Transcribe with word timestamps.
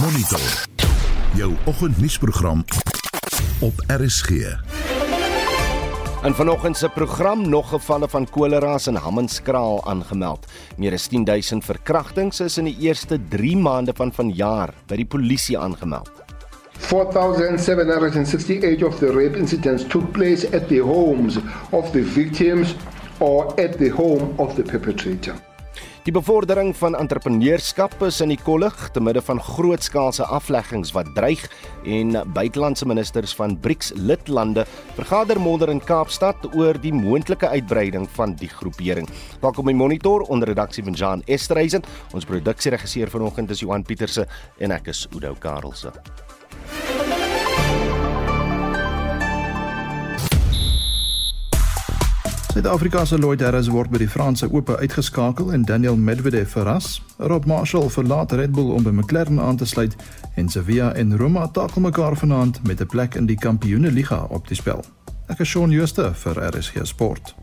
Monitor. 0.00 0.40
Jou 1.34 1.54
oggendnuusprogram 1.64 2.64
op 3.60 3.72
RSG. 3.86 4.30
En 6.22 6.34
vanoggend 6.34 6.76
se 6.76 6.88
program 6.88 7.48
nog 7.48 7.68
gevalle 7.68 8.08
van 8.08 8.30
kolera 8.30 8.78
in 8.84 8.94
Hammanskraal 8.94 9.86
aangemeld. 9.86 10.46
Meer 10.76 10.92
as 10.92 11.08
10000 11.08 11.64
verkrachtings 11.64 12.40
is 12.40 12.58
in 12.58 12.64
die 12.64 12.76
eerste 12.80 13.20
3 13.28 13.56
maande 13.56 13.92
van 13.94 14.12
vanjaar 14.12 14.74
by 14.86 14.96
die 14.96 15.06
polisie 15.06 15.58
aangemeld. 15.58 16.10
4,768 16.78 18.84
of 18.84 18.98
the 18.98 19.12
rape 19.12 19.38
incidents 19.38 19.86
took 19.86 20.12
place 20.12 20.56
at 20.56 20.68
the 20.68 20.80
homes 20.80 21.38
of 21.70 21.90
the 21.90 22.04
victims 22.04 22.74
or 23.18 23.46
at 23.46 23.78
the 23.78 23.90
home 23.90 24.32
of 24.36 24.54
the 24.54 24.62
perpetrator. 24.62 25.47
Die 26.08 26.14
bevordering 26.16 26.70
van 26.72 26.94
entrepreneurskap 26.96 27.92
is 28.06 28.22
in 28.24 28.30
die 28.32 28.38
kollig 28.40 28.72
te 28.94 29.00
midde 29.04 29.20
van 29.26 29.42
grootskaalse 29.44 30.24
afleggings 30.24 30.94
wat 30.96 31.10
dreig 31.12 31.42
en 31.84 32.16
buitelandse 32.32 32.88
ministers 32.88 33.34
van 33.36 33.58
BRICS 33.60 33.90
lidlande 33.92 34.64
vergader 34.96 35.36
môre 35.36 35.68
in 35.68 35.82
Kaapstad 35.84 36.46
oor 36.54 36.80
die 36.80 36.94
moontlike 36.96 37.50
uitbreiding 37.52 38.08
van 38.16 38.32
die 38.40 38.48
groepering. 38.48 39.10
Welkom 39.42 39.68
by 39.68 39.74
Monitor 39.76 40.24
onder 40.32 40.48
redaksie 40.48 40.86
van 40.86 40.96
Jan 40.96 41.26
Esterhuizen. 41.28 41.84
Ons 42.16 42.24
produksieregisseur 42.24 43.12
vanoggend 43.12 43.52
is 43.52 43.60
Johan 43.60 43.84
Pieterse 43.84 44.24
en 44.64 44.72
ek 44.80 44.88
is 44.94 45.04
Udo 45.12 45.36
Karlse. 45.36 45.92
Suid-Afrika 52.52 53.04
se 53.04 53.18
Lloyd 53.18 53.40
Harris 53.40 53.68
word 53.68 53.90
by 53.92 53.98
die 54.00 54.08
Franse 54.08 54.46
Ope 54.48 54.78
uitgeskakel 54.80 55.52
en 55.52 55.66
Daniel 55.68 55.96
Medvedev 55.96 56.48
verras. 56.50 57.02
Rob 57.18 57.44
Marshall 57.44 57.90
verlaat 57.92 58.32
Red 58.32 58.54
Bull 58.56 58.70
om 58.72 58.82
by 58.82 58.90
McLaren 58.90 59.40
aan 59.40 59.56
te 59.56 59.66
sluit 59.68 59.96
en 60.34 60.48
Sevilla 60.48 60.94
en 60.94 61.16
Roma 61.16 61.48
takel 61.52 61.84
mekaar 61.84 62.16
vanaand 62.16 62.62
met 62.64 62.80
'n 62.80 62.86
plek 62.86 63.14
in 63.14 63.26
die 63.26 63.36
Kampioenligga 63.36 64.26
op 64.30 64.48
die 64.48 64.56
spel. 64.56 64.84
Ek 65.26 65.38
is 65.38 65.48
Shaun 65.48 65.72
Schuster 65.72 66.14
vir 66.14 66.56
RSG 66.56 66.80
Sport. 66.82 67.34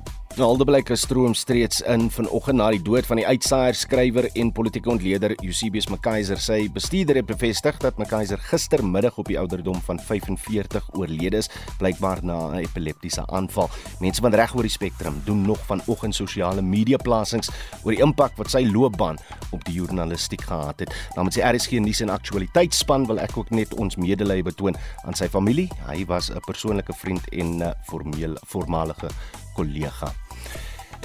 Aldeblyk 0.43 0.89
stroom 0.99 1.31
streeds 1.33 1.77
in 1.87 2.09
vanoggend 2.11 2.57
na 2.59 2.65
die 2.73 2.81
dood 2.83 3.05
van 3.07 3.21
die 3.21 3.23
uitsaaier 3.23 3.77
skrywer 3.79 4.25
en 4.35 4.49
politieke 4.51 4.89
ontleder 4.91 5.31
Eusebius 5.37 5.85
McKaiser. 5.87 6.41
Sy 6.43 6.65
bestuurder 6.75 7.21
het 7.21 7.29
bevestig 7.29 7.77
dat 7.79 7.95
McKaiser 7.95 8.41
gistermiddag 8.49 9.15
op 9.21 9.29
die 9.31 9.37
ouderdom 9.39 9.79
van 9.87 10.01
45 10.01 10.89
oorlede 10.99 11.39
is, 11.39 11.47
blykbaar 11.79 12.19
na 12.23 12.51
'n 12.51 12.65
epileptiese 12.65 13.23
aanval. 13.27 13.69
Mense 14.01 14.21
van 14.21 14.33
reg 14.33 14.55
oor 14.55 14.67
die 14.67 14.75
spektrum 14.75 15.21
doen 15.25 15.41
nog 15.41 15.59
vanoggend 15.65 16.15
sosiale 16.15 16.61
media 16.61 16.97
plasings 16.97 17.49
oor 17.83 17.91
die 17.91 18.03
impak 18.03 18.35
wat 18.35 18.51
sy 18.51 18.67
loopbaan 18.67 19.17
op 19.51 19.63
die 19.63 19.75
journalistiek 19.75 20.41
gehad 20.41 20.79
het. 20.79 20.91
Namens 21.15 21.35
die 21.35 21.43
RSG 21.43 21.79
nuus 21.79 22.01
en 22.01 22.09
aktualiteitsspan 22.09 23.07
wil 23.07 23.19
ek 23.19 23.37
ook 23.37 23.49
net 23.51 23.73
ons 23.73 23.95
medelee 23.95 24.43
betoon 24.43 24.75
aan 25.05 25.13
sy 25.13 25.27
familie. 25.27 25.69
Hy 25.87 26.05
was 26.05 26.29
'n 26.29 26.39
persoonlike 26.45 26.93
vriend 26.93 27.23
en 27.31 27.63
'n 27.63 27.73
formele 27.85 28.37
voormalige 28.43 29.07
kollega. 29.53 30.24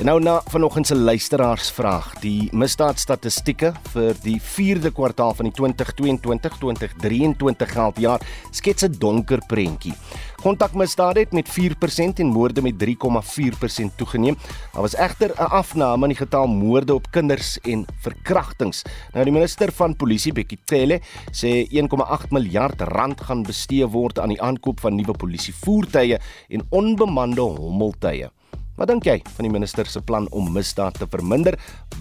En 0.01 0.09
nou 0.09 0.17
na 0.17 0.39
vanoggend 0.49 0.89
se 0.89 0.97
luisteraarsvraag, 0.97 2.15
die 2.23 2.49
misdaadstatistieke 2.57 3.75
vir 3.93 4.17
die 4.25 4.39
4de 4.41 4.89
kwartaal 4.97 5.35
van 5.37 5.51
die 5.51 5.53
2022-2023 5.59 7.75
geldjaar 7.75 8.25
skets 8.49 8.89
'n 8.89 8.97
donker 8.97 9.45
prentjie. 9.47 9.93
Kontakmisdade 10.41 11.21
het 11.21 11.33
met 11.33 11.49
4% 11.49 12.19
en 12.19 12.33
moorde 12.33 12.63
met 12.63 12.79
3,4% 12.79 13.97
toegeneem. 13.97 14.37
Daar 14.73 14.83
was 14.83 14.97
egter 14.97 15.31
'n 15.37 15.53
afname 15.53 16.03
in 16.03 16.09
die 16.15 16.25
getal 16.25 16.47
moorde 16.47 16.95
op 16.95 17.11
kinders 17.11 17.59
en 17.61 17.87
verkrachtings. 18.01 18.83
Nou 19.13 19.25
die 19.25 19.33
minister 19.33 19.73
van 19.73 19.97
Polisie, 19.97 20.33
Bekkie 20.33 20.59
Cele, 20.65 21.01
sê 21.31 21.67
1,8 21.71 22.31
miljard 22.31 22.81
rand 22.81 23.21
gaan 23.21 23.43
bestee 23.43 23.87
word 23.87 24.19
aan 24.19 24.29
die 24.29 24.43
aankoop 24.43 24.81
van 24.81 24.95
nuwe 24.95 25.13
polisievoertuie 25.13 26.19
en 26.49 26.67
onbemande 26.71 27.41
hommeltuie. 27.41 28.31
Wat 28.81 28.89
dink 28.89 29.05
jy 29.05 29.19
van 29.37 29.45
die 29.45 29.53
minister 29.53 29.85
se 29.85 30.01
plan 30.01 30.25
om 30.33 30.47
misdaad 30.55 30.97
te 30.97 31.07
verminder? 31.13 31.53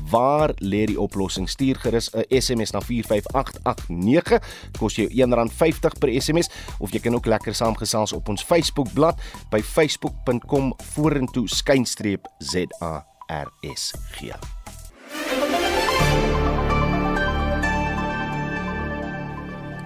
Waar 0.08 0.54
lê 0.64 0.86
die 0.88 1.00
oplossing? 1.00 1.50
Stuur 1.52 1.76
gerus 1.84 2.08
'n 2.16 2.24
SMS 2.40 2.72
na 2.72 2.80
45889. 2.80 4.40
Kos 4.80 4.96
jou 4.96 5.08
R1.50 5.10 6.00
per 6.00 6.22
SMS 6.22 6.50
of 6.80 6.92
jy 6.92 7.00
kan 7.00 7.16
ook 7.16 7.26
lekker 7.26 7.56
saamgesels 7.56 8.14
op 8.14 8.30
ons 8.30 8.44
Facebookblad 8.44 9.20
by 9.52 9.62
facebook.com 9.62 10.74
vorentoe 10.78 11.48
skynstreep 11.48 12.28
ZARSG. 12.38 14.24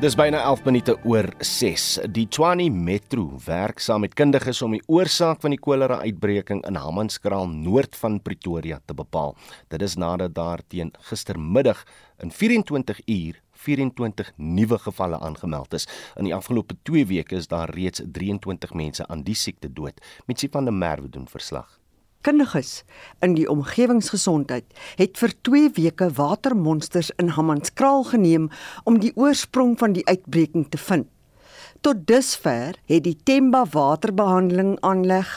Dis 0.03 0.18
byna 0.19 0.41
11 0.44 0.66
minute 0.68 0.94
oor 1.08 1.30
6. 1.40 1.84
Die 2.12 2.25
Tshwane 2.28 2.66
Metro 2.75 3.38
werk 3.46 3.80
saam 3.80 4.02
met 4.03 4.18
kundiges 4.19 4.59
om 4.66 4.74
die 4.75 4.81
oorsaak 4.91 5.40
van 5.40 5.53
die 5.56 5.59
kolera 5.64 6.02
uitbreking 6.02 6.59
in 6.68 6.75
Hammanskraal 6.75 7.47
noord 7.47 7.96
van 8.02 8.18
Pretoria 8.19 8.81
te 8.84 8.97
bepaal. 9.00 9.31
Dit 9.72 9.86
is 9.88 9.96
nadat 9.96 10.34
daar 10.36 10.59
teen 10.68 10.92
gistermiddag 11.08 11.86
in 12.19 12.36
24 12.36 13.00
uur 13.06 13.40
24 13.63 14.34
nuwe 14.36 14.81
gevalle 14.90 15.22
aangemeld 15.24 15.78
is. 15.80 15.88
In 16.19 16.28
die 16.28 16.36
afgelope 16.36 16.75
2 16.84 17.08
weke 17.13 17.40
is 17.40 17.47
daar 17.47 17.72
reeds 17.72 18.03
23 18.03 18.75
mense 18.75 19.08
aan 19.08 19.24
die 19.24 19.40
siekte 19.40 19.72
dood. 19.72 20.03
Mitsi 20.28 20.52
van 20.52 20.68
der 20.68 20.75
Merwe 20.75 21.08
doen 21.16 21.31
verslag 21.31 21.80
kundiges 22.24 22.84
in 23.26 23.36
die 23.38 23.48
omgewingsgesondheid 23.52 24.66
het 25.00 25.20
vir 25.22 25.34
2 25.50 25.72
weke 25.78 26.10
watermonsters 26.18 27.12
in 27.22 27.34
Hammanskraal 27.38 28.08
geneem 28.12 28.50
om 28.90 29.00
die 29.04 29.14
oorsprong 29.16 29.76
van 29.80 29.96
die 29.98 30.06
uitbreking 30.08 30.70
te 30.72 30.80
vind. 30.82 31.10
Tot 31.84 32.06
dusver 32.08 32.78
het 32.88 33.04
die 33.04 33.18
Temba 33.28 33.66
waterbehandeling 33.72 34.78
aanleg, 34.88 35.32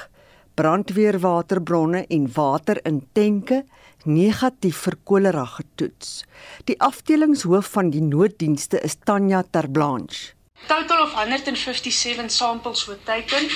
brandweerwaterbronne 0.54 2.04
en 2.06 2.28
water 2.32 2.78
in 2.86 3.02
tenke 3.12 3.64
negatief 4.06 4.84
vir 4.86 4.96
kolera 5.04 5.44
getoets. 5.56 6.22
Die 6.70 6.78
afdelingshoof 6.80 7.74
van 7.74 7.90
die 7.90 8.02
nooddienste 8.04 8.80
is 8.86 8.96
Tanya 9.04 9.42
Terblanche. 9.42 10.36
Total 10.66 11.02
of 11.02 11.12
157 11.12 12.30
samples 12.30 12.86
were 12.86 12.98
taken. 13.04 13.50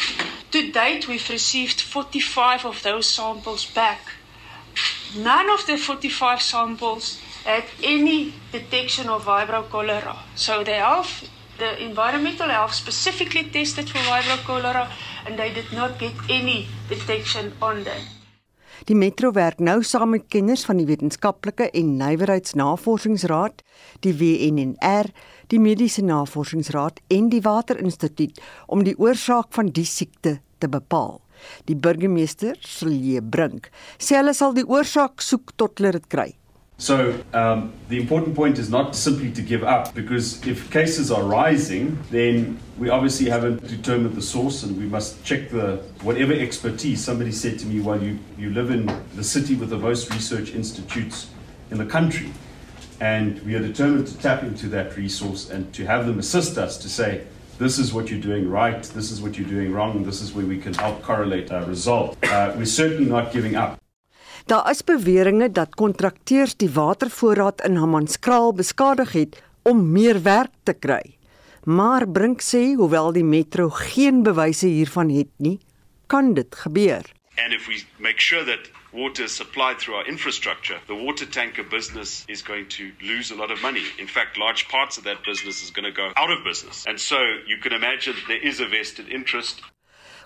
To 0.50 0.72
date, 0.72 1.06
we've 1.06 1.30
received 1.30 1.80
45 1.80 2.64
of 2.66 2.82
those 2.82 3.08
samples 3.08 3.64
back. 3.66 4.00
None 5.16 5.48
of 5.48 5.64
the 5.66 5.76
45 5.76 6.42
samples 6.42 7.20
had 7.44 7.64
any 7.84 8.34
detection 8.50 9.08
of 9.08 9.24
vibrio 9.24 9.68
cholera. 9.70 10.16
So 10.34 10.64
the 10.64 10.74
health, 10.74 11.28
the 11.58 11.80
environmental 11.84 12.48
health 12.48 12.74
specifically 12.74 13.44
tested 13.44 13.88
for 13.90 13.98
vibrio 13.98 14.38
cholera 14.44 14.90
and 15.24 15.38
they 15.38 15.52
did 15.52 15.72
not 15.72 16.00
get 16.00 16.14
any 16.28 16.66
detection 16.88 17.52
on 17.62 17.84
that. 17.84 18.02
Die 18.88 18.96
metro 18.96 19.28
werk 19.36 19.58
nou 19.60 19.82
saam 19.84 20.14
met 20.16 20.24
kenners 20.32 20.64
van 20.64 20.78
die 20.80 20.86
Wetenskaplike 20.88 21.66
en 21.76 21.98
Nywerheidsnavorsingsraad, 22.00 23.60
die 24.00 24.14
WNNR, 24.16 25.10
die 25.50 25.58
Mediese 25.58 26.02
Navorsingsraad 26.06 27.00
en 27.10 27.30
die 27.32 27.42
Waterinstituut 27.42 28.38
om 28.70 28.84
die 28.86 28.94
oorsaak 28.98 29.50
van 29.56 29.72
die 29.74 29.86
siekte 29.88 30.38
te 30.62 30.68
bepaal. 30.70 31.18
Die 31.66 31.76
burgemeester, 31.76 32.58
Silje 32.60 33.22
Brink, 33.22 33.70
sê 33.98 34.20
hulle 34.20 34.34
sal 34.36 34.54
die 34.54 34.66
oorsaak 34.68 35.24
soek 35.24 35.54
tot 35.58 35.80
hulle 35.80 35.96
dit 35.98 36.06
kry. 36.12 36.28
So 36.80 37.12
um, 37.34 37.74
the 37.90 38.00
important 38.00 38.34
point 38.34 38.58
is 38.58 38.70
not 38.70 38.96
simply 38.96 39.30
to 39.32 39.42
give 39.42 39.62
up 39.62 39.94
because 39.94 40.40
if 40.46 40.70
cases 40.70 41.10
are 41.10 41.22
rising, 41.22 41.98
then 42.10 42.58
we 42.78 42.88
obviously 42.88 43.28
haven't 43.28 43.66
determined 43.68 44.14
the 44.14 44.22
source 44.22 44.62
and 44.62 44.78
we 44.78 44.86
must 44.86 45.22
check 45.22 45.50
the 45.50 45.82
whatever 46.02 46.32
expertise. 46.32 47.04
Somebody 47.04 47.32
said 47.32 47.58
to 47.58 47.66
me, 47.66 47.80
well, 47.80 48.02
you, 48.02 48.18
you 48.38 48.48
live 48.50 48.70
in 48.70 48.86
the 49.14 49.24
city 49.24 49.56
with 49.56 49.68
the 49.68 49.76
most 49.76 50.10
research 50.14 50.54
institutes 50.54 51.28
in 51.70 51.76
the 51.76 51.84
country. 51.84 52.30
And 53.00 53.40
we 53.46 53.54
are 53.54 53.60
determined 53.62 54.06
to 54.08 54.18
tap 54.18 54.42
into 54.42 54.68
that 54.68 54.96
resource 54.96 55.50
and 55.50 55.72
to 55.72 55.86
have 55.86 56.06
them 56.06 56.18
assist 56.18 56.58
us 56.58 56.76
to 56.78 56.88
say, 56.88 57.22
this 57.58 57.78
is 57.78 57.92
what 57.92 58.10
you're 58.10 58.20
doing 58.20 58.50
right, 58.50 58.82
this 58.94 59.10
is 59.10 59.20
what 59.20 59.38
you're 59.38 59.48
doing 59.48 59.72
wrong, 59.72 60.04
this 60.04 60.20
is 60.20 60.34
where 60.34 60.46
we 60.46 60.58
can 60.58 60.74
help 60.74 61.02
correlate 61.02 61.50
our 61.50 61.64
result. 61.64 62.16
Uh, 62.22 62.52
we're 62.56 62.64
certainly 62.64 63.10
not 63.10 63.32
giving 63.32 63.56
up. 63.56 63.78
Daar 64.46 64.70
is 64.70 64.84
beweringe 64.84 65.50
dat 65.52 65.74
kontrakteurs 65.74 66.56
die 66.56 66.70
watervoorraad 66.70 67.60
in 67.64 67.76
Hammanskraal 67.76 68.52
beskadig 68.52 69.12
het 69.12 69.42
om 69.62 69.92
meer 69.92 70.22
werk 70.22 70.52
te 70.62 70.72
kry. 70.72 71.16
Maar 71.64 72.08
Brink 72.08 72.40
sê 72.40 72.72
hoewel 72.74 73.12
die 73.12 73.24
metro 73.24 73.68
geen 73.68 74.22
bewyse 74.22 74.66
hiervan 74.66 75.12
het 75.12 75.28
nie, 75.36 75.58
kan 76.06 76.34
dit 76.34 76.56
gebeur. 76.64 77.04
And 77.38 77.52
if 77.54 77.68
we 77.68 77.82
make 77.98 78.18
sure 78.18 78.44
that 78.44 78.68
water 78.92 79.24
is 79.24 79.32
supplied 79.32 79.78
through 79.78 79.94
our 79.94 80.06
infrastructure, 80.06 80.78
the 80.86 80.94
water 80.94 81.26
tanker 81.26 81.62
business 81.62 82.24
is 82.28 82.42
going 82.42 82.68
to 82.70 82.92
lose 83.02 83.30
a 83.30 83.34
lot 83.34 83.50
of 83.50 83.62
money. 83.62 83.84
In 83.98 84.06
fact, 84.06 84.38
large 84.38 84.68
parts 84.68 84.98
of 84.98 85.04
that 85.04 85.24
business 85.24 85.62
is 85.62 85.70
going 85.70 85.84
to 85.84 85.92
go 85.92 86.10
out 86.16 86.30
of 86.30 86.44
business. 86.44 86.84
And 86.86 87.00
so 87.00 87.18
you 87.46 87.58
can 87.62 87.72
imagine 87.72 88.14
there 88.28 88.46
is 88.46 88.60
a 88.60 88.66
vested 88.66 89.08
interest 89.08 89.62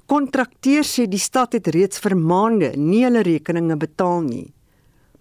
Kontrakteurs 0.05 0.91
sê 0.99 1.07
die 1.09 1.21
stad 1.23 1.55
het 1.57 1.71
reeds 1.73 2.03
vir 2.05 2.13
maande 2.13 2.75
nie 2.77 3.07
hulle 3.07 3.23
rekeninge 3.25 3.79
betaal 3.81 4.21
nie. 4.27 4.51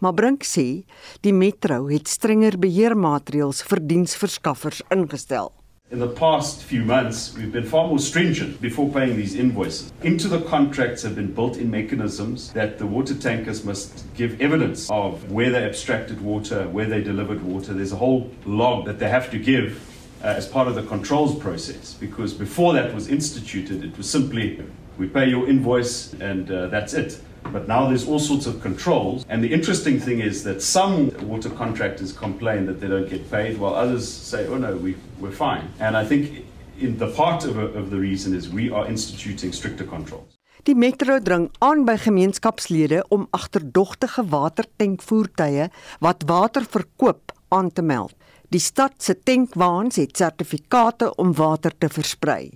Maar 0.03 0.11
Brink 0.17 0.43
sê 0.43 0.83
die 1.23 1.31
metro 1.31 1.85
het 1.87 2.11
strenger 2.11 2.57
beheermaatreëls 2.59 3.63
vir 3.69 3.79
diensverskaffers 3.93 4.83
ingestel. 4.91 5.53
In 5.93 5.99
the 5.99 6.07
past 6.07 6.63
few 6.63 6.83
months, 6.83 7.37
we've 7.37 7.51
been 7.51 7.67
far 7.67 7.87
more 7.87 7.99
stringent 7.99 8.59
before 8.59 8.89
paying 8.89 9.15
these 9.15 9.35
invoices. 9.35 9.93
Into 10.01 10.27
the 10.27 10.41
contracts 10.41 11.03
have 11.03 11.13
been 11.13 11.31
built 11.31 11.57
in 11.57 11.69
mechanisms 11.69 12.51
that 12.53 12.79
the 12.79 12.87
water 12.87 13.13
tankers 13.13 13.63
must 13.63 14.03
give 14.15 14.41
evidence 14.41 14.89
of 14.89 15.31
where 15.31 15.51
they 15.51 15.63
abstracted 15.63 16.19
water, 16.19 16.67
where 16.69 16.87
they 16.87 17.03
delivered 17.03 17.43
water. 17.43 17.75
There's 17.75 17.91
a 17.91 17.97
whole 17.97 18.31
log 18.43 18.85
that 18.85 18.97
they 18.97 19.07
have 19.07 19.29
to 19.29 19.37
give 19.37 19.87
uh, 20.23 20.29
as 20.29 20.47
part 20.47 20.67
of 20.67 20.73
the 20.73 20.81
controls 20.81 21.37
process 21.37 21.93
because 21.93 22.33
before 22.33 22.73
that 22.73 22.91
was 22.91 23.07
instituted, 23.07 23.83
it 23.83 23.95
was 23.95 24.09
simply 24.09 24.65
we 24.97 25.07
pay 25.07 25.29
your 25.29 25.47
invoice 25.47 26.13
and 26.13 26.49
uh, 26.49 26.69
that's 26.69 26.95
it. 26.95 27.21
But 27.51 27.67
now 27.67 27.87
there's 27.87 28.07
all 28.07 28.19
sorts 28.19 28.45
of 28.45 28.61
controls. 28.61 29.25
And 29.29 29.43
the 29.43 29.53
interesting 29.53 29.99
thing 29.99 30.19
is 30.19 30.43
that 30.43 30.61
some 30.61 31.11
water 31.27 31.49
contractors 31.49 32.11
complain 32.13 32.65
that 32.65 32.79
they 32.79 32.87
don't 32.87 33.09
get 33.09 33.29
paid, 33.29 33.57
while 33.57 33.75
others 33.75 34.07
say, 34.07 34.47
oh 34.47 34.57
no, 34.57 34.75
we, 34.75 34.95
we're 35.19 35.31
fine. 35.31 35.67
And 35.79 35.95
I 35.95 36.05
think 36.05 36.45
in 36.79 36.97
the 36.97 37.07
part 37.07 37.45
of, 37.45 37.57
of 37.57 37.89
the 37.89 37.99
reason 37.99 38.33
is 38.33 38.49
we 38.49 38.71
are 38.71 38.87
instituting 38.87 39.53
stricter 39.53 39.85
controls. 39.85 40.27
Die 40.63 40.75
metro 40.75 41.19
dring 41.19 41.49
aan 41.59 41.83
by 41.83 41.97
gemeenskapslede 41.99 43.01
om 43.11 43.25
agterdogtige 43.35 44.23
watertankvoertuie 44.31 45.67
wat 45.99 46.23
water 46.25 46.63
verkoop 46.63 47.33
aan 47.51 47.71
te 47.71 47.83
meld. 47.83 48.15
Die 48.47 48.61
stad 48.63 48.93
se 49.03 49.17
tankwaans 49.19 49.99
het 49.99 50.17
sertifikate 50.17 51.09
om 51.19 51.33
water 51.35 51.73
te 51.77 51.89
versprei. 51.89 52.53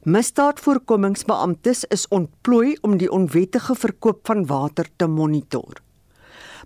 Misdaadvoorkomingsbeamptes 0.00 1.82
is 1.92 2.06
ontplooi 2.08 2.78
om 2.80 2.94
die 2.96 3.10
onwettige 3.12 3.74
verkoop 3.76 4.22
van 4.24 4.46
water 4.48 4.86
te 4.96 5.04
monitor. 5.06 5.82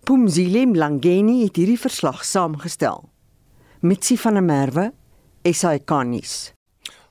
Pumzile 0.07 0.63
Mlangeni 0.71 1.41
het 1.41 1.59
hierdie 1.59 1.81
verslag 1.81 2.23
saamgestel. 2.23 3.03
Mitsi 3.83 4.15
van 4.23 4.39
der 4.39 4.47
Merwe, 4.47 4.87
SAK-nuus. 5.51 6.53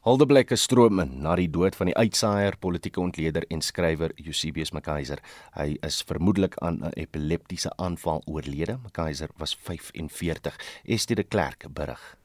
Haldeblekke 0.08 0.56
stroom 0.56 1.04
in 1.04 1.20
na 1.28 1.36
die 1.36 1.50
dood 1.52 1.76
van 1.76 1.92
die 1.92 2.00
uitsaaier, 2.00 2.56
politieke 2.56 3.04
ontleder 3.04 3.44
en 3.52 3.60
skrywer 3.60 4.16
Eusebius 4.24 4.72
McKaiser. 4.72 5.20
Hy 5.60 5.76
is 5.84 6.02
vermoedelik 6.08 6.56
aan 6.64 6.80
'n 6.88 6.96
epileptiese 6.96 7.76
aanval 7.76 8.24
oorlede. 8.26 8.80
McKaiser 8.80 9.30
was 9.36 9.56
45. 9.56 10.56
Estie 10.86 11.16
de 11.16 11.24
Klerk 11.24 11.68
berig. 11.74 12.23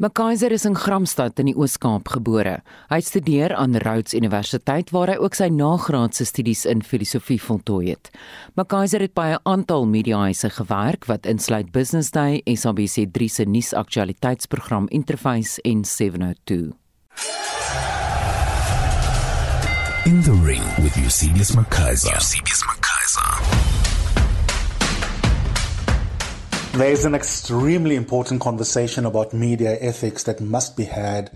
McKaiser 0.00 0.50
is 0.50 0.64
in 0.64 0.74
Gramstad 0.74 1.36
in 1.42 1.50
die 1.50 1.52
Oos-Kaap 1.60 2.08
gebore. 2.08 2.62
Hy 2.88 2.98
studeer 3.04 3.52
aan 3.52 3.76
Rhodes 3.82 4.14
Universiteit 4.16 4.94
waar 4.96 5.12
hy 5.12 5.18
ook 5.20 5.36
sy 5.36 5.50
nagraadse 5.52 6.24
studies 6.24 6.62
in 6.64 6.80
filosofie 6.80 7.36
voltooi 7.36 7.90
het. 7.90 8.08
McKaiser 8.56 9.04
het 9.04 9.12
by 9.12 9.36
'n 9.36 9.44
aantal 9.44 9.84
mediahuise 9.84 10.48
gewerk 10.56 11.04
wat 11.04 11.26
insluit 11.26 11.70
Business 11.72 12.10
Day, 12.10 12.40
SABC3 12.46 13.28
se 13.28 13.44
nuusaktualiteitsprogram 13.44 14.88
Interface 14.88 15.60
en 15.60 15.84
702. 15.84 16.72
In 20.06 20.22
the 20.22 20.32
ring 20.42 20.64
with 20.82 20.96
Eusebius 20.96 21.52
McKaiser. 21.54 22.14
Eusebius 22.14 22.64
McKaiser. 22.64 22.79
There's 26.80 27.04
an 27.04 27.14
extremely 27.14 27.94
important 27.94 28.40
conversation 28.40 29.04
about 29.04 29.34
media 29.34 29.76
ethics 29.82 30.22
that 30.22 30.40
must 30.40 30.78
be 30.78 30.84
had 30.84 31.30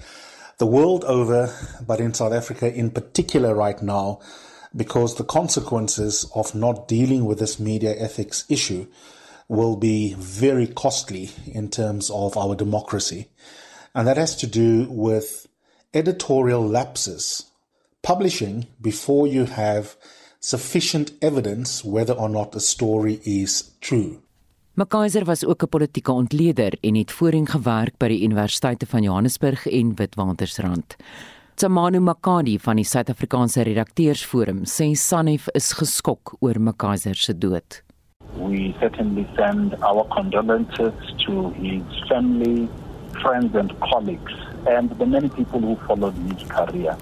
the 0.56 0.64
world 0.64 1.04
over, 1.04 1.54
but 1.86 2.00
in 2.00 2.14
South 2.14 2.32
Africa 2.32 2.74
in 2.74 2.90
particular 2.90 3.54
right 3.54 3.80
now, 3.82 4.20
because 4.74 5.16
the 5.16 5.22
consequences 5.22 6.24
of 6.34 6.54
not 6.54 6.88
dealing 6.88 7.26
with 7.26 7.40
this 7.40 7.60
media 7.60 7.94
ethics 7.98 8.46
issue 8.48 8.86
will 9.46 9.76
be 9.76 10.14
very 10.14 10.66
costly 10.66 11.30
in 11.44 11.68
terms 11.68 12.08
of 12.08 12.38
our 12.38 12.56
democracy. 12.56 13.28
And 13.94 14.08
that 14.08 14.16
has 14.16 14.34
to 14.36 14.46
do 14.46 14.86
with 14.88 15.46
editorial 15.92 16.66
lapses, 16.66 17.50
publishing 18.00 18.68
before 18.80 19.26
you 19.26 19.44
have 19.44 19.94
sufficient 20.40 21.12
evidence 21.20 21.84
whether 21.84 22.14
or 22.14 22.30
not 22.30 22.54
a 22.54 22.60
story 22.60 23.20
is 23.26 23.72
true. 23.82 24.23
McKaiser 24.76 25.24
was 25.24 25.46
ook 25.46 25.62
'n 25.62 25.68
politieke 25.68 26.12
ontleder 26.12 26.72
en 26.80 26.94
het 26.94 27.12
voorheen 27.12 27.46
gewerk 27.46 27.96
by 27.96 28.08
die 28.08 28.22
Universiteite 28.22 28.86
van 28.86 29.02
Johannesburg 29.02 29.66
en 29.66 29.94
Witwatersrand. 29.94 30.96
Tsamanu 31.54 32.00
Makadi 32.00 32.58
van 32.58 32.76
die 32.76 32.84
Suid-Afrikaanse 32.84 33.62
Redakteursforum 33.62 34.64
sê 34.64 34.90
Sanef 34.94 35.48
is 35.48 35.72
geskok 35.72 36.34
oor 36.40 36.60
McKaiser 36.60 37.14
se 37.14 37.38
dood. 37.38 37.82
We 38.36 38.74
certainly 38.80 39.26
send 39.36 39.74
our 39.80 40.08
condolences 40.08 41.14
to 41.24 41.52
his 41.52 41.82
family, 42.08 42.68
friends 43.10 43.54
and 43.54 43.72
colleagues 43.78 44.34
and 44.66 44.90
the 44.98 45.06
many 45.06 45.28
people 45.28 45.60
who 45.60 45.76
followed 45.86 46.14
his 46.28 46.48
career. 46.48 46.96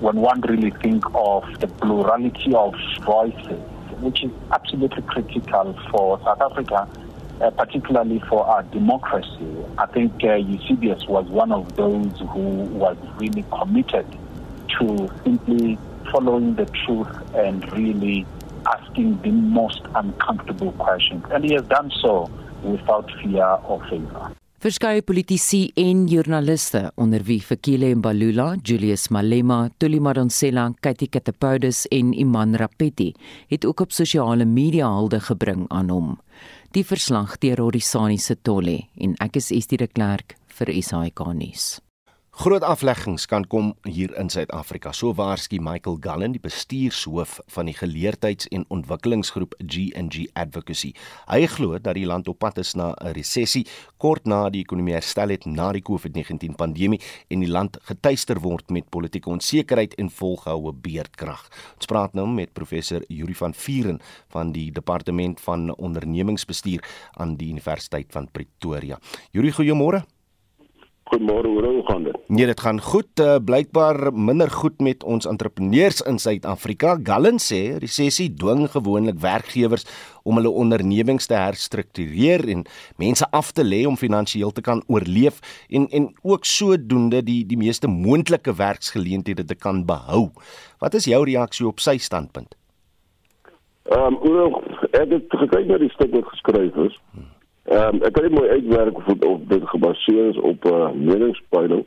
When 0.00 0.16
one 0.16 0.40
really 0.40 0.72
think 0.82 1.04
of 1.14 1.44
the 1.58 1.68
plurality 1.68 2.54
of 2.54 2.74
voices, 3.04 3.60
which 4.00 4.22
is 4.24 4.30
absolutely 4.50 5.02
critical 5.02 5.74
for 5.90 6.20
South 6.24 6.42
Africa, 6.42 6.86
uh, 7.40 7.50
particularly 7.50 8.20
for 8.28 8.44
our 8.46 8.62
democracy. 8.64 9.52
I 9.78 9.86
think 9.86 10.12
uh, 10.24 10.34
Eusebius 10.34 11.06
was 11.06 11.26
one 11.28 11.52
of 11.52 11.76
those 11.76 12.20
who 12.32 12.64
was 12.78 12.96
really 13.18 13.44
committed 13.50 14.06
to 14.78 15.08
simply 15.24 15.78
following 16.10 16.54
the 16.54 16.66
truth 16.66 17.12
and 17.34 17.70
really 17.72 18.26
asking 18.66 19.20
the 19.22 19.30
most 19.30 19.82
uncomfortable 19.94 20.72
questions. 20.72 21.24
And 21.30 21.44
he 21.44 21.54
has 21.54 21.64
done 21.64 21.90
so 22.02 22.30
without 22.62 23.10
fear 23.22 23.58
or 23.68 23.80
favor. 23.90 24.30
Verskeie 24.64 25.02
politici 25.02 25.72
en 25.76 26.06
joernaliste 26.08 26.90
onder 26.96 27.20
wie 27.22 27.40
Fikile 27.40 27.94
Mbalula, 27.94 28.54
Julius 28.62 29.08
Malema, 29.08 29.68
Tuli 29.76 30.00
Madonsela, 30.00 30.70
Katie 30.80 31.08
Katapoudis 31.08 31.86
en 31.86 32.12
Iman 32.12 32.56
Rapetti 32.56 33.12
het 33.48 33.66
ook 33.66 33.80
op 33.80 33.92
sosiale 33.92 34.44
media 34.44 34.88
hulde 34.88 35.20
gebring 35.20 35.68
aan 35.68 35.88
hom 35.88 36.16
die 36.74 36.84
verslag 36.84 37.36
deur 37.38 37.60
Rorisani 37.62 38.18
se 38.18 38.34
Tolle 38.34 38.88
en 38.98 39.14
ek 39.22 39.38
is 39.38 39.52
Estie 39.54 39.78
de 39.78 39.86
Klerk 39.86 40.34
vir 40.58 40.72
SAK 40.82 41.26
nuus. 41.38 41.83
Groot 42.34 42.64
afleggings 42.66 43.28
kan 43.30 43.44
kom 43.46 43.68
hier 43.86 44.10
in 44.18 44.26
Suid-Afrika. 44.26 44.90
So 44.92 45.12
waarsku 45.14 45.60
Michael 45.62 46.00
Gallen, 46.02 46.32
die 46.34 46.40
bestuurshoof 46.42 47.36
van 47.54 47.68
die 47.70 47.74
geleerdheids- 47.78 48.48
en 48.50 48.64
ontwikkelingsgroep 48.74 49.54
G&G 49.62 50.24
Advocacy. 50.34 50.90
Hy 51.30 51.46
glo 51.46 51.78
dat 51.78 51.94
die 51.94 52.06
land 52.10 52.26
op 52.28 52.40
pad 52.42 52.58
is 52.58 52.74
na 52.74 52.90
'n 52.90 53.14
resessie 53.14 53.66
kort 53.98 54.26
na 54.26 54.50
die 54.50 54.64
ekonomie 54.64 54.94
herstel 54.94 55.28
het 55.28 55.46
na 55.46 55.70
die 55.72 55.82
COVID-19 55.82 56.56
pandemie 56.56 57.00
en 57.30 57.40
die 57.40 57.48
land 57.48 57.78
getuister 57.82 58.40
word 58.40 58.68
met 58.70 58.90
politieke 58.90 59.30
onsekerheid 59.30 59.94
en 59.94 60.10
volgehoue 60.10 60.72
beerdkrag. 60.72 61.48
Ons 61.76 61.86
praat 61.86 62.14
nou 62.14 62.26
met 62.26 62.52
professor 62.52 63.00
Yuri 63.08 63.34
van 63.34 63.54
Vieren 63.54 64.00
van 64.28 64.52
die 64.52 64.72
departement 64.72 65.40
van 65.40 65.74
ondernemingsbestuur 65.76 66.82
aan 67.12 67.36
die 67.36 67.50
Universiteit 67.50 68.06
van 68.10 68.28
Pretoria. 68.32 68.98
Yuri, 69.30 69.52
goeiemôre. 69.52 70.13
Goeiemôre, 71.04 71.48
hoe 71.52 71.82
gaan 71.84 72.04
dit? 72.06 72.16
Nee, 72.32 72.46
dit 72.46 72.60
gaan 72.60 72.80
goed. 72.80 73.20
Uh, 73.20 73.36
blykbaar 73.44 74.08
minder 74.12 74.50
goed 74.50 74.80
met 74.80 75.04
ons 75.04 75.26
entrepreneurs 75.28 76.00
in 76.08 76.16
Suid-Afrika. 76.18 76.94
Gallen 77.04 77.36
sê 77.36 77.76
resessie 77.82 78.30
dwing 78.32 78.64
gewoonlik 78.72 79.18
werkgewers 79.20 79.84
om 80.24 80.40
hulle 80.40 80.48
ondernemings 80.48 81.28
te 81.28 81.36
herstruktureer 81.36 82.46
en 82.48 82.64
mense 82.96 83.28
af 83.36 83.52
te 83.52 83.66
lê 83.66 83.82
om 83.84 84.00
finansiëel 84.00 84.56
te 84.56 84.64
kan 84.64 84.80
oorleef 84.88 85.42
en 85.68 85.90
en 85.92 86.08
ook 86.22 86.48
sodoende 86.48 87.20
die 87.22 87.42
die 87.52 87.60
meeste 87.60 87.90
moontlike 87.90 88.56
werksgeleenthede 88.56 89.44
te 89.44 89.54
kan 89.54 89.84
behou. 89.84 90.30
Wat 90.80 90.96
is 90.96 91.04
jou 91.12 91.20
reaksie 91.28 91.68
op 91.68 91.84
sy 91.84 91.98
standpunt? 92.00 92.56
Ehm, 93.92 94.16
um, 94.24 94.56
ek 94.96 95.10
het 95.12 95.40
gekyk 95.44 95.68
na 95.68 95.76
die 95.84 95.92
stuk 95.92 96.16
wat 96.16 96.32
geskryf 96.32 96.76
is. 96.88 97.00
Hmm. 97.12 97.33
Ehm 97.64 97.94
um, 97.94 98.02
ek 98.04 98.12
kan 98.12 98.26
nie 98.26 98.36
mooi 98.36 98.48
uitwerk 98.48 98.96
of 98.96 99.06
of 99.26 99.40
dit 99.48 99.68
gebaseer 99.68 100.28
is 100.28 100.36
op 100.36 100.64
'n 100.64 100.68
uh, 100.68 100.90
meningspeiling. 100.92 101.84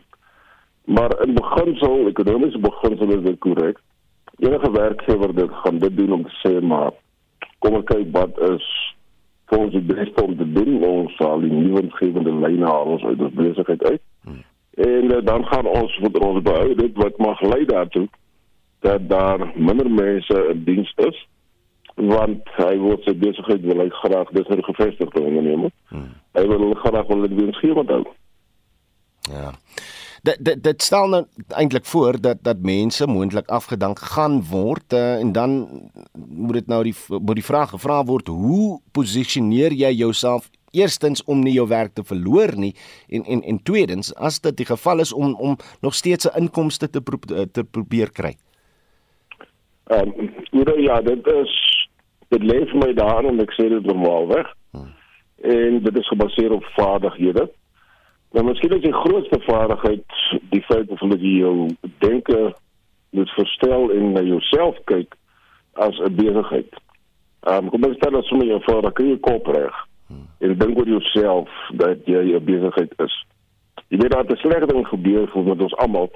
Maar 0.84 1.22
in 1.22 1.34
beginsel, 1.34 2.08
ekonomiese 2.08 2.60
beginsel 2.60 3.08
is 3.18 3.24
dit 3.24 3.40
korrek. 3.40 3.78
Enige 4.40 4.72
werkgewer 4.72 5.36
dit 5.36 5.52
gaan 5.52 5.80
dit 5.80 5.98
doen 5.98 6.12
om 6.12 6.24
te 6.24 6.36
sê 6.42 6.62
maar 6.66 6.92
kom 7.60 7.76
ek 7.76 7.86
kyk 7.86 8.08
wat 8.12 8.40
is 8.40 8.66
vir 9.46 9.60
ons 9.60 9.72
die 9.72 9.88
beste 9.94 10.24
om 10.24 10.38
te 10.38 10.52
doen. 10.52 10.84
Ons 10.84 11.16
sal 11.16 11.40
die 11.40 11.52
nuwe 11.52 11.86
gewende 11.90 12.34
lyne 12.34 12.66
haal 12.66 12.86
ons 12.86 13.04
uit 13.04 13.22
ons 13.22 13.34
besigheid 13.34 13.84
uit. 13.84 14.02
Hmm. 14.24 14.44
En 14.74 15.04
uh, 15.04 15.26
dan 15.26 15.46
gaan 15.46 15.66
ons 15.66 16.00
vir 16.02 16.22
ons 16.22 16.42
behou 16.44 16.76
dit 16.76 16.94
wat 16.98 17.18
mag 17.18 17.42
lei 17.42 17.66
daartoe 17.66 18.08
dat 18.80 19.10
daar 19.10 19.52
minder 19.56 19.92
mense 19.92 20.48
in 20.50 20.64
diens 20.64 20.94
is 20.96 21.28
want 21.98 22.50
hy 22.58 22.78
word 22.78 23.04
sy 23.04 23.14
besigheid 23.18 23.64
wil 23.66 23.82
hy 23.82 23.90
graag 23.90 24.30
dis 24.32 24.50
'n 24.50 24.64
gevestigde 24.64 25.22
onderneming. 25.22 25.74
Hmm. 25.90 26.14
Hy 26.34 26.48
wil 26.48 26.74
graag 26.74 27.08
wil 27.08 27.22
dit 27.22 27.34
winsgewend 27.34 27.90
hou. 27.90 28.06
Ja. 29.32 29.52
dit 30.22 30.38
dit, 30.46 30.64
dit 30.64 30.82
stel 30.82 31.08
nou 31.08 31.26
eintlik 31.56 31.86
voor 31.86 32.22
dat 32.22 32.44
dat 32.44 32.60
mense 32.60 33.08
moontlik 33.08 33.48
afgedank 33.48 34.00
gaan 34.00 34.42
word 34.50 34.94
uh, 34.94 35.20
en 35.20 35.32
dan 35.32 35.82
moet 36.14 36.54
dit 36.54 36.68
nou 36.68 36.84
die 36.84 36.96
moet 37.08 37.36
die 37.36 37.46
vraag 37.46 37.70
gevra 37.70 38.04
word 38.06 38.28
hoe 38.28 38.80
posisioneer 38.92 39.72
jy 39.72 39.92
jouself 39.92 40.50
eerstens 40.72 41.24
om 41.24 41.44
nie 41.44 41.54
jou 41.54 41.68
werk 41.68 41.94
te 41.94 42.04
verloor 42.04 42.56
nie 42.56 42.74
en 43.08 43.24
en 43.24 43.44
en 43.44 43.64
tweedens 43.64 44.14
as 44.16 44.40
dit 44.40 44.58
die 44.58 44.66
geval 44.66 45.00
is 45.00 45.14
om 45.14 45.36
om 45.36 45.58
nog 45.82 45.96
steeds 45.96 46.28
'n 46.28 46.38
inkomste 46.38 46.90
te 46.90 47.02
pro 47.02 47.20
te 47.52 47.64
probeer 47.64 48.12
kry. 48.12 48.36
Ehm 49.88 50.12
um, 50.52 50.82
ja, 50.82 51.02
dit 51.02 51.28
is 51.28 51.67
dit 52.28 52.44
leef 52.44 52.74
my 52.74 52.94
daarin 52.94 53.30
en 53.34 53.46
ek 53.46 53.54
sê 53.56 53.68
dit 53.70 53.86
normaalweg. 53.86 54.54
Hmm. 54.72 54.94
En 55.42 55.80
dit 55.84 55.98
is 55.98 56.08
gebaseer 56.08 56.52
op 56.52 56.66
vaardighede. 56.76 57.50
Nou 58.32 58.46
miskien 58.46 58.76
is 58.76 58.84
die 58.84 58.94
grootste 58.94 59.40
vaardigheid 59.46 60.18
die 60.50 60.64
feit 60.68 60.90
dat 60.90 61.22
jy 61.22 61.38
jou 61.40 61.70
denke 62.04 62.54
moet 63.10 63.30
verstel 63.30 63.92
en 63.92 64.12
na 64.12 64.22
jouself 64.22 64.80
kyk 64.84 65.16
as 65.74 66.00
'n 66.00 66.16
besigheid. 66.16 66.74
Ehm 67.48 67.64
um, 67.64 67.70
kom 67.70 67.84
ons 67.84 67.96
stel 67.96 68.12
dat 68.12 68.26
sommer 68.26 68.48
jou 68.48 68.62
vaardig 68.64 68.94
kan 68.94 69.08
jy 69.08 69.20
kop 69.20 69.48
reg 69.48 69.88
en 70.40 70.58
dink 70.58 70.78
oor 70.78 70.88
jouself 70.88 71.50
dat 71.74 72.06
jy 72.06 72.36
'n 72.36 72.44
besigheid 72.44 72.94
is. 72.98 73.26
Jy 73.88 73.98
weet 73.98 74.12
dat 74.12 74.32
'n 74.32 74.36
slegte 74.36 74.66
ding 74.66 74.88
gebeur 74.88 75.28
vir 75.28 75.62
ons 75.62 75.76
almal. 75.76 76.12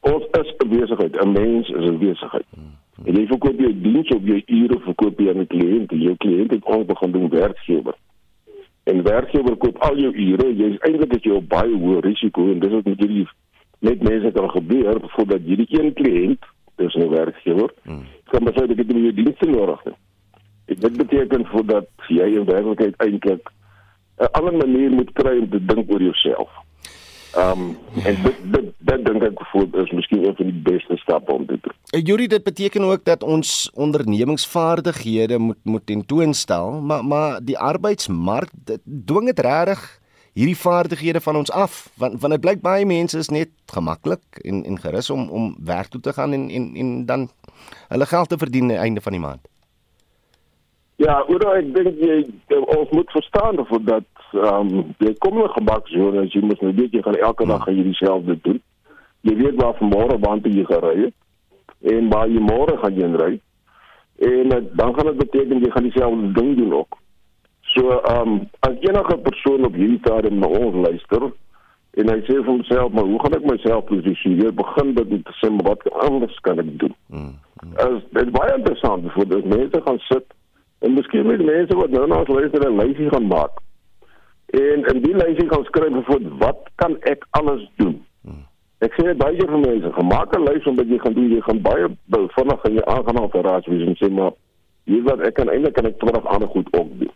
Ons 0.00 0.24
is 0.40 0.54
'n 0.58 0.68
besigheid, 0.68 1.16
'n 1.16 1.32
mens 1.32 1.68
is 1.68 1.84
'n 1.90 1.98
besigheid. 1.98 2.46
En 3.00 3.16
jy 3.16 3.26
verkoop 3.26 3.60
jy 3.60 3.72
diens 3.82 4.10
op 4.14 4.26
jou 4.28 4.38
ure 4.46 4.78
verkoop 4.86 5.20
jy 5.20 5.28
aan 5.32 5.40
'n 5.40 5.46
kliënt, 5.46 5.90
jou 5.90 6.16
kliënt 6.16 6.50
het 6.50 6.64
ons 6.64 6.86
begin 6.86 7.12
doen 7.12 7.28
werkgewer. 7.28 7.96
En 8.84 9.02
werkgewer 9.02 9.56
koop 9.56 9.78
al 9.78 9.96
jou 9.96 10.12
ure, 10.12 10.48
jy 10.56 10.72
is 10.74 10.78
eintlik 10.78 11.14
as 11.14 11.22
jy 11.22 11.32
op 11.32 11.48
baie 11.48 11.72
hoë 11.72 12.02
risiko 12.04 12.50
en 12.52 12.60
dis 12.60 12.72
wat 12.72 12.84
met 12.84 13.00
hierdie 13.00 13.26
met 13.82 14.02
mense 14.02 14.30
kan 14.30 14.50
gebeur 14.50 15.00
voordat 15.14 15.40
jy 15.46 15.56
die 15.56 15.78
een 15.78 15.92
kliënt, 15.92 16.44
dis 16.76 16.94
'n 16.94 17.08
werkgewer, 17.08 17.70
hmm. 17.82 18.04
kan 18.30 18.44
besluit 18.44 18.68
dat 18.68 18.78
jy 18.78 18.84
die 18.84 19.24
dienste 19.24 19.50
nodig 19.50 19.82
het. 19.84 19.98
Dit 20.66 20.96
beteken 20.96 21.46
voor 21.46 21.66
dat 21.66 21.88
jy 22.08 22.28
in 22.38 22.44
werklikheid 22.44 22.94
eintlik 22.96 23.50
'n 24.18 24.30
ander 24.32 24.56
manier 24.56 24.90
moet 24.90 25.12
kry 25.12 25.38
om 25.38 25.48
te 25.50 25.64
dink 25.64 25.90
oor 25.90 26.02
jouself. 26.02 26.50
Ehm 27.34 27.60
um, 27.60 27.78
en 28.04 28.16
dit 28.22 28.36
dit, 28.52 28.66
dit 28.78 29.04
dink 29.04 29.22
ek 29.22 29.38
voor 29.52 29.66
is 29.80 29.90
miskien 29.90 30.24
een 30.26 30.36
van 30.36 30.50
die 30.50 30.62
beste 30.62 30.96
stappe 30.96 31.32
om 31.32 31.46
te 31.46 31.56
doen. 31.60 31.72
En 31.90 32.00
eh, 32.00 32.04
Yuri 32.04 32.26
dit 32.26 32.42
beteken 32.44 32.82
ook 32.82 33.04
dat 33.04 33.22
ons 33.22 33.70
ondernemingsvaardighede 33.74 35.38
moet 35.38 35.58
moet 35.62 35.86
tentoonstel, 35.86 36.80
maar 36.80 37.04
maar 37.04 37.40
die 37.44 37.58
arbeidsmark 37.58 38.50
dwing 39.04 39.26
dit 39.26 39.38
regtig 39.38 40.00
hierdie 40.32 40.56
vaardighede 40.56 41.20
van 41.20 41.36
ons 41.36 41.50
af 41.52 41.88
want 42.00 42.20
want 42.20 42.32
dit 42.32 42.40
blyk 42.40 42.60
baie 42.60 42.86
mense 42.88 43.18
is 43.18 43.28
net 43.28 43.50
gemaklik 43.72 44.40
en 44.44 44.64
en 44.64 44.78
gerus 44.80 45.10
om 45.10 45.28
om 45.28 45.56
werk 45.64 45.88
toe 45.92 46.00
te 46.00 46.12
gaan 46.12 46.32
en 46.32 46.48
en 46.50 46.68
en 46.76 47.06
dan 47.06 47.28
hulle 47.88 48.06
geld 48.06 48.28
te 48.28 48.38
verdien 48.38 48.62
aan 48.62 48.76
die 48.76 48.84
einde 48.84 49.00
van 49.00 49.12
die 49.12 49.20
maand. 49.20 49.48
Ja, 50.96 51.24
oor 51.28 51.42
ek 51.56 51.72
dink 51.74 52.00
jy 52.00 52.16
ons 52.76 52.90
moet 52.90 53.10
verstaan 53.10 53.58
of 53.58 53.68
dat 53.88 54.04
ehm 54.32 54.68
um, 54.78 54.94
jy 54.98 55.14
kom 55.18 55.38
in 55.38 55.44
'n 55.44 55.56
gebaksjoen 55.56 56.18
as 56.18 56.32
jy 56.32 56.40
moet 56.40 56.60
nou 56.60 56.72
weet 56.74 56.92
jy 56.92 57.02
gaan 57.02 57.14
elke 57.14 57.46
dag 57.46 57.64
gaan 57.64 57.76
jy 57.76 57.82
dieselfde 57.82 58.38
doen. 58.42 58.60
Jy 59.20 59.34
weet 59.36 59.62
waar 59.62 59.76
vanmôre 59.80 60.18
waant 60.20 60.44
jy 60.44 60.64
gery 60.64 60.96
het 61.02 61.14
en 61.94 62.08
waar 62.08 62.28
jy 62.28 62.40
môre 62.40 62.76
gaan 62.78 62.94
jy 62.94 63.08
ry. 63.22 63.40
En 64.18 64.46
uh, 64.56 64.64
dan 64.72 64.94
gaan 64.94 65.06
dit 65.06 65.16
beteken 65.16 65.60
jy 65.60 65.70
gaan 65.70 65.82
dieselfde 65.82 66.32
ding 66.32 66.56
doen 66.56 66.72
ook. 66.72 66.98
So 67.60 68.00
ehm 68.00 68.28
um, 68.28 68.48
as 68.60 68.76
enige 68.80 69.16
persoon 69.16 69.64
op 69.64 69.74
hierdie 69.74 69.98
stadium 69.98 70.38
na 70.38 70.46
ons 70.46 70.74
luister 70.86 71.22
en 71.92 72.08
hy 72.08 72.20
sê 72.20 72.34
vir 72.34 72.52
homself 72.52 72.92
maar 72.92 73.04
hoe 73.04 73.20
gaan 73.20 73.34
ek 73.34 73.50
myself 73.50 73.84
posisioneer? 73.84 74.54
Begin 74.54 74.94
dit 74.94 75.10
met 75.10 75.24
te 75.24 75.32
sê 75.40 75.48
wat 75.62 75.90
anders 75.92 76.38
kan 76.40 76.58
ek 76.58 76.78
doen? 76.78 76.94
Mm, 77.06 77.34
mm. 77.64 77.76
As 77.76 78.02
dit 78.10 78.30
baie 78.30 78.54
interessant 78.56 79.12
vir 79.12 79.26
die 79.28 79.44
mense 79.56 79.82
gaan 79.84 79.98
sit 79.98 80.24
En 80.82 80.92
miskien 80.92 81.26
met 81.26 81.44
mense 81.44 81.74
wat 81.78 81.90
nou 81.94 82.06
na 82.06 82.18
ons 82.18 82.28
luister 82.28 82.70
'n 82.70 82.80
lysie 82.80 83.08
gaan 83.08 83.26
maak. 83.26 83.54
En 84.52 84.84
in 84.92 84.98
die 85.00 85.14
lysie 85.16 85.48
gaan 85.48 85.64
skryf 85.64 85.94
vir 86.06 86.24
wat 86.40 86.66
kan 86.80 86.96
ek 87.08 87.24
alles 87.38 87.64
doen? 87.80 88.02
Ek 88.82 88.96
sê 88.98 89.12
baie 89.14 89.38
vir 89.38 89.60
mense, 89.62 89.92
gemaak 89.94 90.32
'n 90.36 90.44
lys 90.44 90.66
om 90.66 90.76
wat 90.76 90.88
jy 90.90 90.98
gaan 90.98 91.14
doen, 91.14 91.30
jy 91.30 91.40
gaan 91.40 91.60
baie 91.62 91.86
vinnig 92.36 92.64
in 92.68 92.74
jou 92.74 92.86
aangaan 92.94 93.20
op 93.22 93.34
raas 93.34 93.66
wees 93.66 93.86
en 93.86 93.96
sê 93.96 94.10
maar 94.10 94.32
hier 94.84 95.04
wat 95.06 95.20
ek 95.20 95.34
kan 95.34 95.48
eintlik 95.48 95.74
kan 95.74 95.86
ek 95.86 95.98
terug 95.98 96.26
aan 96.26 96.46
goed 96.46 96.68
ook 96.74 96.90
doen. 96.98 97.12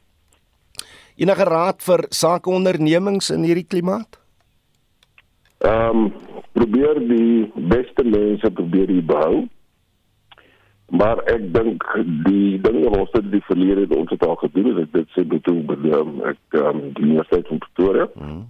Enige 1.17 1.45
raad 1.45 1.83
vir 1.83 2.07
sakeondernemings 2.09 3.31
in 3.31 3.43
hierdie 3.43 3.67
klimaat? 3.67 4.21
Ehm 5.59 6.07
um, 6.07 6.13
probeer 6.53 7.01
die 7.09 7.51
beste 7.55 8.05
mense 8.05 8.51
probeer 8.51 8.89
hier 8.89 9.05
behou 9.05 9.49
maar 10.89 11.19
ek 11.27 11.49
dink 11.55 11.83
die 12.27 12.61
ding 12.63 12.85
wat 12.85 12.99
ons 13.01 13.31
die 13.33 13.43
verlede 13.49 13.87
het 13.87 13.95
ons 13.97 14.11
het 14.11 14.23
al 14.27 14.37
gedoen 14.43 14.79
is 14.79 14.91
dit 14.93 15.09
sê 15.17 15.25
bedoel 15.27 15.65
um, 15.99 16.21
ek 16.31 16.59
um, 16.61 16.81
die 16.95 17.09
universiteit 17.09 17.49
van 17.51 17.59
Pretoria 17.65 18.07
mm. 18.15 18.45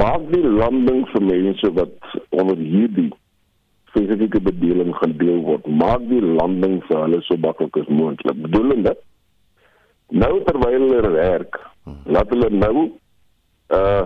maar 0.00 0.18
die 0.32 0.42
landing 0.42 1.04
vir 1.12 1.26
mense 1.28 1.70
wat 1.78 2.16
onder 2.34 2.58
hierdie 2.58 3.12
spesifieke 3.92 4.40
bedeling 4.42 4.90
gedeel 4.98 5.38
word 5.46 5.70
maak 5.82 6.02
die 6.10 6.22
landing 6.22 6.80
vir 6.88 7.04
hulle 7.04 7.22
so 7.28 7.38
maklik 7.46 7.78
as 7.78 7.94
moontlik 8.00 8.42
bedoelende 8.42 8.96
nou 10.10 10.34
terwyl 10.50 10.88
hulle 10.88 11.14
werk 11.14 11.60
mm. 11.86 12.02
laat 12.16 12.34
hulle 12.34 12.50
nou 12.56 12.88
uh 13.78 14.04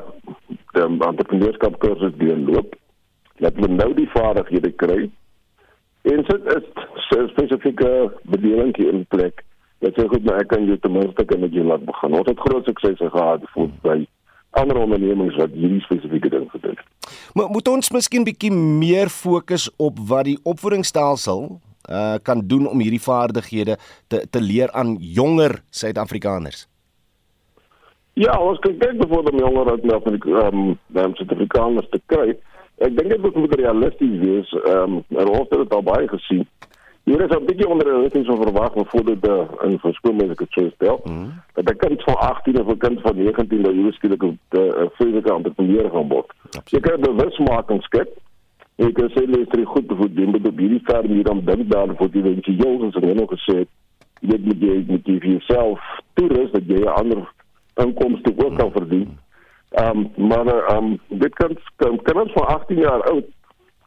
die 0.73 0.85
entrepreneurskap 0.85 1.81
kursus 1.81 2.14
deurloop 2.21 2.76
laat 3.41 3.57
hulle 3.57 3.75
nou 3.81 3.91
die 3.97 4.09
vaardighede 4.12 4.76
kry 4.76 5.02
En 6.02 6.16
dit 6.16 6.40
is 6.56 6.64
'n 7.16 7.28
spesifieke 7.28 8.12
bedeling 8.23 8.76
in 8.76 9.06
plek. 9.09 9.44
Dit 9.78 9.99
sê 9.99 10.06
goed, 10.09 10.25
maar 10.25 10.40
ek 10.40 10.49
kan 10.49 10.64
jou 10.64 10.78
ten 10.78 10.92
minste 10.92 11.25
kan 11.25 11.42
ek 11.42 11.52
jou 11.52 11.64
laat 11.66 11.85
begin. 11.85 12.14
Ons 12.14 12.28
het 12.28 12.38
groot 12.38 12.64
sukses 12.64 12.99
gehad 12.99 13.40
voor 13.42 13.68
by 13.82 14.06
ander 14.50 14.76
ondernemings 14.76 15.37
wat 15.37 15.50
hierdie 15.50 15.80
spesifieke 15.80 16.28
ding 16.28 16.50
gedoen 16.50 16.71
het. 16.76 16.85
Maar 17.35 17.49
moet 17.50 17.68
ons 17.68 17.90
miskien 17.90 18.25
bietjie 18.25 18.52
meer 18.52 19.09
fokus 19.09 19.71
op 19.76 19.99
wat 20.09 20.25
die 20.25 20.38
opvoedingsstelsel 20.42 21.61
uh 21.90 22.14
kan 22.23 22.44
doen 22.47 22.68
om 22.71 22.78
hierdie 22.78 23.02
vaardighede 23.02 23.76
te 24.06 24.26
te 24.30 24.40
leer 24.40 24.71
aan 24.71 24.97
jonger 25.00 25.62
Suid-Afrikaners. 25.71 26.68
Ja, 28.12 28.37
ons 28.38 28.59
kyk 28.59 28.80
dit 28.80 28.99
byvoorbeeld 28.99 29.32
om 29.32 29.40
jonger 29.40 29.71
uit 29.71 29.85
na 29.85 29.99
die 29.99 30.35
ehm 30.35 30.76
um, 30.94 31.14
Suid-Afrikaners 31.14 31.88
te 31.90 32.00
kry. 32.06 32.37
Ek 32.83 32.97
dink 32.99 33.12
dit 33.15 33.35
moet 33.35 33.55
realisties 33.55 34.19
wees. 34.19 34.53
Ehm 34.65 35.01
um, 35.11 35.29
ons 35.29 35.49
het 35.51 35.59
dit 35.62 35.75
al 35.75 35.85
baie 35.87 36.09
gesien. 36.09 36.47
Hier 37.05 37.21
is 37.21 37.35
'n 37.35 37.47
bietjie 37.47 37.69
onrealisties 37.69 38.27
van 38.27 38.43
verwag 38.43 38.73
voordat 38.75 39.23
die 39.23 39.69
in 39.69 39.79
verskoonmense 39.79 40.43
het 40.43 40.51
sou 40.51 40.71
stel. 40.75 41.01
Mm. 41.05 41.33
Dat 41.55 41.71
'n 41.71 41.77
kind 41.77 42.03
van 42.03 42.17
18 42.17 42.61
of 42.61 42.67
'n 42.67 42.79
kind 42.79 43.01
van 43.01 43.17
19 43.17 43.61
nou 43.61 43.75
hier 43.75 43.93
skielik 43.93 44.23
'n 44.23 44.39
fisieke 44.95 45.33
entrepreneur 45.33 45.91
gaan 45.91 46.09
word. 46.09 46.33
Jy 46.65 46.81
kan 46.81 47.01
bewusmaking 47.01 47.83
skep. 47.83 48.09
Ek 48.77 48.95
kan 48.95 49.11
sê 49.11 49.23
lees 49.27 49.49
dit 49.49 49.67
goed 49.67 49.87
bevoed 49.87 50.17
doen 50.17 50.31
met 50.31 50.57
die 50.57 50.81
stadium 50.85 51.15
hier 51.15 51.25
dan 51.25 51.45
dink 51.45 51.71
daar 51.71 51.95
vir 51.97 52.11
die 52.11 52.23
mense 52.23 52.55
jongs 52.55 52.95
en 52.95 53.17
nog 53.17 53.31
gesê 53.31 53.67
jy 54.21 54.29
weet 54.29 54.45
met 54.45 54.61
jy 54.61 54.85
met 54.89 55.07
jy 55.07 55.19
vir 55.19 55.31
jouself 55.31 55.81
toerus 56.15 56.51
dat 56.51 56.62
jy 56.67 56.81
'n 56.81 56.97
ander 57.01 57.33
inkomste 57.75 58.33
ook 58.37 58.57
kan 58.59 58.71
verdien. 58.73 59.09
Mm 59.09 59.22
Ehm 59.73 60.02
um, 60.02 60.29
maar 60.29 60.47
ehm 60.47 60.76
um, 60.76 60.99
dit 61.09 61.35
kan 61.35 61.57
kan 62.02 62.21
ons 62.21 62.33
van 62.33 62.47
18 62.47 62.83
jaar 62.83 63.02
oud 63.11 63.31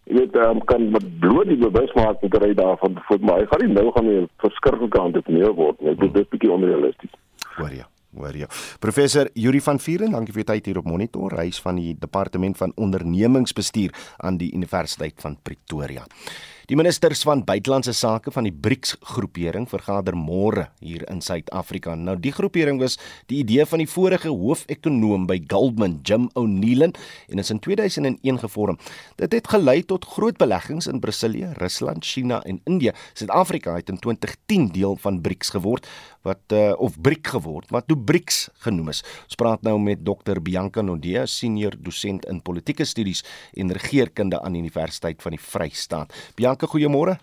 jy 0.05 0.19
weet 0.19 0.35
um, 0.37 0.61
kan 0.69 0.89
met 0.93 1.05
bloot 1.19 1.49
die 1.49 1.57
bewusmaking 1.57 2.31
kry 2.33 2.53
daarvan 2.57 2.97
vir 3.07 3.21
my. 3.25 3.39
Ek 3.41 3.51
gaan 3.53 3.65
nie 3.65 3.73
nou 3.73 3.89
gaan 3.95 4.09
weer 4.09 4.27
verskriklik 4.43 4.97
aan 5.01 5.15
dit 5.17 5.29
meer 5.33 5.53
word 5.57 5.81
nie. 5.81 5.95
Dit 6.01 6.19
is 6.21 6.31
bietjie 6.33 6.51
onrealisties. 6.53 7.13
Hoor 7.57 7.73
jy? 7.73 7.85
Hoor 8.15 8.37
jy? 8.37 8.47
Professor 8.79 9.29
Yuri 9.33 9.59
van 9.65 9.81
Vieren, 9.81 10.13
dankie 10.15 10.35
vir 10.35 10.45
u 10.45 10.47
tyd 10.53 10.69
hier 10.69 10.79
op 10.79 10.87
Monitor, 10.87 11.35
hy 11.39 11.49
is 11.51 11.59
van 11.63 11.81
die 11.81 11.95
departement 11.99 12.57
van 12.61 12.71
ondernemingsbestuur 12.79 13.95
aan 14.23 14.37
die 14.39 14.53
Universiteit 14.55 15.17
van 15.25 15.39
Pretoria. 15.41 16.05
Die 16.65 16.73
ministers 16.73 17.19
van 17.21 17.43
buitelandse 17.45 17.93
sake 17.93 18.31
van 18.33 18.47
die 18.47 18.53
BRICS 18.53 18.95
groepering 19.13 19.67
vergader 19.69 20.15
môre 20.17 20.63
hier 20.81 21.03
in 21.13 21.19
Suid-Afrika. 21.21 21.93
Nou 21.93 22.15
die 22.17 22.31
groepering 22.33 22.79
was 22.81 22.95
die 23.29 23.43
idee 23.43 23.67
van 23.69 23.83
die 23.83 23.89
vorige 23.89 24.31
hoofekonoom 24.33 25.27
by 25.29 25.37
Goldman, 25.51 25.99
Jim 26.01 26.25
O'Neill, 26.33 26.87
en 26.87 27.43
is 27.43 27.53
in 27.53 27.61
2001 27.61 28.41
gevorm. 28.41 28.79
Dit 29.21 29.37
het 29.37 29.51
gelei 29.53 29.83
tot 29.85 30.09
groot 30.15 30.41
beleggings 30.41 30.89
in 30.89 31.03
Brasilië, 31.03 31.53
Rusland, 31.61 32.01
China 32.05 32.41
en 32.49 32.57
Indië. 32.65 32.95
Suid-Afrika 33.13 33.77
het 33.77 33.93
in 33.93 34.01
2010 34.01 34.71
deel 34.73 34.97
van 35.05 35.21
BRICS 35.21 35.53
geword 35.53 35.85
wat 36.25 36.53
uh, 36.57 36.73
of 36.81 36.97
BRIC 37.01 37.29
geword 37.35 37.69
wat 37.73 37.87
toe 37.89 37.97
BRICS 37.97 38.49
genoem 38.65 38.89
is. 38.93 39.03
Ons 39.29 39.37
praat 39.39 39.61
nou 39.65 39.75
met 39.81 40.01
Dr 40.05 40.41
Bianca 40.41 40.81
Nodea, 40.81 41.25
senior 41.29 41.77
dosent 41.77 42.25
in 42.31 42.41
politieke 42.45 42.85
studies 42.89 43.21
en 43.53 43.73
regeringskunde 43.77 44.39
aan 44.41 44.57
die 44.57 44.63
Universiteit 44.65 45.21
van 45.21 45.35
die 45.35 45.41
Vrystaat. 45.41 46.13
Bianca, 46.39 46.54
goeiemôre. 46.63 47.19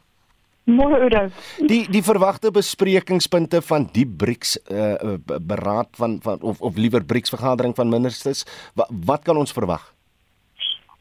Môre 0.65 1.01
Oudo. 1.03 1.27
Die 1.67 1.89
die 1.91 2.03
verwagte 2.07 2.53
besprekingspunte 2.55 3.62
van 3.67 3.89
die 3.93 4.07
BRICS 4.07 4.61
uh, 4.71 5.17
beraad 5.43 5.89
van 5.99 6.21
van 6.23 6.39
of 6.41 6.61
of 6.61 6.77
liewer 6.77 7.05
BRICS 7.05 7.35
vergadering 7.35 7.75
van 7.75 7.89
ministers, 7.89 8.45
wat, 8.75 8.93
wat 9.07 9.23
kan 9.23 9.37
ons 9.37 9.53
verwag? 9.53 9.95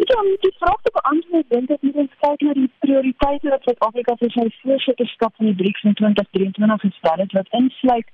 Ja, 0.02 0.22
die 0.42 0.56
vraag 0.58 0.82
te 0.82 0.90
beantwoord, 0.94 1.50
dink 1.50 1.70
ek 1.70 1.82
moet 1.86 1.98
ons 2.04 2.14
kyk 2.24 2.42
na 2.42 2.54
die 2.58 2.70
prioriteite 2.82 3.52
wat 3.54 3.68
Suid-Afrika 3.68 4.16
vir 4.18 4.32
sy 4.34 4.48
voorsitterskap 4.64 5.36
van 5.38 5.52
die 5.52 5.58
BRICS 5.60 5.86
in 5.92 5.94
2023 6.00 6.82
gestel 6.88 7.22
het 7.22 7.38
wat 7.38 7.54
insluit 7.60 8.10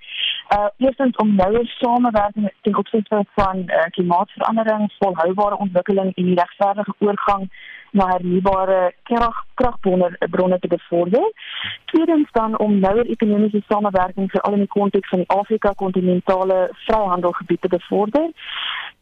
uh 0.56 0.68
eerstens 0.84 1.16
om 1.24 1.32
nouer 1.40 1.72
samewerking 1.78 2.52
ten 2.68 2.76
opsigte 2.76 3.24
van 3.40 3.64
uh, 3.64 3.88
klimaatsverandering, 3.96 4.92
volhoubare 5.00 5.64
ontwikkeling 5.64 6.12
en 6.12 6.30
die 6.34 6.36
regverdige 6.42 6.96
oorgang 7.00 7.48
na 7.92 8.08
hernubare 8.08 8.94
krag 9.04 9.44
kragbronne 9.54 10.10
bronne 10.30 10.60
te 10.60 10.68
bevorder. 10.68 11.32
Tweedens 11.86 12.32
dan 12.32 12.58
om 12.60 12.80
nouer 12.80 13.06
ekonomiese 13.06 13.62
samewerking 13.68 14.32
veral 14.32 14.54
in 14.54 14.66
die 14.66 14.76
konteks 14.80 15.10
van 15.10 15.24
die 15.24 15.30
Afrika 15.38 15.74
kontinentale 15.76 16.70
vryhandelgebied 16.86 17.62
te 17.62 17.68
bevorder. 17.68 18.30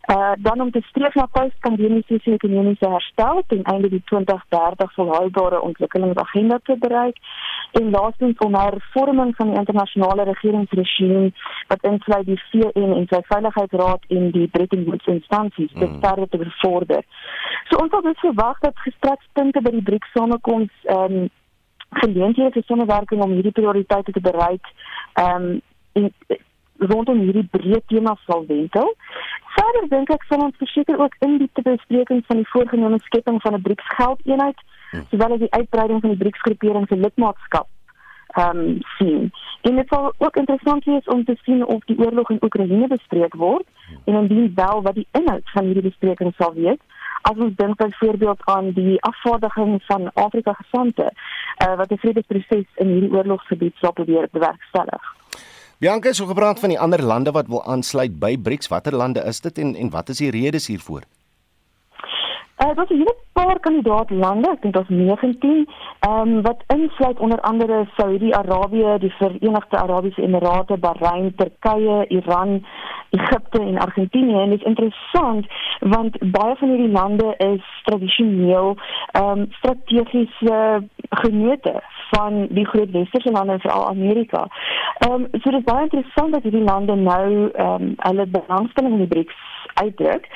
Uh, 0.06 0.32
dan 0.38 0.62
om 0.62 0.72
te 0.72 0.82
streef 0.82 1.14
na 1.14 1.26
post-pandemiese 1.26 2.20
ekonomiese 2.24 2.90
herstel 2.90 3.44
ten 3.48 3.64
einde 3.64 3.90
die 3.90 4.02
2030 4.06 4.94
volhoubare 4.94 5.62
ontwikkelingsagenda 5.62 6.60
te 6.64 6.76
bereik 6.80 7.18
en 7.72 7.90
laastens 7.90 8.38
om 8.38 8.56
hervorming 8.56 9.36
van 9.36 9.50
die 9.50 9.58
internasionale 9.58 10.24
regeringsregime 10.24 11.32
wat 11.68 11.84
insluit 11.84 12.26
die 12.26 12.42
VN 12.52 12.94
en 13.00 13.08
sy 13.10 13.22
veiligheidsraad 13.32 14.06
en 14.18 14.30
die 14.38 14.48
Bretton 14.48 14.86
Woods 14.86 15.10
instansies 15.16 15.74
te 15.74 15.86
mm. 15.86 16.00
verder 16.06 16.30
te 16.30 16.38
bevorder. 16.38 17.02
So 17.70 17.82
ons 17.82 17.98
het 17.98 18.04
dus 18.04 18.26
verwag 18.28 18.60
dat 18.60 18.86
gestrekspunte 18.86 19.62
by 19.62 19.74
die 19.80 19.86
BRICS 19.90 20.14
samekoms 20.14 20.72
ehm 20.84 21.18
um, 21.24 21.30
geleenthede 21.96 22.52
vir 22.52 22.64
samewerking 22.68 23.22
om 23.24 23.32
hierdie 23.32 23.58
prioriteite 23.58 24.12
te 24.12 24.22
bereik 24.22 24.70
ehm 25.14 25.56
um, 25.94 26.12
rondom 26.78 27.20
hierdie 27.20 27.48
breë 27.52 27.82
tema 27.88 28.16
sal 28.26 28.46
wentel. 28.48 28.92
Verder 29.56 29.88
dink 29.90 30.10
ek 30.12 30.26
sal 30.30 30.44
ons 30.48 30.58
verseker 30.60 31.00
ook 31.00 31.16
in 31.26 31.38
die 31.38 31.50
besprekings 31.64 32.26
van 32.28 32.42
die 32.42 32.50
voorgenome 32.52 33.00
skepping 33.06 33.40
van 33.42 33.56
'n 33.56 33.62
BRICS 33.62 33.88
geldeenheid, 33.98 34.60
hmm. 34.92 35.06
sowel 35.10 35.34
as 35.34 35.40
die 35.40 35.54
uitbreiding 35.54 36.02
van 36.02 36.10
die 36.10 36.22
BRICS 36.24 36.42
groepering 36.42 36.88
se 36.88 36.98
lidmaatskap 36.98 37.68
ehm 38.36 38.58
um, 38.58 38.78
sien. 38.98 39.32
En 39.62 39.76
dit 39.76 39.88
sal 39.88 40.14
ook 40.18 40.36
interessant 40.36 40.84
wees 40.84 41.06
om 41.06 41.24
te 41.24 41.38
sien 41.44 41.66
of 41.66 41.84
die 41.86 41.98
oorlog 42.00 42.30
in 42.30 42.44
Oekraïne 42.44 42.88
bespreek 42.88 43.34
word 43.34 43.68
hmm. 43.88 44.02
en 44.06 44.16
indien 44.22 44.52
wel 44.56 44.82
wat 44.82 44.96
die 44.96 45.08
inhoud 45.12 45.50
van 45.54 45.66
hierdie 45.66 45.90
besprekings 45.90 46.36
sal 46.36 46.54
wees. 46.54 46.82
As 47.22 47.38
ons 47.38 47.56
dink 47.56 47.78
byvoorbeeld 47.78 48.42
aan 48.44 48.72
die 48.72 49.02
afvaardiging 49.02 49.84
van 49.84 50.12
Afrika 50.14 50.54
gesante, 50.54 51.12
uh, 51.64 51.76
wat 51.76 51.90
die 51.90 52.00
vredesproses 52.00 52.68
in 52.76 52.88
hierdie 52.88 53.12
oorlogsgebied 53.12 53.76
sal 53.82 53.92
probeer 53.92 54.28
bewerkstellig. 54.32 55.16
Bianca 55.86 56.14
so 56.14 56.26
gepraat 56.26 56.60
van 56.60 56.72
die 56.74 56.80
ander 56.80 57.02
lande 57.04 57.32
wat 57.32 57.46
wil 57.48 57.60
aansluit 57.70 58.16
by 58.20 58.32
BRICS. 58.42 58.72
Watter 58.72 58.96
lande 58.98 59.22
is 59.30 59.42
dit 59.46 59.60
en 59.62 59.76
en 59.76 59.90
wat 59.94 60.10
is 60.10 60.18
die 60.18 60.32
redes 60.34 60.66
hiervoor? 60.68 61.04
Uh, 62.64 62.74
dit 62.74 62.90
is 62.90 62.90
'n 62.90 63.02
hele 63.02 63.16
paar 63.34 63.60
kandidaatlande, 63.60 64.50
ek 64.50 64.62
dink 64.62 64.74
daar's 64.74 64.90
19, 64.90 65.68
ehm 66.00 66.20
um, 66.22 66.42
wat 66.42 66.64
insluit 66.76 67.20
onder 67.20 67.40
andere 67.40 67.86
Saudi-Arabië, 67.98 68.98
die 69.00 69.14
Verenigde 69.20 69.78
Arabiese 69.78 70.22
Emirate, 70.22 70.78
Bahrein, 70.78 71.36
Turkye, 71.36 72.06
Iran, 72.08 72.66
Egipte 73.10 73.60
en 73.60 73.78
Argentinië. 73.78 74.42
En 74.42 74.50
dit 74.50 74.60
is 74.60 74.68
interessant 74.68 75.46
want 75.80 76.18
baie 76.32 76.56
van 76.56 76.70
hierdie 76.70 76.92
lande 76.92 77.34
is 77.38 77.66
tradisioneel 77.84 78.78
ehm 79.12 79.40
um, 79.40 79.46
strategiese 79.50 80.88
genote 81.10 81.82
van 82.10 82.48
die 82.50 82.66
groot 82.66 82.92
westerse 82.92 83.32
lande 83.32 83.60
veral 83.60 83.88
Amerika. 83.88 84.48
Ehm 84.98 85.12
um, 85.12 85.28
so 85.32 85.50
dit 85.50 85.60
is 85.60 85.68
baie 85.72 85.84
interessant 85.84 86.34
dat 86.34 86.44
hierdie 86.44 86.64
lande 86.64 86.96
nou 86.96 87.50
ehm 87.52 87.82
um, 87.82 87.94
hulle 87.98 88.26
belangstelling 88.26 88.94
in 88.94 89.06
die 89.06 89.14
BRICS 89.16 89.55
uitdruk. 89.82 90.28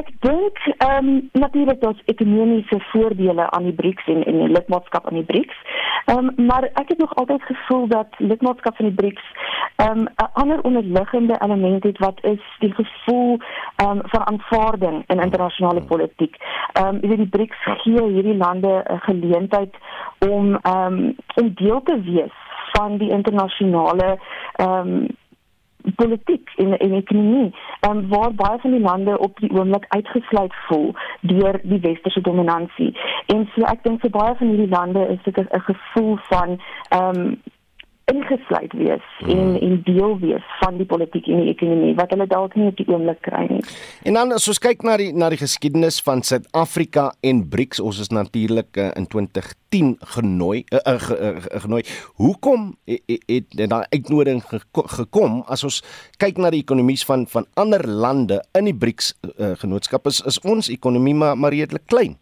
Ek 0.00 0.08
dink 0.20 0.58
ehm 0.76 1.08
um, 1.08 1.28
natuurlik 1.32 1.80
daar's 1.80 2.02
ekonomiese 2.04 2.78
voordele 2.90 3.50
aan 3.50 3.68
die 3.68 3.72
BRICS 3.72 4.06
en 4.06 4.24
en 4.24 4.38
die 4.42 4.48
lidmaatskap 4.48 5.06
aan 5.06 5.18
die 5.20 5.28
BRICS. 5.30 5.56
Ehm 6.04 6.18
um, 6.18 6.46
maar 6.46 6.62
ek 6.62 6.88
het 6.88 6.98
nog 6.98 7.14
altyd 7.14 7.42
gevoel 7.42 7.86
dat 7.88 8.18
lidmaatskap 8.18 8.76
van 8.76 8.86
die 8.86 8.94
BRICS 8.94 9.24
ehm 9.76 9.98
um, 9.98 10.02
'n 10.02 10.30
ander 10.32 10.62
onderliggende 10.62 11.36
element 11.44 11.82
het 11.82 11.98
wat 11.98 12.24
is 12.24 12.42
die 12.58 12.74
gevoel 12.74 13.38
ehm 13.76 13.90
um, 13.90 14.00
van 14.04 14.26
aanvaarding 14.26 15.04
in 15.06 15.20
internasionale 15.20 15.82
politiek. 15.82 16.36
Ehm 16.72 17.00
um, 17.02 17.16
die 17.16 17.28
BRICS 17.28 17.58
gee 17.82 18.02
hierdie 18.02 18.36
lande 18.36 18.84
'n 18.88 18.98
geleentheid 18.98 19.74
om 20.28 20.58
ehm 20.62 20.92
um, 20.92 21.16
om 21.34 21.54
deel 21.54 21.82
te 21.82 22.00
wees 22.00 22.36
van 22.72 22.96
die 22.96 23.10
internasionale 23.10 24.18
ehm 24.56 24.78
um, 24.78 25.06
politiek 25.96 26.50
en 26.56 26.78
en 26.78 26.92
ekonomie 26.92 27.54
en 27.80 27.96
um, 27.96 28.08
waar 28.08 28.34
baie 28.34 28.58
van 28.58 28.70
die 28.70 28.80
lande 28.80 29.18
op 29.18 29.40
die 29.40 29.50
oomblik 29.50 29.84
uitgesluit 29.88 30.54
voel 30.68 30.94
deur 31.20 31.60
die 31.62 31.80
westerse 31.80 32.20
dominansie. 32.20 32.92
En 33.26 33.48
so 33.54 33.68
ek 33.72 33.82
dink 33.82 34.00
vir 34.00 34.10
baie 34.10 34.34
van 34.38 34.52
hierdie 34.52 34.72
lande 34.78 35.06
is 35.16 35.22
dit 35.22 35.38
'n 35.38 35.66
gevoel 35.70 36.16
van 36.30 36.58
ehm 36.88 37.20
um, 37.20 37.36
ingesluit 38.06 38.72
wees 38.78 39.02
hmm. 39.18 39.30
en 39.30 39.60
en 39.60 39.80
deel 39.82 40.18
wees 40.18 40.44
van 40.60 40.76
die 40.78 40.86
politiek 40.86 41.26
en 41.26 41.40
die 41.42 41.50
ekonomie 41.50 41.94
wat 41.98 42.12
hulle 42.14 42.26
dalk 42.30 42.54
nie 42.54 42.68
op 42.70 42.78
die 42.78 42.86
oomblik 42.86 43.18
kry 43.26 43.42
nie. 43.50 43.62
En 44.06 44.14
dan 44.14 44.34
as 44.36 44.46
ons 44.52 44.60
kyk 44.62 44.84
na 44.86 44.94
die 45.00 45.08
na 45.10 45.26
die 45.32 45.40
geskiedenis 45.40 45.98
van 46.06 46.22
Suid-Afrika 46.22 47.08
en 47.26 47.42
BRICS, 47.50 47.80
ons 47.82 47.98
is 48.04 48.12
natuurlik 48.14 48.78
uh, 48.78 48.92
in 48.94 49.08
2010 49.10 49.96
genooi 50.14 50.62
uh, 50.70 50.82
uh, 50.86 51.08
uh, 51.16 51.32
genooi. 51.64 51.82
Hoekom 52.22 52.68
het, 52.86 53.26
het 53.26 53.56
daai 53.74 53.82
uitnodiging 53.90 54.44
gekom 54.98 55.40
as 55.50 55.66
ons 55.66 55.80
kyk 56.22 56.38
na 56.38 56.52
die 56.54 56.62
ekonomies 56.62 57.02
van 57.10 57.26
van 57.32 57.50
ander 57.58 57.82
lande 57.90 58.38
in 58.54 58.70
die 58.70 58.76
BRICS 58.86 59.16
uh, 59.34 59.56
genootskap 59.58 60.06
is 60.06 60.22
is 60.30 60.38
ons 60.46 60.70
ekonomie 60.70 61.16
maar 61.18 61.34
maar 61.34 61.58
redelik 61.58 61.90
klein. 61.90 62.14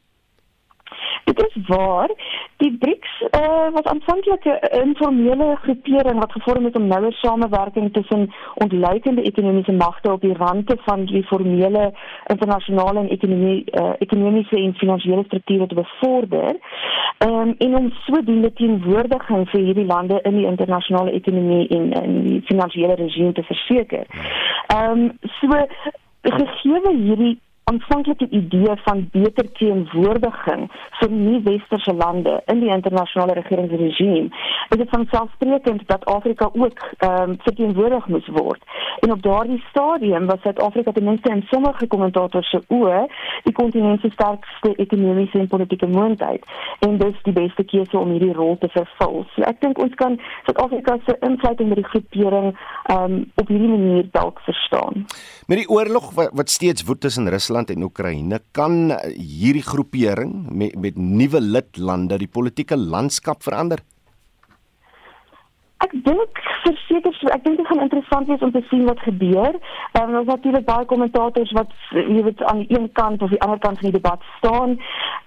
Dit 1.24 1.38
is 1.46 1.66
waar 1.66 2.10
die 2.56 2.76
BRICS 2.78 3.12
uh, 3.20 3.68
was 3.72 3.82
aanvanklik 3.82 4.44
'n 4.44 4.58
informele 4.86 5.56
groepering 5.62 6.18
wat 6.18 6.32
gevorm 6.32 6.64
het 6.64 6.76
om 6.76 6.86
nouer 6.86 7.12
samewerking 7.12 7.92
tussen 7.92 8.32
ontleikende 8.54 9.22
ekonomiese 9.22 9.72
magte 9.72 10.12
op 10.12 10.20
die 10.20 10.34
rande 10.34 10.76
van 10.84 11.04
die 11.04 11.24
formele 11.24 11.92
internasionale 12.26 12.98
en 12.98 13.08
ekonomie 13.08 13.64
uh, 13.70 13.92
ekonomiese 13.98 14.56
en 14.56 14.74
finansiële 14.74 15.24
strukture 15.24 15.66
te 15.66 15.74
bevorder. 15.74 16.56
Um, 17.18 17.54
en 17.58 17.76
om 17.76 17.90
sodoende 17.90 18.52
teenwoordiging 18.52 19.48
vir 19.48 19.60
hierdie 19.60 19.86
lande 19.86 20.20
in 20.22 20.36
die 20.36 20.46
internasionale 20.46 21.10
ekonomie 21.10 21.68
en 21.68 21.92
in 21.92 22.26
die 22.26 22.42
finansiële 22.44 22.94
regime 22.94 23.32
te 23.32 23.42
verseker. 23.42 24.06
Ehm 24.66 24.90
um, 24.90 25.18
so 25.22 25.66
gegee 26.22 26.96
hierdie 26.96 27.38
aanvanklike 27.64 28.26
idee 28.30 28.74
van 28.84 29.08
beter 29.12 29.46
teenwoordiging 29.52 30.66
vir 31.00 31.10
nie-westerse 31.10 31.94
lande 31.96 32.34
in 32.52 32.60
die 32.60 32.72
internasionale 32.74 33.36
regeringsregime 33.38 34.28
is 34.74 34.80
dit 34.80 34.90
vanselfsprekend 34.90 35.86
dat 35.86 36.04
Afrika 36.04 36.50
ook 36.52 36.78
ehm 36.98 37.30
um, 37.30 37.36
verteenwoordig 37.46 38.06
moet 38.06 38.26
word. 38.26 38.62
En 39.00 39.12
op 39.12 39.22
daardie 39.22 39.64
stadium 39.68 40.26
was 40.26 40.40
Suid-Afrika 40.40 40.92
ten 40.92 41.04
minste 41.04 41.30
in 41.30 41.42
sommige 41.50 41.86
kommentators 41.86 42.50
se 42.50 42.60
oë 42.68 43.06
die 43.42 43.52
kontinent 43.52 44.00
se 44.00 44.10
sterkste 44.10 44.74
ekonomiese 44.76 45.38
en 45.38 45.48
politieke 45.48 45.86
moondheid 45.86 46.44
en 46.78 46.98
dus 46.98 47.22
die 47.22 47.32
beste 47.32 47.64
keuse 47.64 47.98
om 47.98 48.10
hierdie 48.10 48.32
rol 48.32 48.58
te 48.58 48.68
vervul. 48.68 49.24
So 49.34 49.42
ek 49.42 49.60
dink 49.60 49.78
ons 49.78 49.94
kan 49.94 50.18
Suid-Afrika 50.44 50.98
se 51.06 51.16
insluiting 51.20 51.72
by 51.72 51.80
die 51.80 51.88
groepering 51.92 52.52
ehm 52.52 53.02
um, 53.04 53.20
op 53.40 53.48
hierdie 53.48 53.72
manier 53.72 54.08
dalk 54.12 54.40
verstaan. 54.44 55.06
Met 55.46 55.58
die 55.58 55.68
oorlog 55.68 56.12
wat, 56.14 56.30
wat 56.32 56.50
steeds 56.50 56.84
woed 56.84 57.00
tussen 57.00 57.28
Rusland 57.28 57.53
Rusland 57.54 57.70
en 57.70 57.82
Oekraïne 57.86 58.38
kan 58.50 58.90
hierdie 59.14 59.62
groepering 59.62 60.50
met 60.50 60.74
met 60.74 60.96
nuwe 60.96 61.40
lidlande 61.40 62.18
die 62.18 62.26
politieke 62.26 62.76
landskap 62.76 63.42
verander. 63.46 63.78
Ek 65.78 65.92
dink 65.92 66.40
verseker 66.64 67.14
ek 67.30 67.44
dink 67.44 67.56
dit 67.60 67.66
gaan 67.70 67.84
interessant 67.86 68.26
wees 68.26 68.42
om 68.42 68.50
te 68.50 68.64
sien 68.70 68.84
wat 68.90 68.98
gebeur. 69.06 69.54
Ehm 69.94 70.10
um, 70.10 70.18
ons 70.24 70.32
natuurlik 70.32 70.66
baie 70.66 70.84
kommentators 70.84 71.54
wat 71.54 71.70
jy 71.94 72.26
weet 72.26 72.42
aan 72.42 72.64
die 72.64 72.74
een 72.74 72.90
kant 72.92 73.22
of 73.22 73.30
die 73.30 73.42
ander 73.46 73.62
kant 73.62 73.78
van 73.78 73.90
die 73.90 74.00
debat 74.00 74.22
staan. 74.38 74.78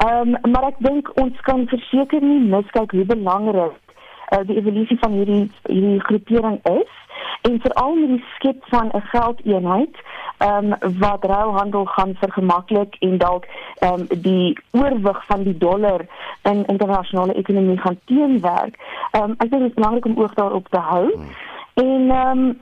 Ehm 0.04 0.36
um, 0.36 0.52
maar 0.52 0.68
ek 0.74 0.84
dink 0.84 1.08
ons 1.24 1.40
kan 1.48 1.68
verseker 1.72 2.20
nie 2.22 2.42
miskyk 2.52 2.92
hoe 2.92 3.08
belangrik 3.16 3.87
uh, 4.32 4.44
die 4.46 4.58
evolusie 4.58 4.98
van 5.00 5.12
hierdie 5.12 5.52
hierdie 5.64 6.00
groepering 6.00 6.60
is 6.64 6.94
en 7.42 7.60
veral 7.62 7.96
met 7.96 8.08
die 8.08 8.26
skep 8.36 8.64
van 8.70 8.90
'n 8.94 9.02
geldeenheid 9.02 9.96
ehm 10.38 10.74
um, 10.82 10.98
wat 11.00 11.24
ruilhandel 11.24 11.86
gaan 11.86 12.16
vergemaklik 12.16 12.96
en 13.00 13.18
dalk 13.18 13.46
ehm 13.80 13.94
um, 13.94 14.22
die 14.22 14.60
oorwig 14.72 15.26
van 15.26 15.44
die 15.44 15.58
dollar 15.58 16.06
in 16.42 16.66
internasionale 16.66 17.34
ekonomie 17.34 17.78
gaan 17.78 18.00
teenwerk. 18.06 18.76
Ehm 19.12 19.24
um, 19.24 19.36
ek 19.38 19.50
dink 19.50 19.62
dit 19.62 19.70
is 19.70 19.80
belangrik 19.80 20.06
om 20.06 20.18
oog 20.18 20.34
daarop 20.34 20.68
te 20.68 20.80
hou. 20.80 21.14
Hmm. 21.14 21.30
En 21.74 22.10
ehm 22.10 22.40
um, 22.40 22.60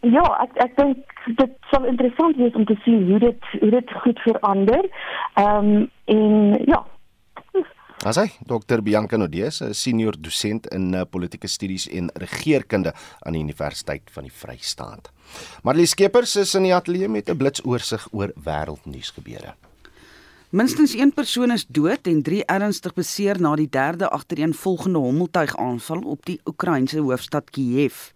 ja, 0.00 0.24
ek 0.40 0.50
ek 0.54 0.76
dink 0.76 0.96
dit 1.26 1.50
sal 1.70 1.84
interessant 1.84 2.36
wees 2.36 2.54
om 2.54 2.64
te 2.64 2.76
sien 2.84 3.10
hoe 3.10 3.18
dit 3.18 3.44
hoe 3.60 3.70
dit 3.70 3.92
goed 3.92 4.18
verander. 4.20 4.88
Ehm 5.34 5.74
um, 5.74 5.90
en 6.04 6.62
ja, 6.64 6.84
Asai, 8.06 8.30
Dr. 8.46 8.78
Bianca 8.80 9.16
Nodes, 9.16 9.60
'n 9.60 9.74
senior 9.74 10.14
dosent 10.14 10.68
in 10.70 10.94
uh, 10.94 11.02
politieke 11.10 11.48
studies 11.48 11.88
en 11.88 12.10
regeringskunde 12.14 12.92
aan 13.18 13.32
die 13.32 13.42
Universiteit 13.42 14.02
van 14.14 14.22
die 14.22 14.32
Vrystaat. 14.32 15.10
Marlies 15.62 15.90
Skeepers 15.90 16.36
is 16.36 16.54
in 16.54 16.62
die 16.62 16.74
ateljee 16.74 17.08
met 17.08 17.28
'n 17.28 17.36
blitsoorsig 17.36 18.06
oor 18.12 18.30
wêreldnuus 18.44 19.10
gebeure. 19.10 19.54
Minstens 20.50 20.94
1 20.94 21.12
persoon 21.12 21.50
is 21.50 21.66
dood 21.66 22.06
en 22.06 22.22
3 22.22 22.44
ernstig 22.46 22.94
beseer 22.94 23.40
na 23.40 23.56
die 23.56 23.68
derde 23.68 24.08
agtereenvolgende 24.08 24.98
hommeltuigaanval 24.98 26.00
op 26.00 26.24
die 26.24 26.40
Oekraïense 26.46 27.00
hoofstad 27.00 27.50
Kiev. 27.50 28.12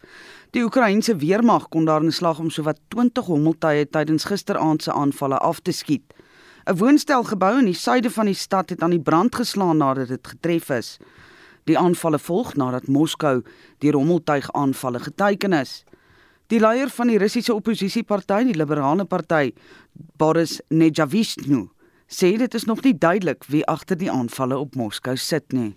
Die 0.50 0.62
Oekraïense 0.62 1.16
weermag 1.16 1.68
kon 1.68 1.84
daar 1.84 2.02
in 2.02 2.12
slag 2.12 2.38
om 2.38 2.50
sowat 2.50 2.78
20 2.88 3.24
hommeltuie 3.24 3.88
tydens 3.90 4.24
gisteraand 4.24 4.82
se 4.82 4.92
aanvalle 4.92 5.38
af 5.38 5.60
te 5.60 5.72
skiet. 5.72 6.14
'n 6.64 6.76
Woonstelgebou 6.78 7.58
in 7.58 7.64
die 7.64 7.74
suide 7.74 8.10
van 8.10 8.26
die 8.26 8.38
stad 8.38 8.70
het 8.70 8.82
aan 8.82 8.94
die 8.94 9.02
brand 9.02 9.34
geslaan 9.34 9.76
nadat 9.76 10.08
dit 10.08 10.26
getref 10.26 10.70
is. 10.70 10.98
Die 11.64 11.78
aanvalle 11.78 12.18
volg 12.18 12.54
nadat 12.54 12.86
Moskou 12.86 13.42
deur 13.78 13.94
hommeltuigaanvalle 13.98 15.00
geteken 15.00 15.52
is. 15.52 15.82
Die 16.46 16.60
leier 16.60 16.88
van 16.88 17.06
die 17.06 17.18
Russiese 17.18 17.54
oppositieparty, 17.54 18.44
die 18.44 18.54
Liberale 18.54 19.04
Party, 19.04 19.54
Boris 20.16 20.60
Nejavishny, 20.68 21.68
sê 22.06 22.36
dit 22.38 22.54
is 22.54 22.64
nog 22.64 22.82
nie 22.82 22.94
duidelik 22.94 23.44
wie 23.48 23.64
agter 23.66 23.98
die 23.98 24.10
aanvalle 24.10 24.58
op 24.58 24.74
Moskou 24.74 25.16
sit 25.16 25.52
nie. 25.52 25.74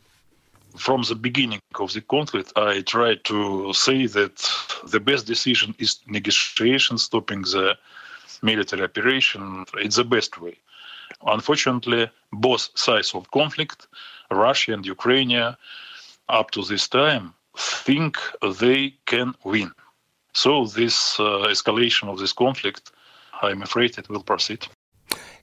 From 0.75 1.03
the 1.03 1.15
beginning 1.15 1.61
of 1.79 1.93
the 1.93 2.01
conflict, 2.01 2.51
I 2.57 2.83
tried 2.83 3.23
to 3.23 3.71
say 3.73 4.07
that 4.07 4.43
the 4.91 4.99
best 4.99 5.25
decision 5.25 5.73
is 5.77 6.01
negotiation, 6.05 6.97
stopping 6.97 7.43
the 7.43 7.77
military 8.41 8.83
operation. 8.83 9.65
It's 9.77 9.95
the 9.95 10.03
best 10.03 10.37
way. 10.41 10.57
Unfortunately, 11.21 12.09
both 12.31 12.69
sides 12.73 13.13
of 13.13 13.29
conflict, 13.31 13.87
Russia 14.29 14.73
and 14.73 14.85
Ukraine, 14.85 15.55
up 16.27 16.51
to 16.51 16.63
this 16.63 16.87
time, 16.87 17.33
think 17.57 18.17
they 18.59 18.93
can 19.05 19.35
win. 19.43 19.71
So 20.33 20.65
this 20.65 21.17
uh, 21.19 21.47
escalation 21.49 22.09
of 22.09 22.19
this 22.19 22.33
conflict, 22.33 22.91
I'm 23.41 23.61
afraid 23.61 23.97
it 23.97 24.09
will 24.09 24.23
proceed. 24.23 24.67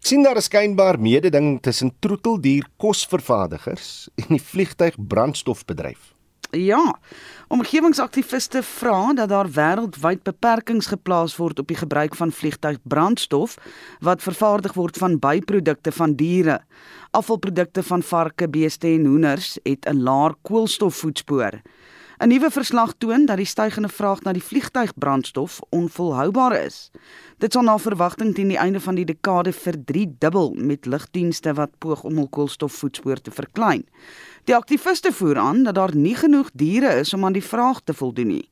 Ek 0.02 0.08
sien 0.10 0.24
daar 0.26 0.36
is 0.36 0.48
skynbaar 0.50 0.98
mededinging 0.98 1.60
tussen 1.62 1.92
troeteldier 2.02 2.66
kosvervaardigers 2.82 4.08
en 4.18 4.34
die 4.34 4.42
vliegtyg 4.42 4.98
brandstofbedryf. 4.98 6.10
Ja. 6.56 6.98
Omgewingsaktiviste 7.48 8.60
vra 8.62 9.12
dat 9.16 9.28
daar 9.28 9.48
wêreldwyd 9.48 10.20
beperkings 10.22 10.90
geplaas 10.92 11.36
word 11.40 11.62
op 11.62 11.70
die 11.70 11.76
gebruik 11.76 12.14
van 12.14 12.32
vliegtuigbrandstof 12.32 13.54
wat 14.04 14.22
vervaardig 14.22 14.74
word 14.76 15.00
van 15.00 15.16
byprodukte 15.18 15.92
van 15.92 16.12
diere. 16.14 16.58
Afvalprodukte 17.10 17.82
van 17.82 18.02
varke, 18.02 18.48
beeste 18.48 18.86
en 18.86 19.06
hoenders 19.06 19.56
het 19.64 19.88
'n 19.88 20.02
laer 20.04 20.34
koolstofvoetspoor. 20.42 21.60
'n 22.22 22.28
Nuwe 22.28 22.50
verslag 22.54 22.92
toon 22.98 23.24
dat 23.26 23.36
die 23.36 23.46
stygende 23.46 23.88
vraag 23.88 24.20
na 24.22 24.32
die 24.32 24.42
vliegtuigbrandstof 24.42 25.60
onvolhoubaar 25.74 26.54
is. 26.64 26.90
Dit 27.42 27.52
sal 27.52 27.66
na 27.66 27.74
verwagting 27.78 28.34
teen 28.34 28.52
die 28.52 28.58
einde 28.62 28.80
van 28.80 28.94
die 28.94 29.04
dekade 29.04 29.52
verdriedubbel 29.52 30.54
met 30.54 30.86
lugdienste 30.86 31.54
wat 31.58 31.74
poog 31.78 32.04
om 32.06 32.22
hul 32.22 32.28
koolstofvoetspoor 32.28 33.20
te 33.20 33.34
verklein. 33.34 33.82
Die 34.44 34.54
aktiviste 34.54 35.10
voer 35.12 35.38
aan 35.38 35.62
dat 35.66 35.74
daar 35.74 35.96
nie 35.96 36.14
genoeg 36.14 36.50
diere 36.54 36.94
is 37.02 37.14
om 37.14 37.24
aan 37.24 37.34
die 37.34 37.42
vraag 37.42 37.80
te 37.80 37.94
voldoen 37.94 38.30
nie. 38.36 38.48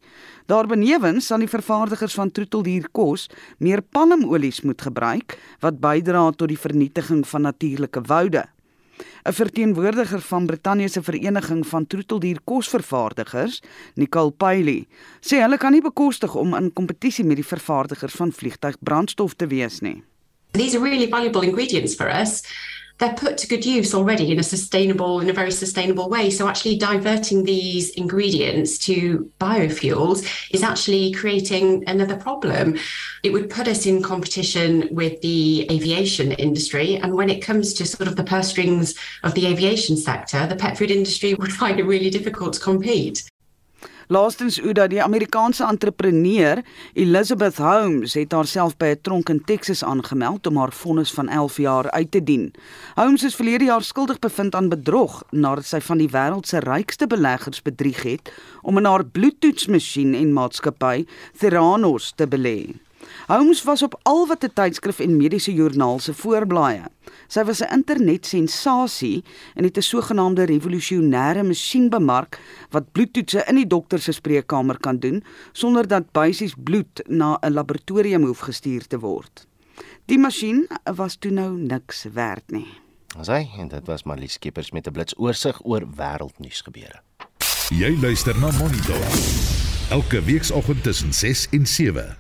Daarbenewens 0.51 1.27
sal 1.27 1.39
die 1.39 1.55
vervaardigers 1.55 2.15
van 2.19 2.31
troeteldierkos 2.31 3.31
meer 3.59 3.83
palmolies 3.83 4.65
moet 4.67 4.83
gebruik 4.83 5.39
wat 5.61 5.79
bydra 5.79 6.31
tot 6.31 6.49
die 6.49 6.59
vernietiging 6.59 7.23
van 7.29 7.47
natuurlike 7.47 8.03
woude. 8.03 8.49
'n 9.25 9.33
Verteenwoordiger 9.33 10.21
van 10.21 10.47
Brittanje 10.47 10.89
se 10.89 11.03
vereniging 11.03 11.67
van 11.67 11.87
troeteldierkosvervaardigers, 11.87 13.63
Nicole 13.95 14.31
Piley, 14.31 14.87
sê 15.21 15.41
hulle 15.41 15.59
kan 15.59 15.73
nie 15.73 15.83
bekostig 15.83 16.35
om 16.35 16.55
in 16.55 16.73
kompetisie 16.73 17.25
met 17.25 17.37
die 17.37 17.47
vervaardigers 17.47 18.15
van 18.15 18.33
vliegtuigbrandstof 18.33 19.35
te 19.35 19.47
wees 19.47 19.81
nie. 19.81 20.03
These 20.53 20.77
are 20.77 20.85
really 20.85 21.09
valuable 21.09 21.47
ingredients 21.47 21.95
for 21.95 22.09
us. 22.09 22.43
They're 23.01 23.15
put 23.15 23.39
to 23.39 23.49
good 23.49 23.65
use 23.65 23.95
already 23.95 24.31
in 24.31 24.39
a 24.39 24.43
sustainable 24.43 25.21
in 25.21 25.31
a 25.31 25.33
very 25.33 25.51
sustainable 25.51 26.09
way. 26.09 26.31
So 26.31 26.49
actually 26.49 26.77
diverting 26.77 27.45
these 27.45 27.91
ingredients 27.91 28.79
to 28.87 29.31
biofuels 29.41 30.29
is 30.51 30.63
actually 30.63 31.13
creating 31.13 31.83
another 31.89 32.17
problem. 32.17 32.79
It 33.23 33.33
would 33.33 33.49
put 33.49 33.67
us 33.67 33.87
in 33.87 34.03
competition 34.03 34.89
with 34.93 35.21
the 35.23 35.67
aviation 35.71 36.33
industry. 36.33 36.97
And 36.97 37.15
when 37.15 37.31
it 37.31 37.41
comes 37.41 37.73
to 37.75 37.87
sort 37.87 38.07
of 38.07 38.17
the 38.17 38.25
purse 38.25 38.49
strings 38.49 38.95
of 39.23 39.35
the 39.35 39.47
aviation 39.47 39.97
sector 39.97 40.47
the 40.47 40.57
pet 40.57 40.77
food 40.77 40.91
industry 40.91 41.35
would 41.41 41.53
find 41.53 41.81
it 41.81 41.85
really 41.85 42.11
difficult 42.11 42.53
to 42.55 42.61
compete 42.61 43.25
Laastens 44.11 44.57
Uda, 44.59 44.89
die 44.91 44.99
Amerikaanse 45.03 45.63
entrepreneur 45.63 46.65
Elizabeth 46.99 47.61
Holmes 47.63 48.17
het 48.19 48.33
haarself 48.35 48.75
by 48.77 48.89
'n 48.97 49.01
tronk 49.07 49.29
in 49.29 49.39
Texas 49.45 49.85
aangemeld 49.85 50.47
om 50.47 50.57
haar 50.57 50.73
vonnis 50.73 51.13
van 51.13 51.29
11 51.29 51.57
jaar 51.57 51.91
uit 51.91 52.11
te 52.11 52.23
dien. 52.23 52.53
Holmes 52.95 53.23
is 53.23 53.35
verlede 53.35 53.65
jaar 53.65 53.83
skuldig 53.83 54.19
bevind 54.19 54.55
aan 54.55 54.69
bedrog 54.69 55.23
nadat 55.31 55.65
sy 55.65 55.81
van 55.81 55.99
die 55.99 56.11
wêreld 56.11 56.47
se 56.47 56.59
rykste 56.59 57.07
beleggers 57.07 57.63
bedrieg 57.63 58.03
het 58.03 58.33
om 58.63 58.79
in 58.79 58.85
haar 58.85 59.05
bloedtoetsmasjien 59.05 60.15
en 60.15 60.33
maatskappy 60.33 61.07
Theranos 61.39 62.13
te 62.17 62.27
belê. 62.27 62.90
Holmes 63.31 63.63
was 63.63 63.83
op 63.83 63.99
al 64.03 64.27
wat 64.27 64.45
'n 64.45 64.53
tydskrif 64.55 64.99
en 64.99 65.17
mediese 65.17 65.55
joernaal 65.55 65.99
se 65.99 66.15
voorblaaie. 66.15 66.83
Sy 67.27 67.45
was 67.45 67.61
'n 67.63 67.73
internetsensasie 67.73 69.25
en 69.55 69.65
het 69.65 69.77
'n 69.77 69.81
sogenaamde 69.83 70.45
revolusionêre 70.45 71.43
masjien 71.43 71.89
bemark 71.89 72.41
wat 72.71 72.93
bloedtoetse 72.93 73.45
in 73.47 73.55
die 73.55 73.67
dokter 73.67 73.99
se 73.99 74.13
spreekkamer 74.13 74.79
kan 74.79 74.99
doen 74.99 75.25
sonder 75.53 75.89
dat 75.89 76.13
basies 76.13 76.55
bloed 76.65 77.03
na 77.09 77.39
'n 77.41 77.53
laboratorium 77.53 78.25
hoef 78.25 78.39
gestuur 78.39 78.87
te 78.87 78.99
word. 78.99 79.47
Die 80.05 80.19
masjien 80.19 80.69
was 80.95 81.17
toe 81.17 81.31
nou 81.31 81.59
niks 81.59 82.07
werd 82.13 82.51
nie. 82.51 82.69
Asai, 83.19 83.49
en 83.59 83.69
dit 83.69 83.87
was 83.87 84.03
Marlies 84.03 84.33
Skeepers 84.33 84.71
met 84.71 84.87
'n 84.87 84.93
blitsoorsig 84.93 85.61
oor 85.65 85.87
wêreldnuus 85.97 86.61
gebeure. 86.61 87.01
Jy 87.69 87.99
luister 88.01 88.39
na 88.39 88.51
Monitor. 88.51 89.05
Elke 89.91 90.23
weekoggend 90.23 90.83
tussen 90.83 91.13
6 91.13 91.49
en 91.51 91.67
7. 91.67 92.17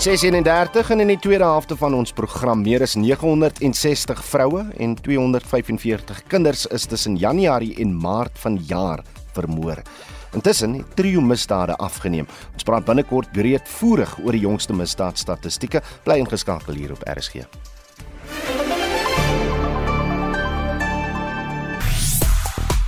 6:31 0.00 0.90
en 0.90 1.00
in 1.00 1.10
die 1.12 1.18
tweede 1.18 1.44
helfte 1.44 1.76
van 1.76 1.92
ons 1.94 2.12
program 2.16 2.62
meer 2.64 2.80
as 2.80 2.94
960 2.96 4.22
vroue 4.24 4.62
en 4.80 4.94
245 4.96 6.22
kinders 6.26 6.62
is 6.72 6.86
tussen 6.88 7.18
Januarie 7.20 7.74
en 7.76 7.92
Maart 8.00 8.38
vanjaar 8.40 9.02
vermoor. 9.36 9.82
Intussen 10.32 10.74
het 10.74 10.96
trio 10.96 11.20
misdade 11.20 11.76
afgeneem. 11.76 12.26
Ons 12.52 12.64
praat 12.64 12.84
binnekort 12.88 13.28
breedvoerig 13.32 14.16
oor 14.24 14.32
die 14.32 14.40
jongste 14.40 14.72
misdaadstatistieke. 14.72 15.82
Bly 16.08 16.16
ingeskakel 16.24 16.80
hier 16.80 16.96
op 16.96 17.04
RSG. 17.04 17.44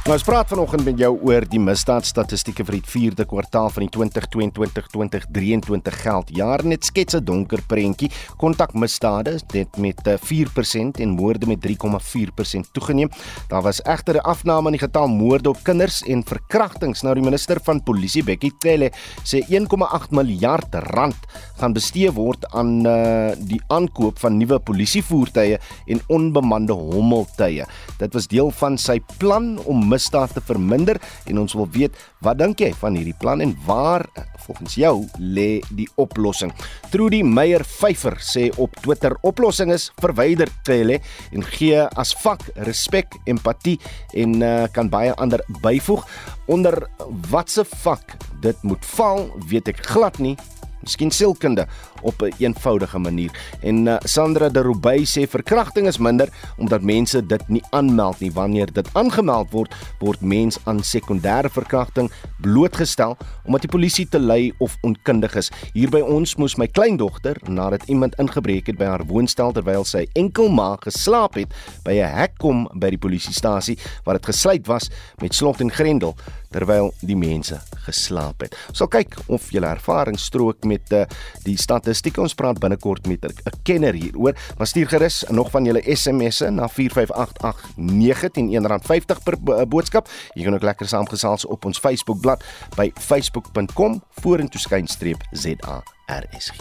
Nou 0.02 0.16
ons 0.16 0.24
praat 0.26 0.48
vanoggend 0.50 0.82
met 0.82 0.98
jou 0.98 1.12
oor 1.28 1.44
die 1.46 1.60
misdaadstatistieke 1.62 2.64
vir 2.66 2.74
die 2.74 2.88
4de 2.90 3.22
kwartaal 3.30 3.68
van 3.70 3.84
die 3.84 3.90
2022-2023 3.94 5.98
geldjaar. 6.02 6.64
Net 6.66 6.88
skets 6.88 7.14
'n 7.14 7.22
donker 7.22 7.62
prentjie. 7.62 8.10
Kontakmisdade 8.36 9.38
het 9.52 9.76
met 9.78 10.02
4% 10.02 10.98
en 10.98 11.08
moorde 11.08 11.46
met 11.46 11.60
3,4% 11.60 12.72
toegeneem. 12.72 13.10
Daar 13.48 13.62
was 13.62 13.82
egter 13.82 14.16
'n 14.16 14.26
afname 14.26 14.66
in 14.66 14.72
die 14.72 14.86
getal 14.88 15.06
moorde 15.06 15.48
op 15.48 15.62
kinders 15.62 16.02
en 16.02 16.24
verkrachtings. 16.24 17.02
Nou 17.02 17.14
die 17.14 17.22
minister 17.22 17.60
van 17.62 17.82
Polisie, 17.82 18.24
Bekkie 18.24 18.52
Cele, 18.58 18.90
sê 19.22 19.46
1,8 19.48 20.10
miljard 20.10 20.74
rand 20.74 21.16
gaan 21.58 21.72
bestee 21.72 22.12
word 22.12 22.44
aan 22.52 22.86
uh, 22.86 23.30
die 23.38 23.62
aankoop 23.68 24.18
van 24.18 24.36
nuwe 24.36 24.58
polisievoertuie 24.58 25.58
en 25.86 26.00
onbemande 26.08 26.72
hommeltuie. 26.72 27.64
Dit 27.98 28.14
was 28.14 28.26
deel 28.26 28.50
van 28.50 28.78
sy 28.78 29.00
plan 29.18 29.58
om 29.64 29.91
misdaad 29.92 30.34
te 30.36 30.42
verminder 30.44 31.00
en 31.28 31.42
ons 31.42 31.56
wil 31.58 31.68
weet 31.72 31.98
wat 32.24 32.40
dink 32.40 32.62
jy 32.64 32.72
van 32.80 32.96
hierdie 32.98 33.16
plan 33.20 33.44
en 33.44 33.54
waar 33.66 34.06
volgens 34.46 34.74
jou 34.74 34.94
lê 35.18 35.60
die 35.76 35.88
oplossing. 36.00 36.52
Trudy 36.90 37.22
Meyer 37.22 37.64
Pfeifer 37.66 38.16
sê 38.22 38.48
op 38.62 38.74
Twitter 38.82 39.14
oplossing 39.22 39.72
is 39.74 39.90
verwyder 40.02 40.50
Tele 40.66 40.98
en 41.32 41.46
gee 41.54 41.84
as 41.98 42.14
vak 42.24 42.44
respek, 42.66 43.18
empatie 43.30 43.78
en 44.18 44.40
uh, 44.42 44.52
kan 44.74 44.90
baie 44.92 45.14
ander 45.22 45.44
byvoeg 45.62 46.04
onder 46.50 46.82
watse 47.30 47.64
vak 47.84 48.16
dit 48.42 48.66
moet 48.66 48.90
val 48.96 49.28
weet 49.48 49.70
ek 49.72 49.84
glad 49.92 50.18
nie 50.22 50.36
miskien 50.82 51.10
sielkunde 51.10 51.66
op 52.02 52.22
'n 52.22 52.24
een 52.24 52.52
eenvoudige 52.52 52.98
manier. 52.98 53.30
En 53.60 53.86
uh, 53.86 53.96
Sandra 54.04 54.48
de 54.48 54.62
Roubaix 54.62 55.18
sê 55.18 55.26
verkrachting 55.28 55.86
is 55.86 55.98
minder 55.98 56.28
omdat 56.56 56.82
mense 56.82 57.26
dit 57.26 57.48
nie 57.48 57.62
aanmeld 57.70 58.20
nie. 58.20 58.32
Wanneer 58.32 58.72
dit 58.72 58.88
aangemeld 58.92 59.50
word, 59.50 59.74
word 59.98 60.20
mens 60.20 60.58
aan 60.64 60.82
sekondêre 60.82 61.50
verkrachting 61.50 62.10
blootgestel 62.40 63.16
omdat 63.44 63.60
die 63.60 63.70
polisie 63.70 64.08
te 64.08 64.20
lui 64.20 64.52
of 64.58 64.76
onkundig 64.80 65.34
is. 65.34 65.50
Hier 65.72 65.90
by 65.90 66.00
ons 66.00 66.36
moes 66.36 66.56
my 66.56 66.66
kleindogter 66.66 67.36
nadat 67.48 67.82
iemand 67.86 68.14
ingebreek 68.18 68.66
het 68.66 68.78
by 68.78 68.84
haar 68.84 69.06
woonstel 69.06 69.52
terwyl 69.52 69.84
sy 69.84 70.06
enkel 70.12 70.48
ma 70.48 70.76
geslaap 70.80 71.34
het 71.34 71.54
by 71.84 71.92
'n 71.92 72.14
hek 72.18 72.38
kom 72.38 72.68
by 72.74 72.90
die 72.90 72.98
polisiestasie 72.98 73.78
waar 74.04 74.14
dit 74.14 74.26
gesluit 74.26 74.66
was 74.66 74.90
met 75.20 75.34
slot 75.34 75.60
en 75.60 75.70
grendel 75.70 76.16
terwyl 76.52 76.92
die 77.00 77.16
mense 77.16 77.60
geslaap 77.86 78.40
het. 78.46 78.56
Ons 78.68 78.78
sal 78.82 78.88
kyk 78.92 79.16
of 79.32 79.48
julle 79.54 79.66
ervaring 79.66 80.18
strook 80.20 80.64
met 80.68 80.92
uh, 80.92 81.04
die 81.46 81.56
statistieke. 81.60 82.20
Ons 82.22 82.34
praat 82.38 82.60
binnekort 82.62 83.06
met 83.06 83.24
'n 83.24 83.32
kenner 83.62 83.94
hieroor. 83.94 84.34
Maar 84.58 84.66
stuur 84.66 84.88
gerus 84.88 85.24
nog 85.28 85.50
van 85.50 85.64
julle 85.64 85.82
SMS'e 85.82 86.50
na 86.50 86.68
45889 86.68 88.82
R50 88.82 89.22
per 89.24 89.66
boodskap. 89.66 90.08
Jy 90.34 90.44
kan 90.44 90.54
ook 90.54 90.62
lekker 90.62 90.88
saamgesels 90.88 91.44
op 91.44 91.64
ons 91.64 91.78
Facebookblad 91.78 92.44
by 92.76 92.90
facebook.com 92.98 94.02
vorentoe 94.20 94.60
skynstreep 94.60 95.22
ZARSG. 95.32 96.60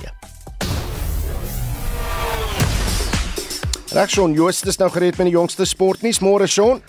Reg 3.92 4.10
Shaun, 4.10 4.34
Joost 4.34 4.66
is 4.66 4.80
nou 4.80 4.92
gereed 4.92 5.18
met 5.18 5.28
die 5.28 5.36
jongste 5.36 5.66
sportnuus. 5.66 6.22
Môre 6.24 6.48
Shaun. 6.48 6.80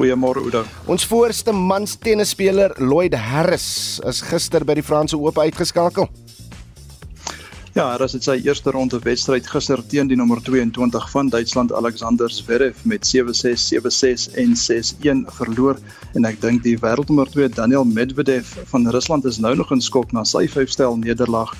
Goeiemôre 0.00 0.40
Oudo. 0.40 0.64
Ons 0.88 1.04
voorste 1.04 1.52
mans 1.52 1.92
tennisspeler 2.00 2.72
Lloyd 2.80 3.12
Harris 3.20 4.00
is 4.08 4.22
gister 4.24 4.64
by 4.64 4.78
die 4.78 4.84
Franse 4.84 5.18
Ope 5.18 5.44
uitgeskakel. 5.44 6.08
Ja, 7.76 7.84
Harris 7.92 8.16
het 8.16 8.24
sy 8.24 8.38
eerste 8.40 8.72
ronde 8.72 8.98
wedstryd 9.04 9.46
gister 9.46 9.82
teen 9.92 10.08
die 10.08 10.16
nommer 10.16 10.40
22 10.42 11.04
van 11.12 11.28
Duitsland 11.30 11.74
Alexander 11.76 12.32
Zverev 12.32 12.80
met 12.88 13.04
7-6, 13.04 13.68
7-6 13.76 14.24
en 14.40 14.56
6-1 14.56 15.20
verloor 15.36 15.76
en 16.16 16.26
ek 16.26 16.40
dink 16.40 16.64
die 16.64 16.78
wêreldnommer 16.80 17.28
2 17.36 17.52
Daniel 17.60 17.84
Medvedev 17.84 18.56
van 18.72 18.88
Rusland 18.88 19.28
is 19.28 19.38
nou 19.38 19.52
nog 19.60 19.70
in 19.76 19.84
skok 19.84 20.16
na 20.16 20.24
sy 20.24 20.46
vyfstel 20.48 20.96
nederlaag 21.04 21.52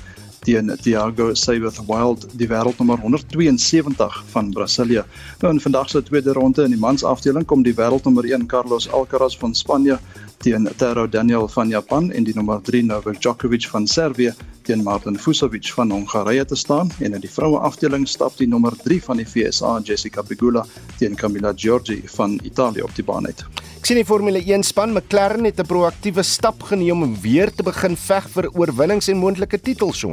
teen 0.44 0.72
Thiago 0.80 1.34
Seyboth 1.34 1.80
Wild 1.86 2.26
die 2.40 2.48
wêreldnommer 2.48 3.00
172 3.02 4.22
van 4.32 4.50
Brasilia. 4.56 5.04
Nou 5.40 5.52
in 5.52 5.60
vandag 5.60 5.90
se 5.90 6.02
tweede 6.02 6.32
ronde 6.32 6.64
in 6.64 6.74
die 6.74 6.80
mansafdeling 6.80 7.46
kom 7.46 7.62
die 7.66 7.76
wêreldnommer 7.76 8.24
1 8.24 8.46
Carlos 8.48 8.88
Alcaraz 8.88 9.36
van 9.38 9.54
Spanje 9.54 9.98
teen 10.40 10.68
Taro 10.76 11.06
Daniel 11.08 11.48
van 11.48 11.68
Japan 11.68 12.08
en 12.16 12.24
die 12.24 12.32
nommer 12.34 12.62
3 12.64 12.84
Novak 12.88 13.18
Djokovic 13.20 13.66
van 13.68 13.86
Servië 13.86 14.32
teen 14.64 14.82
Martin 14.82 15.18
Fucsovic 15.18 15.68
van 15.76 15.90
Hongarye 15.92 16.44
te 16.48 16.56
staan 16.56 16.88
en 16.98 17.12
in 17.12 17.20
die 17.20 17.30
vroue 17.30 17.58
afdeling 17.60 18.06
stap 18.08 18.38
die 18.38 18.48
nommer 18.48 18.72
3 18.84 19.02
van 19.04 19.20
die 19.20 19.26
FSA 19.28 19.74
Jessica 19.84 20.24
Pegula 20.24 20.64
teen 20.96 21.16
Camila 21.20 21.52
Giorgi 21.56 22.00
van 22.16 22.38
Italië 22.42 22.86
op 22.88 22.96
die 22.96 23.04
baan 23.04 23.28
uit. 23.28 23.44
Ek 23.80 23.88
sien 23.88 24.00
die 24.00 24.08
Formule 24.08 24.40
1 24.40 24.64
span 24.64 24.96
McLaren 24.96 25.44
het 25.44 25.60
'n 25.60 25.68
proaktiewe 25.68 26.22
stap 26.22 26.62
geneem 26.72 27.02
om 27.02 27.16
weer 27.20 27.52
te 27.52 27.62
begin 27.62 27.96
veg 27.96 28.28
vir 28.28 28.48
oorwinnings 28.56 29.08
en 29.08 29.20
moontlike 29.20 29.60
titels. 29.60 30.06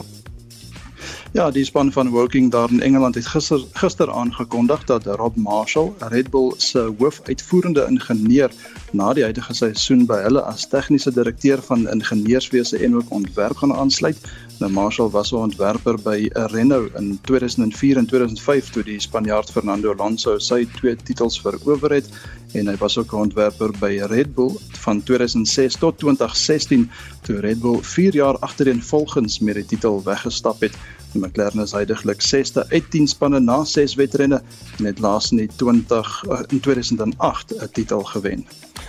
Ja, 1.38 1.52
die 1.54 1.66
span 1.66 1.92
van 1.92 2.10
Woking 2.10 2.52
daar 2.52 2.72
in 2.72 2.82
Engeland 2.82 3.16
het 3.16 3.28
gister 3.30 3.62
gister 3.74 4.12
aangekondig 4.12 4.84
dat 4.84 5.06
Rob 5.06 5.36
Marshall, 5.36 5.94
Red 6.00 6.30
Bull 6.30 6.54
se 6.58 6.94
hoofuitvoerende 6.98 7.86
ingenieur, 7.90 8.52
na 8.92 9.12
die 9.14 9.24
huidige 9.24 9.54
seisoen 9.54 10.08
by 10.10 10.18
hulle 10.24 10.42
as 10.42 10.66
tegniese 10.72 11.14
direkteur 11.14 11.62
van 11.62 11.86
ingenieurswese 11.94 12.82
en 12.82 12.96
ook 12.98 13.14
ontwerp 13.20 13.62
gaan 13.62 13.74
aansluit. 13.74 14.18
Nou 14.60 14.72
Marshall 14.72 15.10
was 15.10 15.32
'n 15.32 15.36
ontwerper 15.36 15.98
by 16.02 16.30
Renault 16.34 16.96
in 16.96 17.20
2004 17.22 17.98
en 17.98 18.06
2005 18.06 18.70
toe 18.70 18.84
die 18.84 19.00
Spanjaard 19.00 19.52
Fernando 19.52 19.92
Alonso 19.94 20.40
sy 20.40 20.66
twee 20.80 20.96
titels 20.96 21.42
verower 21.42 21.92
het 21.94 22.10
en 22.54 22.68
hy 22.68 22.76
was 22.82 22.98
ook 22.98 23.14
'n 23.14 23.30
ontwerper 23.30 23.72
by 23.80 24.00
Red 24.10 24.34
Bull 24.34 24.58
van 24.82 25.04
2006 25.04 25.78
tot 25.78 25.98
2016 26.00 26.90
toe 27.22 27.40
Red 27.40 27.60
Bull 27.60 27.84
4 27.84 28.14
jaar 28.14 28.38
agtereenvolgens 28.40 29.40
met 29.40 29.56
die 29.56 29.66
titel 29.66 30.04
weggestap 30.04 30.62
het. 30.62 30.74
Die 31.12 31.22
McLaren 31.22 31.62
is 31.62 31.72
heidaglik 31.72 32.22
6ste 32.22 32.66
uit 32.70 32.90
10 32.92 33.08
spanne 33.08 33.40
na 33.40 33.64
6 33.64 33.96
wedrenne 33.96 34.42
en 34.78 34.86
het 34.86 35.00
laas 35.00 35.32
in 35.32 35.50
20 35.56 36.24
uh, 36.30 36.40
in 36.48 36.60
2008 36.60 37.54
'n 37.54 37.70
titel 37.72 38.04
gewen. 38.04 38.46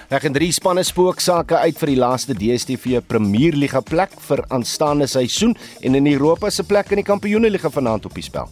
Reg 0.09 0.25
en 0.25 0.33
drie 0.33 0.53
spanne 0.57 0.81
spook 0.89 1.19
sake 1.21 1.59
uit 1.61 1.77
vir 1.77 1.91
die 1.91 1.99
laaste 2.01 2.33
DStv 2.33 3.03
Premierliga 3.05 3.83
plek 3.85 4.15
vir 4.25 4.41
aanstaande 4.49 5.05
seisoen 5.05 5.51
en 5.85 5.99
in 5.99 6.07
Europa 6.09 6.49
se 6.49 6.65
plek 6.65 6.95
in 6.95 7.03
die 7.03 7.05
Kampioenligga 7.05 7.69
vanaand 7.69 8.09
op 8.09 8.17
die 8.17 8.25
spel. 8.25 8.49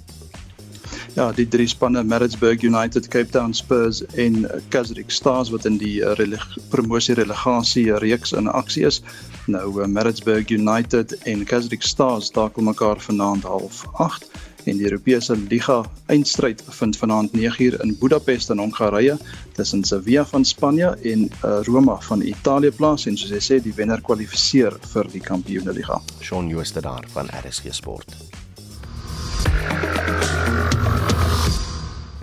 Ja, 1.14 1.30
die 1.32 1.46
drie 1.48 1.64
spanne 1.72 2.02
Maritzburg 2.04 2.60
United, 2.60 3.08
Cape 3.08 3.32
Town 3.32 3.54
Spurs 3.56 4.02
en 4.20 4.42
Kaiserslautern 4.68 5.16
Stars 5.16 5.48
wat 5.54 5.64
in 5.64 5.78
die 5.80 6.02
promosie 6.68 7.16
relegasie 7.16 7.86
reeks 8.04 8.36
in 8.36 8.52
aksie 8.52 8.84
is. 8.84 9.00
Nou 9.48 9.80
Maritzburg 9.88 10.52
United 10.52 11.16
en 11.24 11.46
Kaiserslautern 11.48 11.88
Stars 11.88 12.28
takel 12.36 12.68
mekaar 12.68 13.00
vanaand 13.00 13.48
half 13.48 13.86
8 13.96 14.28
en 14.66 14.78
die 14.80 14.86
Europese 14.88 15.36
Liga 15.50 15.80
eindstryd 16.12 16.62
vind 16.78 16.98
vanaand 16.98 17.34
9uur 17.36 17.78
in 17.84 17.94
Budapest 18.00 18.50
in 18.50 18.58
Hongarye 18.62 19.16
tussen 19.56 19.84
Sevilla 19.84 20.24
van 20.24 20.44
Spanje 20.44 20.96
en 21.02 21.28
uh, 21.28 21.60
Roma 21.68 21.98
van 22.08 22.22
Italië 22.22 22.72
plaas 22.76 23.06
en 23.06 23.18
soos 23.18 23.34
hy 23.34 23.42
sê 23.42 23.60
die 23.62 23.74
wenner 23.76 24.02
kwalifiseer 24.02 24.78
vir 24.92 25.12
die 25.12 25.22
Kampioenligga. 25.22 26.00
Shaun 26.20 26.50
Jooste 26.52 26.82
daar 26.84 27.06
van 27.14 27.30
RSG 27.44 27.74
Sport. 27.74 28.16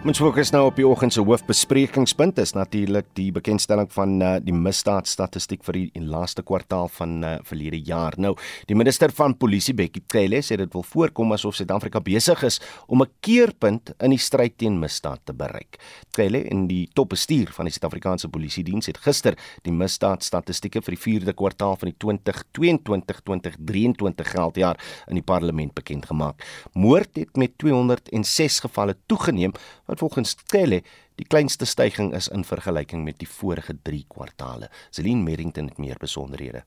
Ons 0.03 0.19
fokus 0.19 0.49
nou 0.51 0.65
op 0.67 0.75
die 0.75 0.83
oggend 0.83 1.13
se 1.15 1.21
hoofbesprekingspunt 1.23 2.35
is 2.43 2.51
natuurlik 2.57 3.05
die 3.15 3.29
bekendstelling 3.31 3.87
van 3.95 4.17
uh, 4.19 4.33
die 4.43 4.51
misdaadstatistiek 4.51 5.63
vir 5.63 5.77
die 5.77 6.01
laaste 6.03 6.43
kwartaal 6.43 6.89
van 6.91 7.23
uh, 7.23 7.39
verlede 7.47 7.79
jaar. 7.87 8.11
Nou, 8.19 8.35
die 8.67 8.75
minister 8.75 9.15
van 9.15 9.31
Polisie 9.39 9.71
Bekkie 9.79 10.03
Cele 10.11 10.43
sê 10.43 10.59
dit 10.59 10.67
wil 10.75 10.83
voorkom 10.83 11.31
asof 11.31 11.55
Suid-Afrika 11.55 12.03
besig 12.03 12.43
is 12.43 12.59
om 12.91 12.99
'n 12.99 13.07
keerpunt 13.23 13.95
in 14.03 14.11
die 14.11 14.19
stryd 14.19 14.59
teen 14.59 14.75
misdaad 14.75 15.23
te 15.23 15.33
bereik. 15.33 15.79
Cele 16.11 16.43
en 16.51 16.67
die 16.67 16.89
topbestuur 16.93 17.55
van 17.55 17.71
die 17.71 17.71
Suid-Afrikaanse 17.71 18.27
Polisie 18.27 18.67
diens 18.67 18.91
het 18.91 18.97
gister 18.97 19.39
die 19.63 19.71
misdaadstatistieke 19.71 20.81
vir 20.83 20.95
die 20.97 20.99
4de 20.99 21.33
kwartaal 21.33 21.79
van 21.79 21.87
die 21.87 21.95
2022-2023 22.03 24.27
geldjaar 24.35 24.75
in 25.07 25.15
die 25.15 25.23
parlement 25.23 25.73
bekend 25.73 26.11
gemaak. 26.11 26.43
Moord 26.73 27.15
het 27.15 27.37
met 27.37 27.57
206 27.57 28.59
gevalle 28.67 28.95
toegeneem 29.07 29.53
wat 29.93 30.01
volgens 30.01 30.33
Telle 30.49 30.81
die 31.21 31.27
kleinste 31.29 31.69
stygings 31.69 32.17
is 32.17 32.25
in 32.33 32.41
vergelyking 32.43 33.05
met 33.05 33.19
die 33.21 33.29
vorige 33.29 33.77
3 33.85 34.05
kwartale. 34.09 34.73
Celine 34.89 35.21
Merrington 35.21 35.69
het 35.69 35.77
meer 35.77 36.01
besonderhede. 36.01 36.65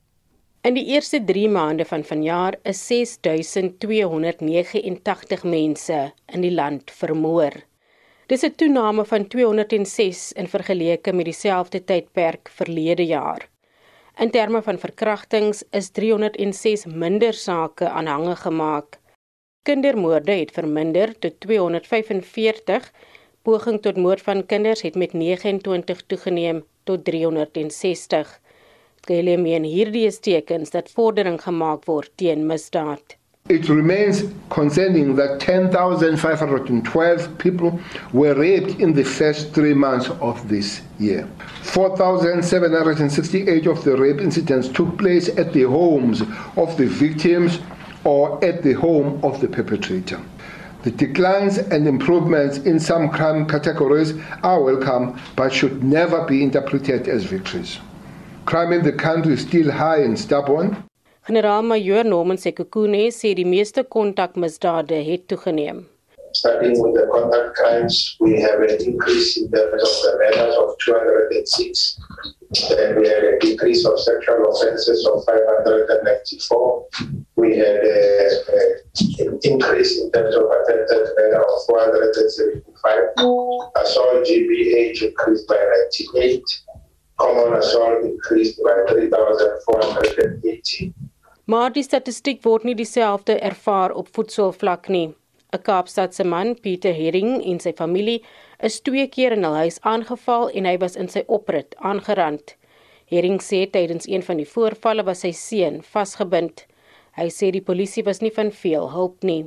In 0.63 0.73
die 0.73 0.87
eerste 0.93 1.23
3 1.23 1.49
maande 1.51 1.85
van 1.85 2.03
vanjaar 2.03 2.55
is 2.63 2.87
6289 2.87 5.43
mense 5.43 6.13
in 6.25 6.41
die 6.41 6.51
land 6.51 6.91
vermoor. 6.91 7.51
Dis 8.27 8.43
'n 8.43 8.55
toename 8.55 9.05
van 9.05 9.27
206 9.27 10.31
in 10.31 10.47
vergelyking 10.47 11.15
met 11.15 11.25
dieselfde 11.25 11.83
tydperk 11.83 12.49
verlede 12.49 13.05
jaar. 13.05 13.49
In 14.17 14.31
terme 14.31 14.61
van 14.61 14.79
verkrachtings 14.79 15.63
is 15.71 15.89
306 15.89 16.85
minder 16.85 17.33
sake 17.33 17.89
aanhange 17.89 18.35
gemaak. 18.35 18.99
Kindermoorde 19.63 20.31
het 20.31 20.51
verminder 20.51 21.19
tot 21.19 21.39
245 21.39 22.91
poging 23.47 23.79
tot 23.79 23.95
moord 23.95 24.19
van 24.21 24.45
kinders 24.45 24.81
het 24.83 24.95
met 24.95 25.13
29 25.13 26.01
toegeneem 26.07 26.63
tot 26.83 27.05
360. 27.05 28.39
Gelem 29.07 29.45
in 29.45 29.63
hierdie 29.63 30.05
is 30.05 30.19
tekens 30.19 30.69
dat 30.73 30.91
vordering 30.95 31.41
gemaak 31.41 31.85
word 31.87 32.11
teen 32.15 32.45
misdaad. 32.49 33.15
It 33.47 33.69
remains 33.71 34.23
concerning 34.47 35.15
that 35.15 35.39
10,512 35.39 37.29
people 37.37 37.71
were 38.11 38.33
raped 38.33 38.79
in 38.79 38.93
the 38.93 39.05
first 39.05 39.53
three 39.53 39.73
months 39.73 40.09
of 40.19 40.47
this 40.47 40.81
year. 40.97 41.25
4,768 41.61 43.67
of 43.67 43.83
the 43.83 43.95
rape 43.95 44.23
incidents 44.23 44.67
took 44.67 44.97
place 44.97 45.37
at 45.37 45.53
the 45.53 45.63
homes 45.63 46.21
of 46.55 46.75
the 46.75 46.87
victims 46.87 47.59
or 48.03 48.43
at 48.43 48.63
the 48.63 48.73
home 48.73 49.19
of 49.23 49.39
the 49.39 49.47
perpetrator. 49.47 50.19
The 50.83 50.91
declines 50.91 51.57
and 51.57 51.87
improvements 51.87 52.59
in 52.59 52.79
some 52.79 53.09
crime 53.09 53.47
categories 53.47 54.13
are 54.43 54.61
welcome 54.61 55.19
but 55.35 55.51
should 55.51 55.83
never 55.83 56.23
be 56.25 56.43
interpreted 56.43 57.07
as 57.07 57.23
victories. 57.23 57.79
Crime 58.45 58.71
in 58.71 58.83
the 58.83 58.93
country 58.93 59.33
is 59.33 59.41
still 59.41 59.71
high 59.71 60.03
and 60.03 60.17
stubborn. 60.17 60.77
Generaal-majoor 61.27 62.05
Norman 62.05 62.37
Sekukune 62.37 63.09
sê 63.11 63.33
die 63.35 63.45
meeste 63.45 63.83
kontakmisdade 63.83 64.95
het 65.03 65.27
toegeneem. 65.27 65.83
Starting 66.37 66.77
with 66.79 66.93
the 66.93 67.09
contact 67.11 67.55
crimes, 67.55 68.15
we 68.19 68.39
have 68.39 68.61
an 68.61 68.69
increase 68.85 69.37
in 69.37 69.49
terms 69.49 69.81
of 69.81 69.89
the 70.05 70.11
murders 70.21 70.55
of 70.55 70.77
206. 70.85 71.97
Then 72.69 73.01
we 73.01 73.09
had 73.09 73.23
a 73.23 73.39
decrease 73.39 73.83
of 73.85 73.99
sexual 73.99 74.45
offences 74.45 75.03
of 75.07 75.25
594. 75.25 76.85
We 77.37 77.57
had 77.57 77.77
an 79.25 79.39
increase 79.41 79.99
in 79.99 80.11
terms 80.11 80.35
of 80.35 80.43
attempted 80.45 81.09
murder 81.17 81.41
of 81.41 81.65
475. 81.65 83.17
Assault 83.81 84.21
GBH 84.29 85.01
increased 85.09 85.47
by 85.47 85.57
98. 85.57 86.43
Common 87.17 87.53
assault 87.57 88.05
increased 88.05 88.61
by 88.61 88.85
3,480. 88.93 90.93
Maar 91.45 91.71
die 91.71 91.83
statistiek 91.83 92.43
word 92.43 92.63
nie 92.63 92.75
dieselfde 92.75 93.39
ervaar 93.39 93.91
op 93.95 94.07
voedselvlak 94.11 94.87
nie. 94.87 95.15
'n 95.57 95.63
Kaapstadse 95.69 96.23
man, 96.23 96.55
Pieter 96.55 96.93
Herring 96.93 97.41
en 97.43 97.59
sy 97.59 97.73
familie 97.73 98.21
is 98.69 98.79
twee 98.81 99.07
keer 99.07 99.33
in 99.33 99.43
hul 99.43 99.57
huis 99.63 99.81
aangeval 99.81 100.49
en 100.53 100.69
hy 100.69 100.77
was 100.77 100.95
in 100.95 101.09
sy 101.09 101.23
oprit 101.27 101.75
aangerand. 101.81 102.55
Hering 103.11 103.39
sê 103.41 103.65
tydens 103.71 104.07
een 104.07 104.23
van 104.29 104.37
die 104.37 104.49
voorvalle 104.53 105.03
was 105.07 105.23
sy 105.25 105.31
seun 105.31 105.81
vasgebind. 105.81 106.65
Hy 107.17 107.27
sê 107.33 107.51
die 107.55 107.63
polisie 107.69 108.03
was 108.03 108.19
nie 108.21 108.33
van 108.35 108.51
veel 108.51 108.89
hulp 108.91 109.23
nie. 109.23 109.45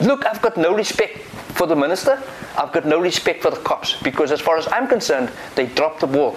Look, 0.00 0.24
I've 0.26 0.42
got 0.42 0.56
no 0.56 0.74
respect 0.74 1.18
for 1.56 1.66
the 1.68 1.76
minister. 1.76 2.18
I've 2.58 2.72
got 2.72 2.84
no 2.84 2.98
respect 2.98 3.42
for 3.42 3.50
the 3.50 3.60
cops 3.68 3.94
because 4.02 4.32
as 4.32 4.40
far 4.40 4.56
as 4.58 4.66
I'm 4.72 4.88
concerned, 4.88 5.30
they 5.54 5.66
dropped 5.66 6.00
the 6.00 6.06
ball. 6.06 6.34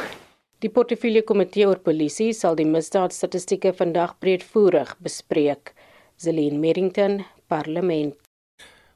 Die 0.63 0.71
portefeulje 0.71 1.25
komitee 1.27 1.65
oor 1.67 1.79
polisie 1.83 2.31
sal 2.37 2.55
die 2.55 2.67
misdaadstatistieke 2.69 3.73
vandag 3.75 4.13
breedvoerig 4.23 4.93
bespreek. 5.03 5.73
Zelin 6.15 6.61
Merrington, 6.61 7.23
Parlement. 7.51 8.15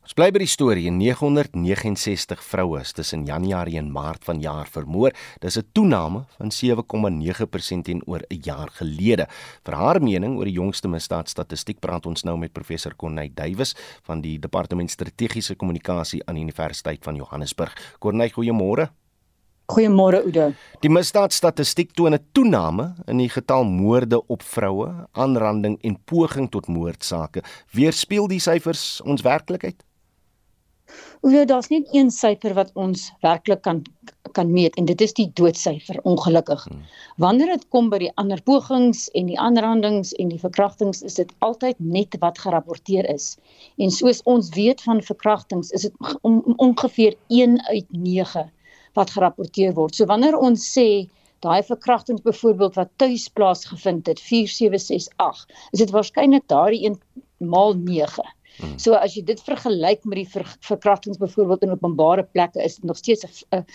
Ons 0.08 0.16
bly 0.16 0.30
by 0.32 0.40
die 0.40 0.48
storie. 0.48 0.88
969 0.88 2.40
vroue 2.40 2.80
is 2.80 2.94
tussen 2.96 3.26
Januarie 3.28 3.76
en 3.76 3.90
Maart 3.92 4.24
vanjaar 4.24 4.70
vermoor. 4.72 5.12
Dis 5.44 5.58
'n 5.58 5.68
toename 5.76 6.24
van 6.38 6.50
7,9% 6.50 7.84
teenoor 7.84 8.24
'n 8.30 8.40
jaar 8.42 8.70
gelede. 8.80 9.28
Vir 9.66 9.74
haar 9.76 10.02
mening 10.02 10.38
oor 10.38 10.46
die 10.46 10.56
jongste 10.56 10.88
misdaadstatistiek 10.88 11.82
praat 11.82 12.06
ons 12.06 12.24
nou 12.24 12.38
met 12.38 12.54
professor 12.54 12.96
Corneille 12.96 13.34
Duwys 13.34 13.76
van 14.04 14.22
die 14.22 14.40
Departement 14.40 14.90
Strategiese 14.90 15.56
Kommunikasie 15.56 16.22
aan 16.26 16.36
die 16.36 16.44
Universiteit 16.44 17.04
van 17.04 17.16
Johannesburg. 17.16 17.76
Corneille, 18.00 18.32
goeiemôre. 18.32 18.90
Goeiemôre 19.68 20.24
Oude. 20.24 20.56
Die 20.80 20.90
misdaadstatistiek 20.90 21.92
toon 21.92 22.14
'n 22.14 22.28
toename 22.32 22.96
in 23.08 23.18
die 23.18 23.30
getal 23.30 23.66
moorde 23.66 24.26
op 24.28 24.42
vroue, 24.42 25.08
aanranding 25.12 25.78
en 25.82 25.98
poging 26.06 26.50
tot 26.50 26.68
moordsake. 26.68 27.44
Weerspieël 27.74 28.28
die 28.28 28.40
syfers 28.40 29.02
ons 29.02 29.22
werklikheid? 29.22 29.84
Hoe 31.22 31.46
daar's 31.46 31.68
net 31.74 31.88
een 31.92 32.12
syfer 32.12 32.54
wat 32.54 32.72
ons 32.74 33.12
werklik 33.22 33.62
kan 33.62 33.84
kan 34.38 34.52
meet 34.52 34.76
en 34.76 34.86
dit 34.86 35.02
is 35.02 35.14
die 35.18 35.30
doodsyfer 35.40 35.98
ongelukkig. 36.04 36.64
Hmm. 36.70 36.84
Wanneer 37.24 37.54
dit 37.56 37.64
kom 37.74 37.90
by 37.90 38.00
die 38.04 38.12
ander 38.22 38.42
pogings 38.46 39.08
en 39.18 39.32
die 39.32 39.40
aanrandings 39.42 40.14
en 40.22 40.30
die 40.34 40.42
verkrachtings 40.42 41.02
is 41.08 41.18
dit 41.18 41.32
altyd 41.48 41.80
net 41.80 42.18
wat 42.22 42.38
gerapporteer 42.44 43.08
is. 43.14 43.32
En 43.82 43.94
soos 43.94 44.22
ons 44.30 44.52
weet 44.56 44.84
van 44.86 45.02
verkrachtings 45.02 45.74
is 45.78 45.88
dit 45.88 46.18
om, 46.22 46.42
om 46.46 46.54
ongeveer 46.70 47.18
1 47.34 47.58
uit 47.72 47.90
9 47.90 48.46
wat 49.00 49.14
gerapporteer 49.16 49.74
word. 49.78 49.98
So 49.98 50.06
wanneer 50.10 50.38
ons 50.38 50.70
sê 50.74 51.08
daai 51.46 51.62
verkrachtings 51.64 52.22
byvoorbeeld 52.26 52.78
wat 52.78 52.94
tuis 53.02 53.28
plaasgevind 53.30 54.08
het 54.10 54.22
4768 54.22 55.46
is 55.72 55.84
dit 55.86 55.94
waarskynlik 55.94 56.48
daardie 56.50 56.86
een 56.86 57.02
maal 57.38 57.78
9 57.78 58.26
Hmm. 58.58 58.78
So 58.82 58.98
as 58.98 59.14
jy 59.14 59.22
dit 59.26 59.42
vergelyk 59.46 60.06
met 60.10 60.18
die 60.22 60.30
ver, 60.30 60.46
verkrachtings 60.66 61.20
byvoorbeeld 61.22 61.66
in 61.68 61.76
openbare 61.76 62.24
plekke 62.24 62.64
is 62.64 62.80
nog 62.82 62.98
steeds 62.98 63.44
'n 63.54 63.66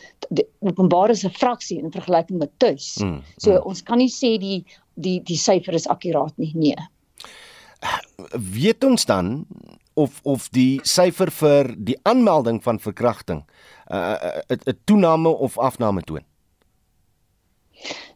openbare 0.58 1.14
se 1.14 1.30
fraksie 1.30 1.78
in 1.78 1.92
vergelyking 1.92 2.38
met 2.38 2.50
tuis. 2.58 2.96
Mm. 2.96 3.22
So 3.36 3.50
mm. 3.52 3.66
ons 3.66 3.82
kan 3.82 3.98
nie 3.98 4.10
sê 4.10 4.38
die 4.38 4.64
die 4.94 5.20
die 5.22 5.36
syfer 5.36 5.74
is 5.74 5.86
akkuraat 5.86 6.36
nie. 6.36 6.52
Nee. 6.54 6.76
Weet 8.32 8.84
ons 8.84 9.04
dan 9.04 9.46
of 9.94 10.20
of 10.22 10.48
die 10.50 10.80
syfer 10.82 11.30
vir 11.30 11.74
die 11.76 11.98
aanmelding 12.02 12.62
van 12.62 12.78
verkrachting 12.78 13.44
'n 13.86 13.94
uh, 13.94 14.42
'n 14.48 14.60
uh, 14.66 14.74
toename 14.84 15.28
of 15.28 15.58
afname 15.58 16.02
toon? 16.02 16.24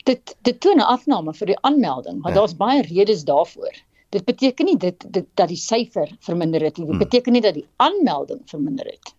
Dit 0.05 0.37
dit 0.43 0.61
toon 0.61 0.79
'n 0.79 0.91
afname 0.95 1.35
vir 1.35 1.47
die 1.47 1.61
aanmelding, 1.61 2.21
maar 2.23 2.33
ja. 2.33 2.39
daar's 2.39 2.57
baie 2.57 2.83
redes 2.83 3.25
daarvoor. 3.25 3.75
Dit 4.17 4.25
beteken 4.25 4.65
nie 4.65 4.79
dit, 4.81 5.05
dit 5.13 5.27
dat 5.37 5.51
die 5.53 5.61
syfer 5.61 6.09
verminder 6.25 6.63
het 6.65 6.79
nie. 6.81 6.87
Dit 6.87 6.95
hmm. 6.95 7.05
beteken 7.05 7.37
nie 7.37 7.45
dat 7.45 7.57
die 7.59 7.67
aanmelding 7.85 8.41
verminder 8.49 8.89
het. 8.89 9.13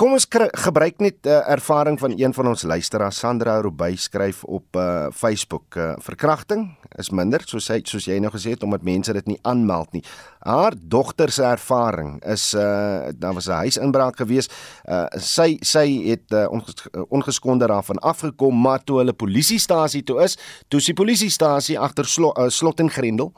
Kom 0.00 0.14
ons 0.16 0.24
gebruik 0.64 1.02
net 1.04 1.16
'n 1.20 1.28
uh, 1.28 1.36
eh, 1.36 1.52
ervaring 1.52 1.98
van 1.98 2.12
een 2.16 2.32
van 2.32 2.46
ons 2.48 2.62
luisteraars 2.62 3.18
Sandra 3.18 3.60
Robuy 3.60 3.96
skryf 3.96 4.44
op 4.44 4.76
uh, 4.76 5.06
Facebook 5.12 5.76
uh, 5.76 5.92
verkrachting 5.98 6.76
is 6.96 7.10
minder 7.10 7.42
soos 7.44 7.68
hy 7.68 7.80
soos 7.84 8.06
jy 8.08 8.16
nou 8.18 8.30
gesê 8.32 8.50
het 8.56 8.62
omdat 8.62 8.82
mense 8.82 9.12
dit 9.12 9.26
nie 9.26 9.38
aanmeld 9.42 9.92
nie. 9.92 10.02
Haar 10.40 10.72
dogter 10.80 11.30
se 11.30 11.42
ervaring 11.42 12.24
is 12.24 12.54
uh 12.54 13.12
daar 13.12 13.34
was 13.34 13.48
'n 13.48 13.60
huisinbraak 13.60 14.16
gewees. 14.16 14.48
Uh 14.88 15.04
sy 15.16 15.58
sy 15.60 16.08
het 16.08 16.32
uh, 16.32 16.48
ongeskonde 17.08 17.66
daarvan 17.66 17.98
afgekom 17.98 18.60
maar 18.60 18.84
toe 18.84 18.98
hulle 18.98 19.12
polisiestasie 19.12 20.02
toe 20.02 20.22
is, 20.22 20.38
toe 20.68 20.80
die 20.80 20.94
polisiestasie 20.94 21.78
agter 21.78 22.04
slot, 22.04 22.38
uh, 22.38 22.48
slot 22.48 22.80
en 22.80 22.90
grendel 22.90 23.32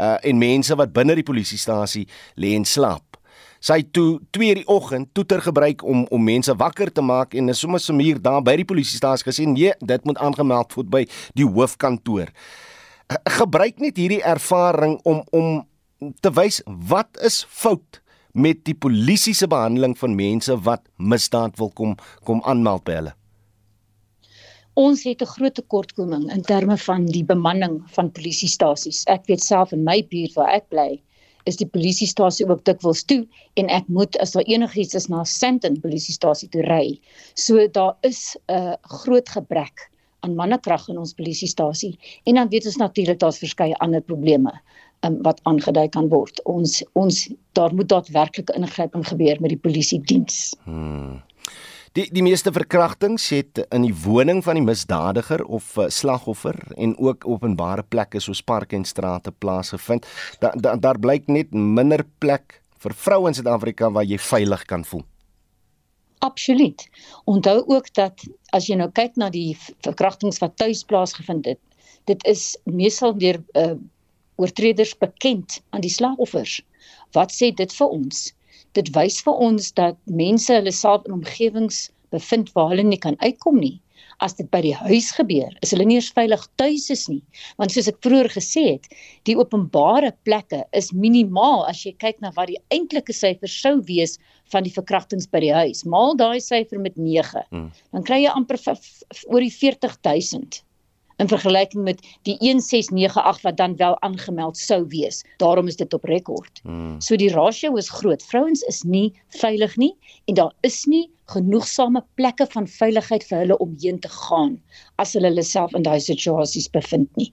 uh 0.00 0.16
en 0.22 0.38
mense 0.38 0.74
wat 0.74 0.92
binne 0.92 1.14
die 1.14 1.26
polisiestasie 1.26 2.06
lê 2.34 2.54
en 2.54 2.64
slaap 2.64 3.13
sy 3.64 3.80
toe 3.96 4.20
2:00 4.36 4.60
die 4.60 4.66
oggend 4.68 5.08
toeter 5.16 5.40
gebruik 5.40 5.84
om 5.84 6.04
om 6.10 6.24
mense 6.24 6.52
wakker 6.60 6.92
te 6.92 7.02
maak 7.02 7.34
en 7.34 7.48
is 7.48 7.60
sommer 7.64 7.80
sommer 7.80 8.20
daar 8.20 8.42
by 8.44 8.56
die 8.60 8.68
polisiestasie 8.68 9.24
gesê 9.30 9.46
nee 9.48 9.72
dit 9.80 10.04
moet 10.04 10.18
aangemeld 10.18 10.76
word 10.76 10.90
by 10.90 11.04
die 11.34 11.48
hoofkantoor 11.48 12.32
gebruik 13.38 13.80
net 13.80 13.96
hierdie 13.96 14.22
ervaring 14.22 14.98
om 15.04 15.22
om 15.32 15.66
te 16.20 16.32
wys 16.36 16.60
wat 16.90 17.20
is 17.24 17.44
fout 17.48 18.00
met 18.34 18.64
die 18.68 18.74
polisie 18.74 19.34
se 19.34 19.46
behandeling 19.46 19.94
van 19.98 20.16
mense 20.16 20.56
wat 20.68 20.82
misdaad 20.98 21.56
wil 21.58 21.70
kom 21.70 21.96
kom 22.24 22.42
aanmeld 22.44 22.84
by 22.84 22.98
hulle 23.00 23.14
Ons 24.74 25.04
het 25.06 25.20
'n 25.22 25.32
groot 25.36 25.54
tekortkoming 25.54 26.32
in 26.34 26.42
terme 26.42 26.76
van 26.76 27.04
die 27.06 27.24
bemanning 27.24 27.82
van 27.94 28.10
polisiestasies. 28.10 29.04
Ek 29.06 29.26
weet 29.26 29.42
self 29.42 29.72
in 29.72 29.84
my 29.84 30.02
buurt 30.10 30.34
waar 30.34 30.50
ek 30.50 30.68
bly, 30.68 31.00
is 31.50 31.58
die 31.60 31.68
polisiestasie 31.68 32.46
ook 32.48 32.64
dikwels 32.68 33.04
toe 33.04 33.22
en 33.60 33.68
ek 33.72 33.88
moet 33.88 34.16
as 34.24 34.32
daar 34.36 34.46
enigiets 34.48 34.94
is 34.94 35.08
na 35.12 35.24
Sandton 35.28 35.80
polisiestasie 35.80 36.48
toe 36.52 36.64
ry. 36.68 37.00
So 37.34 37.66
daar 37.68 37.96
is 38.02 38.36
'n 38.48 38.54
uh, 38.54 38.74
groot 39.02 39.28
gebrek 39.28 39.90
aan 40.20 40.34
mannekrag 40.34 40.88
in 40.88 40.98
ons 40.98 41.14
polisiestasie 41.14 41.98
en 42.24 42.34
dan 42.34 42.48
weet 42.48 42.66
ons 42.66 42.80
natuurlik 42.80 43.18
daar's 43.18 43.38
verskeie 43.38 43.76
ander 43.84 44.00
probleme 44.00 44.52
um, 45.04 45.22
wat 45.22 45.40
aangedui 45.42 45.88
kan 45.88 46.08
word. 46.08 46.40
Ons 46.44 46.82
ons 46.92 47.28
daar 47.52 47.74
moet 47.74 47.88
daadwerklike 47.88 48.56
ingryping 48.56 49.06
gebeur 49.06 49.40
met 49.40 49.50
die 49.50 49.60
polisie 49.60 50.00
diens. 50.00 50.54
Hmm. 50.64 51.22
Die 51.94 52.08
die 52.10 52.24
meeste 52.26 52.50
verkrachtings 52.50 53.28
het 53.30 53.60
in 53.70 53.84
die 53.86 53.94
woning 53.94 54.40
van 54.42 54.58
die 54.58 54.64
misdadiger 54.66 55.44
of 55.46 55.76
uh, 55.78 55.84
slagoffer 55.86 56.56
en 56.74 56.96
ook 56.98 57.22
openbare 57.30 57.84
plekke 57.86 58.18
soos 58.18 58.40
parke 58.42 58.74
en 58.74 58.82
strate 58.84 59.30
plaasgevind. 59.30 60.08
Daar 60.42 60.58
da, 60.58 60.72
daar 60.74 60.98
blyk 60.98 61.30
net 61.30 61.54
minder 61.54 62.02
plek 62.18 62.58
vir 62.82 62.96
vroue 62.98 63.30
in 63.30 63.38
Suid-Afrika 63.38 63.92
waar 63.94 64.10
jy 64.10 64.18
veilig 64.18 64.66
kan 64.66 64.82
voel. 64.84 65.04
Absoluut. 66.26 66.82
Onthou 67.30 67.60
ook 67.70 67.86
dat 67.94 68.26
as 68.50 68.66
jy 68.66 68.80
nou 68.80 68.90
kyk 68.90 69.14
na 69.20 69.30
die 69.30 69.54
verkrachtings 69.86 70.42
wat 70.42 70.58
tuis 70.58 70.82
plaasgevind 70.90 71.46
het, 71.46 71.62
dit 72.10 72.26
is 72.26 72.56
meestal 72.66 73.14
deur 73.14 73.38
uh, 73.54 73.76
oortreders 74.42 74.96
bekend 74.98 75.60
aan 75.70 75.86
die 75.86 75.94
slagoffers. 75.94 76.58
Wat 77.14 77.30
sê 77.30 77.54
dit 77.54 77.70
vir 77.78 78.00
ons? 78.02 78.32
Dit 78.78 78.90
wys 78.96 79.20
vir 79.24 79.40
ons 79.48 79.72
dat 79.78 79.98
mense 80.20 80.52
hulle 80.52 80.72
self 80.74 81.06
in 81.08 81.16
omgewings 81.20 81.88
bevind 82.14 82.52
waar 82.54 82.70
hulle 82.72 82.86
nie 82.86 83.00
kan 83.00 83.18
uitkom 83.22 83.58
nie. 83.62 83.78
As 84.22 84.36
dit 84.38 84.46
by 84.52 84.60
die 84.62 84.74
huis 84.78 85.08
gebeur, 85.16 85.50
is 85.66 85.72
hulle 85.74 85.86
nie 85.88 85.96
eens 85.98 86.12
veilig 86.14 86.42
tuis 86.60 86.86
is 86.94 87.08
nie. 87.10 87.22
Want 87.58 87.74
soos 87.74 87.88
ek 87.90 87.98
vroeër 88.06 88.30
gesê 88.36 88.62
het, 88.68 88.86
die 89.26 89.34
openbare 89.38 90.12
plekke 90.26 90.62
is 90.78 90.92
minimaal 90.94 91.64
as 91.70 91.82
jy 91.86 91.94
kyk 91.98 92.22
na 92.22 92.30
wat 92.36 92.52
die 92.52 92.60
eintlike 92.74 93.16
syfer 93.16 93.50
sou 93.50 93.80
wees 93.88 94.14
van 94.54 94.66
die 94.66 94.74
verkrachtings 94.74 95.26
by 95.32 95.42
die 95.42 95.54
huis. 95.54 95.82
Maal 95.88 96.14
daai 96.20 96.38
syfer 96.44 96.78
met 96.82 96.94
9, 97.00 97.42
hmm. 97.50 97.72
dan 97.96 98.06
kry 98.06 98.22
jy 98.22 98.36
amper 98.38 98.60
oor 98.68 99.42
die 99.42 99.54
40000 99.54 100.62
in 101.16 101.28
vergelyking 101.28 101.84
met 101.84 102.00
die 102.22 102.36
1698 102.38 103.42
wat 103.42 103.56
dan 103.56 103.76
wel 103.76 104.00
aangemeld 104.00 104.58
sou 104.58 104.84
wees. 104.88 105.24
Daarom 105.36 105.66
is 105.66 105.76
dit 105.76 105.94
op 105.94 106.04
rekord. 106.04 106.60
Hmm. 106.62 107.00
So 107.00 107.16
die 107.16 107.30
rasio 107.32 107.76
is 107.76 107.90
groot. 107.90 108.22
Vrouens 108.22 108.62
is 108.62 108.82
nie 108.82 109.12
veilig 109.28 109.76
nie 109.76 109.94
en 110.24 110.34
daar 110.34 110.52
is 110.60 110.84
nie 110.84 111.10
genoegsame 111.32 112.04
plekke 112.14 112.46
van 112.52 112.66
veiligheid 112.68 113.24
vir 113.24 113.38
hulle 113.44 113.58
om 113.58 113.76
heen 113.80 114.00
te 114.00 114.10
gaan 114.12 114.58
as 115.00 115.14
hulle 115.16 115.30
hulle 115.32 115.46
self 115.46 115.72
in 115.74 115.86
daai 115.86 116.00
situasies 116.00 116.68
bevind 116.74 117.08
nie. 117.16 117.32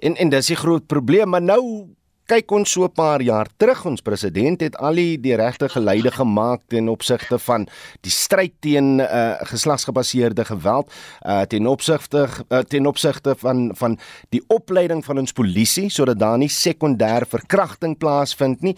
En 0.00 0.16
en 0.16 0.28
dis 0.28 0.50
'n 0.50 0.62
groot 0.62 0.86
probleem, 0.86 1.28
maar 1.28 1.42
nou 1.42 1.86
kyk 2.26 2.50
ons 2.56 2.70
so 2.70 2.84
'n 2.84 2.92
paar 2.92 3.20
jaar 3.22 3.48
terug. 3.56 3.84
Ons 3.84 4.00
president 4.00 4.60
het 4.60 4.76
al 4.76 4.94
die, 4.94 5.36
regte 5.36 5.68
geleide 5.68 6.10
gemaak 6.10 6.60
ten 6.68 6.88
opsigte 6.88 7.38
van 7.38 7.68
die 8.00 8.10
stryd 8.10 8.52
teen 8.60 8.98
uh, 8.98 9.36
geslagsgebaseerde 9.40 10.44
geweld 10.44 10.92
uh, 11.22 11.42
ten 11.42 11.66
opsigte 11.66 12.28
uh, 12.48 12.58
ten 12.58 12.86
opsigte 12.86 13.34
van 13.38 13.70
van 13.74 13.98
die 14.30 14.42
opleiding 14.48 15.04
van 15.04 15.18
ons 15.18 15.32
polisie 15.32 15.90
sodat 15.90 16.18
daar 16.18 16.38
nie 16.38 16.48
sekondêr 16.48 17.26
verkrachting 17.28 17.98
plaasvind 17.98 18.60
nie. 18.60 18.76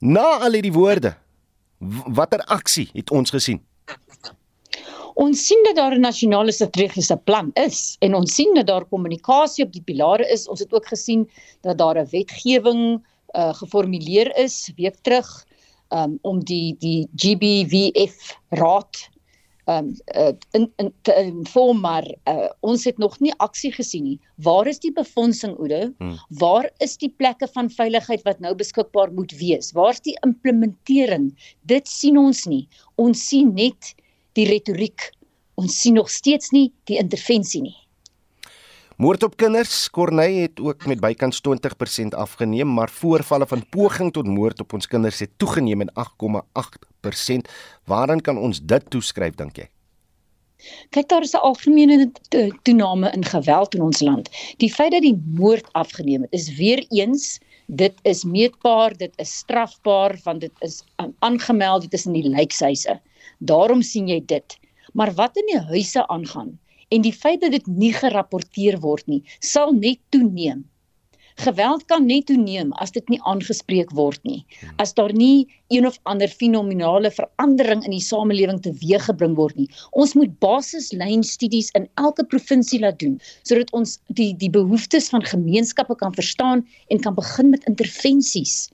Na 0.00 0.38
al 0.40 0.60
die 0.60 0.72
woorde 0.72 1.16
watter 2.06 2.40
aksie 2.46 2.90
het 2.92 3.10
ons 3.10 3.30
gesien 3.30 3.67
Ons 5.18 5.40
sien 5.48 5.64
dat 5.66 5.74
daar 5.74 5.96
'n 5.96 6.00
nasionale 6.00 6.52
strategiese 6.52 7.16
plan 7.16 7.50
is 7.54 7.96
en 8.00 8.14
ons 8.14 8.34
sien 8.34 8.54
dat 8.54 8.66
daar 8.66 8.84
kommunikasie 8.86 9.64
op 9.64 9.72
die 9.72 9.82
pilare 9.82 10.26
is. 10.30 10.46
Ons 10.48 10.60
het 10.60 10.72
ook 10.72 10.86
gesien 10.86 11.28
dat 11.60 11.78
daar 11.78 11.98
'n 11.98 12.08
wetgewing 12.10 13.02
uh, 13.34 13.54
geformuleer 13.54 14.30
is 14.36 14.72
week 14.76 14.96
terug 15.02 15.46
um, 15.88 16.18
om 16.22 16.44
die 16.44 16.76
die 16.78 17.08
GBVF 17.16 18.38
raad 18.48 19.08
um 19.66 19.92
uh, 20.16 20.32
in 20.52 20.72
in 20.76 20.94
te 21.02 21.14
inform 21.14 21.80
maar 21.80 22.06
uh, 22.24 22.48
ons 22.60 22.84
het 22.84 22.98
nog 22.98 23.20
nie 23.20 23.34
aksie 23.36 23.72
gesien 23.72 24.04
nie. 24.04 24.20
Waar 24.36 24.66
is 24.66 24.78
die 24.78 24.92
befondsing 24.92 25.58
Oudo? 25.58 25.92
Hmm. 25.98 26.16
Waar 26.28 26.70
is 26.78 26.96
die 26.96 27.10
plekke 27.16 27.48
van 27.52 27.70
veiligheid 27.70 28.22
wat 28.22 28.40
nou 28.40 28.54
beskikbaar 28.54 29.12
moet 29.12 29.32
wees? 29.32 29.72
Waar's 29.72 30.00
die 30.00 30.16
implementering? 30.24 31.34
Dit 31.62 31.88
sien 31.88 32.18
ons 32.18 32.46
nie. 32.46 32.68
Ons 32.94 33.26
sien 33.28 33.52
net 33.54 33.94
die 34.38 34.46
retoriek. 34.48 35.10
Ons 35.58 35.80
sien 35.82 35.98
nog 35.98 36.10
steeds 36.10 36.52
nie 36.54 36.70
die 36.90 36.98
intervensie 37.02 37.62
nie. 37.64 37.76
Moord 38.98 39.22
op 39.22 39.36
kinders, 39.38 39.86
Corneille 39.94 40.48
het 40.48 40.60
ook 40.60 40.86
met 40.90 40.98
bykans 40.98 41.38
20% 41.46 42.16
afgeneem, 42.18 42.66
maar 42.74 42.90
voorvalle 42.90 43.46
van 43.46 43.62
poging 43.70 44.10
tot 44.12 44.26
moord 44.26 44.60
op 44.64 44.74
ons 44.74 44.90
kinders 44.90 45.20
het 45.22 45.36
toegeneem 45.38 45.84
met 45.84 45.92
8,8%. 45.94 47.50
Waaraan 47.86 48.22
kan 48.26 48.38
ons 48.38 48.58
dit 48.58 48.90
toeskryf 48.90 49.38
dink 49.38 49.62
jy? 49.62 49.68
Kyk 50.90 51.06
daar 51.08 51.22
is 51.22 51.34
'n 51.34 51.46
algemene 51.46 52.10
toename 52.62 53.12
in 53.14 53.24
geweld 53.24 53.74
in 53.74 53.82
ons 53.82 54.00
land. 54.00 54.28
Die 54.56 54.72
feit 54.74 54.90
dat 54.90 55.02
die 55.02 55.22
moord 55.34 55.72
afgeneem 55.72 56.22
het, 56.22 56.32
is 56.32 56.56
weer 56.56 56.84
eens 56.88 57.38
dit 57.68 57.94
is 58.08 58.24
meetbaar, 58.24 58.96
dit 58.96 59.12
is 59.20 59.32
strafbaar 59.44 60.16
want 60.24 60.40
dit 60.40 60.64
is 60.64 60.80
aangemeld, 61.20 61.82
dit 61.82 61.92
is 61.92 62.06
in 62.06 62.16
die 62.16 62.28
lijkhuise. 62.28 62.96
Daarom 63.38 63.82
sien 63.82 64.08
jy 64.08 64.22
dit. 64.24 64.56
Maar 64.96 65.12
wat 65.14 65.36
in 65.36 65.46
die 65.52 65.60
huise 65.68 66.06
aangaan, 66.08 66.56
en 66.88 67.04
die 67.04 67.12
feit 67.12 67.40
dat 67.44 67.52
dit 67.52 67.66
nie 67.66 67.92
gerapporteer 67.92 68.78
word 68.80 69.06
nie, 69.06 69.20
sal 69.44 69.74
net 69.76 70.00
toeneem. 70.08 70.64
Geweld 71.38 71.84
kan 71.86 72.06
net 72.06 72.26
toeneem 72.26 72.72
as 72.82 72.90
dit 72.96 73.06
nie 73.12 73.20
aangespreek 73.30 73.92
word 73.94 74.18
nie. 74.26 74.40
As 74.82 74.90
daar 74.98 75.12
nie 75.14 75.46
een 75.70 75.86
of 75.86 75.98
ander 76.10 76.26
fenominale 76.28 77.12
verandering 77.14 77.84
in 77.86 77.94
die 77.94 78.02
samelewing 78.02 78.58
teweeggebring 78.64 79.36
word 79.38 79.54
nie. 79.60 79.68
Ons 79.94 80.16
moet 80.18 80.34
basislynstudies 80.42 81.70
in 81.78 81.86
elke 82.02 82.26
provinsie 82.26 82.82
laat 82.82 82.98
doen 82.98 83.20
sodat 83.46 83.70
ons 83.70 84.00
die 84.18 84.32
die 84.42 84.50
behoeftes 84.50 85.12
van 85.14 85.22
gemeenskappe 85.22 85.94
kan 86.02 86.14
verstaan 86.18 86.66
en 86.90 87.06
kan 87.06 87.14
begin 87.14 87.54
met 87.54 87.70
intervensies. 87.70 88.66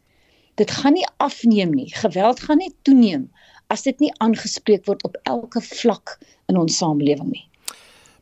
Dit 0.57 0.73
gaan 0.73 0.97
nie 0.97 1.09
afneem 1.21 1.75
nie. 1.77 1.91
Geweld 2.01 2.41
gaan 2.41 2.65
net 2.65 2.77
toeneem 2.89 3.29
as 3.69 3.85
dit 3.85 4.01
nie 4.01 4.13
aangespreek 4.25 4.87
word 4.89 5.05
op 5.05 5.21
elke 5.29 5.61
vlak 5.61 6.17
in 6.49 6.57
ons 6.57 6.81
samelewing 6.81 7.35
nie. 7.35 7.45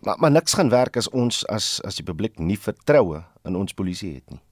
Maar 0.03 0.18
maar 0.18 0.34
niks 0.34 0.59
gaan 0.59 0.74
werk 0.74 0.99
as 0.99 1.07
ons 1.14 1.47
as 1.47 1.78
as 1.86 2.03
die 2.03 2.11
publiek 2.11 2.43
nie 2.43 2.59
vertroue 2.59 3.22
in 3.49 3.57
ons 3.57 3.74
polisie 3.74 4.14
het 4.14 4.30
nie. 4.30 4.43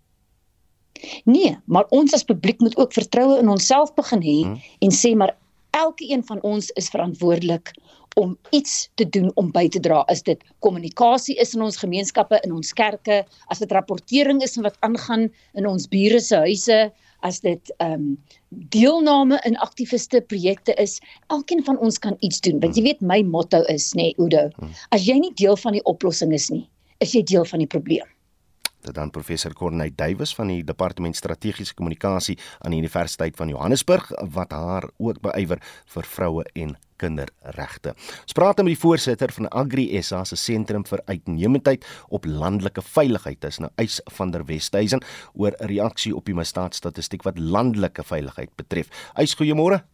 Nee, 1.24 1.57
maar 1.64 1.86
ons 1.97 2.12
as 2.16 2.26
publiek 2.28 2.61
moet 2.61 2.76
ook 2.76 2.93
vertroue 2.93 3.38
in 3.41 3.49
onsself 3.49 3.95
begin 3.97 4.22
hê 4.24 4.38
hmm. 4.43 4.59
en 4.84 4.93
sê 4.93 5.14
maar 5.16 5.36
elke 5.76 6.05
een 6.11 6.24
van 6.26 6.41
ons 6.43 6.70
is 6.80 6.91
verantwoordelik 6.93 7.72
om 8.18 8.38
iets 8.51 8.91
te 8.95 9.09
doen 9.09 9.30
om 9.34 9.51
by 9.55 9.68
te 9.68 9.80
dra. 9.80 10.03
Is 10.11 10.22
dit 10.26 10.43
kommunikasie 10.59 11.36
is 11.38 11.55
in 11.55 11.62
ons 11.62 11.78
gemeenskappe, 11.78 12.41
in 12.45 12.53
ons 12.53 12.72
kerke, 12.74 13.22
as 13.55 13.62
dit 13.62 13.72
rapportering 13.72 14.43
is 14.43 14.59
wat 14.59 14.76
aangaan 14.86 15.28
in 15.55 15.68
ons 15.70 15.86
bure 15.88 16.20
se 16.20 16.43
huise, 16.47 16.80
as 17.22 17.41
dit 17.45 17.72
ehm 17.78 17.93
um, 17.93 18.12
deelname 18.74 19.38
in 19.47 19.55
aktiviste 19.62 20.18
projekte 20.26 20.74
is, 20.82 20.99
elkeen 21.30 21.61
van 21.64 21.78
ons 21.78 22.01
kan 22.03 22.16
iets 22.18 22.41
doen. 22.43 22.59
Want 22.61 22.74
jy 22.76 22.82
weet 22.88 23.05
my 23.05 23.20
motto 23.22 23.61
is 23.70 23.93
nê, 23.95 24.11
nee, 24.11 24.14
Udo, 24.18 24.49
as 24.91 25.05
jy 25.07 25.20
nie 25.20 25.34
deel 25.38 25.55
van 25.61 25.76
die 25.76 25.84
oplossing 25.86 26.32
is 26.34 26.49
nie, 26.51 26.64
is 26.99 27.14
jy 27.14 27.22
deel 27.22 27.47
van 27.47 27.62
die 27.62 27.70
probleem. 27.70 28.09
Dit 28.80 28.94
dan 28.96 29.10
professor 29.12 29.52
Corneille 29.52 29.92
Duwys 29.96 30.32
van 30.34 30.48
die 30.48 30.62
departement 30.64 31.16
strategiese 31.16 31.74
kommunikasie 31.76 32.38
aan 32.64 32.72
die 32.72 32.80
Universiteit 32.80 33.36
van 33.36 33.52
Johannesburg 33.52 34.08
wat 34.32 34.54
haar 34.56 34.88
ook 34.98 35.20
beywer 35.20 35.60
vir 35.94 36.08
vroue 36.08 36.44
en 36.54 36.76
kinderregte. 37.00 37.94
Ons 38.24 38.36
praat 38.36 38.58
nou 38.58 38.66
met 38.68 38.76
die 38.76 38.82
voorsitter 38.82 39.32
van 39.36 39.48
Agri 39.62 39.86
SA 40.04 40.22
se 40.28 40.36
sentrum 40.40 40.84
vir 40.88 41.02
uitnemendheid 41.08 41.86
op 42.08 42.28
landelike 42.28 42.84
veiligheid, 42.84 43.40
dis 43.40 43.60
nou 43.60 43.70
Eis 43.80 44.00
van 44.16 44.32
der 44.34 44.44
Westhuizen 44.48 45.04
oor 45.34 45.56
'n 45.60 45.68
reaksie 45.72 46.16
op 46.16 46.24
die 46.24 46.34
misdaadstatistiek 46.34 47.22
wat 47.24 47.38
landelike 47.38 48.02
veiligheid 48.02 48.50
betref. 48.56 48.88
Eis, 49.14 49.34
goeiemôre. 49.34 49.84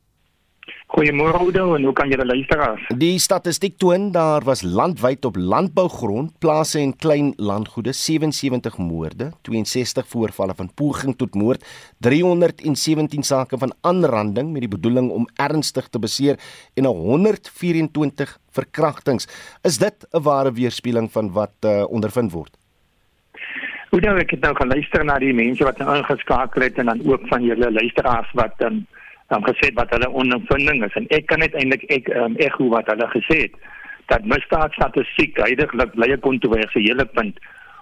Goeiemôre 0.87 1.39
Oudo 1.43 1.75
en 1.75 1.85
hoe 1.85 1.93
kan 1.93 2.09
julle 2.11 2.25
luisteraars? 2.25 2.85
Die 2.99 3.19
statistiek 3.19 3.77
toon 3.79 4.13
daar 4.15 4.45
was 4.47 4.63
landwyd 4.63 5.25
op 5.29 5.37
landbougrond, 5.37 6.39
plase 6.39 6.79
en 6.79 6.95
klein 6.97 7.33
landgoede 7.37 7.93
77 7.93 8.79
moorde, 8.79 9.31
62 9.43 10.07
voorvalle 10.09 10.55
van 10.55 10.71
poging 10.75 11.17
tot 11.19 11.35
moord, 11.35 11.67
317 12.07 13.23
sake 13.23 13.59
van 13.59 13.75
aanranding 13.81 14.53
met 14.53 14.67
die 14.67 14.73
bedoeling 14.73 15.11
om 15.11 15.29
ernstig 15.43 15.89
te 15.89 15.99
beseer 15.99 16.39
en 16.75 16.87
124 16.87 18.39
verkrachtings. 18.51 19.29
Is 19.63 19.79
dit 19.79 20.07
'n 20.13 20.23
ware 20.23 20.53
weerspieëling 20.53 21.11
van 21.13 21.33
wat 21.33 21.55
uh, 21.65 21.85
ondervind 21.91 22.33
word? 22.33 22.57
Oudo, 23.91 24.17
ek 24.17 24.31
het 24.31 24.41
nou 24.41 24.55
geluister 24.55 25.05
na 25.05 25.19
die 25.19 25.33
mense 25.33 25.65
wat 25.65 25.79
nou 25.79 25.97
ingeskakel 25.97 26.63
het 26.63 26.79
en 26.79 26.87
dan 26.87 27.07
ook 27.07 27.29
van 27.29 27.43
julle 27.43 27.71
luisteraars 27.73 28.33
wat 28.33 28.61
um, 28.61 28.87
um, 29.31 29.43
gesê 29.49 29.73
wat 29.75 29.91
hulle 29.91 30.11
ondervinding 30.11 30.85
is 30.85 30.95
en 31.01 31.07
ek 31.19 31.27
kan 31.27 31.43
net 31.43 31.55
eintlik 31.55 31.85
ek 31.99 32.11
um, 32.15 32.37
ekho 32.49 32.69
wat 32.75 32.89
hulle 32.93 33.09
gesê 33.15 33.39
het 33.47 33.55
dat 34.13 34.27
misdaadstatistiek 34.33 35.39
heidaglik 35.43 35.95
bly 35.95 36.13
'n 36.15 36.27
kontroversiële 36.29 37.07
punt 37.19 37.39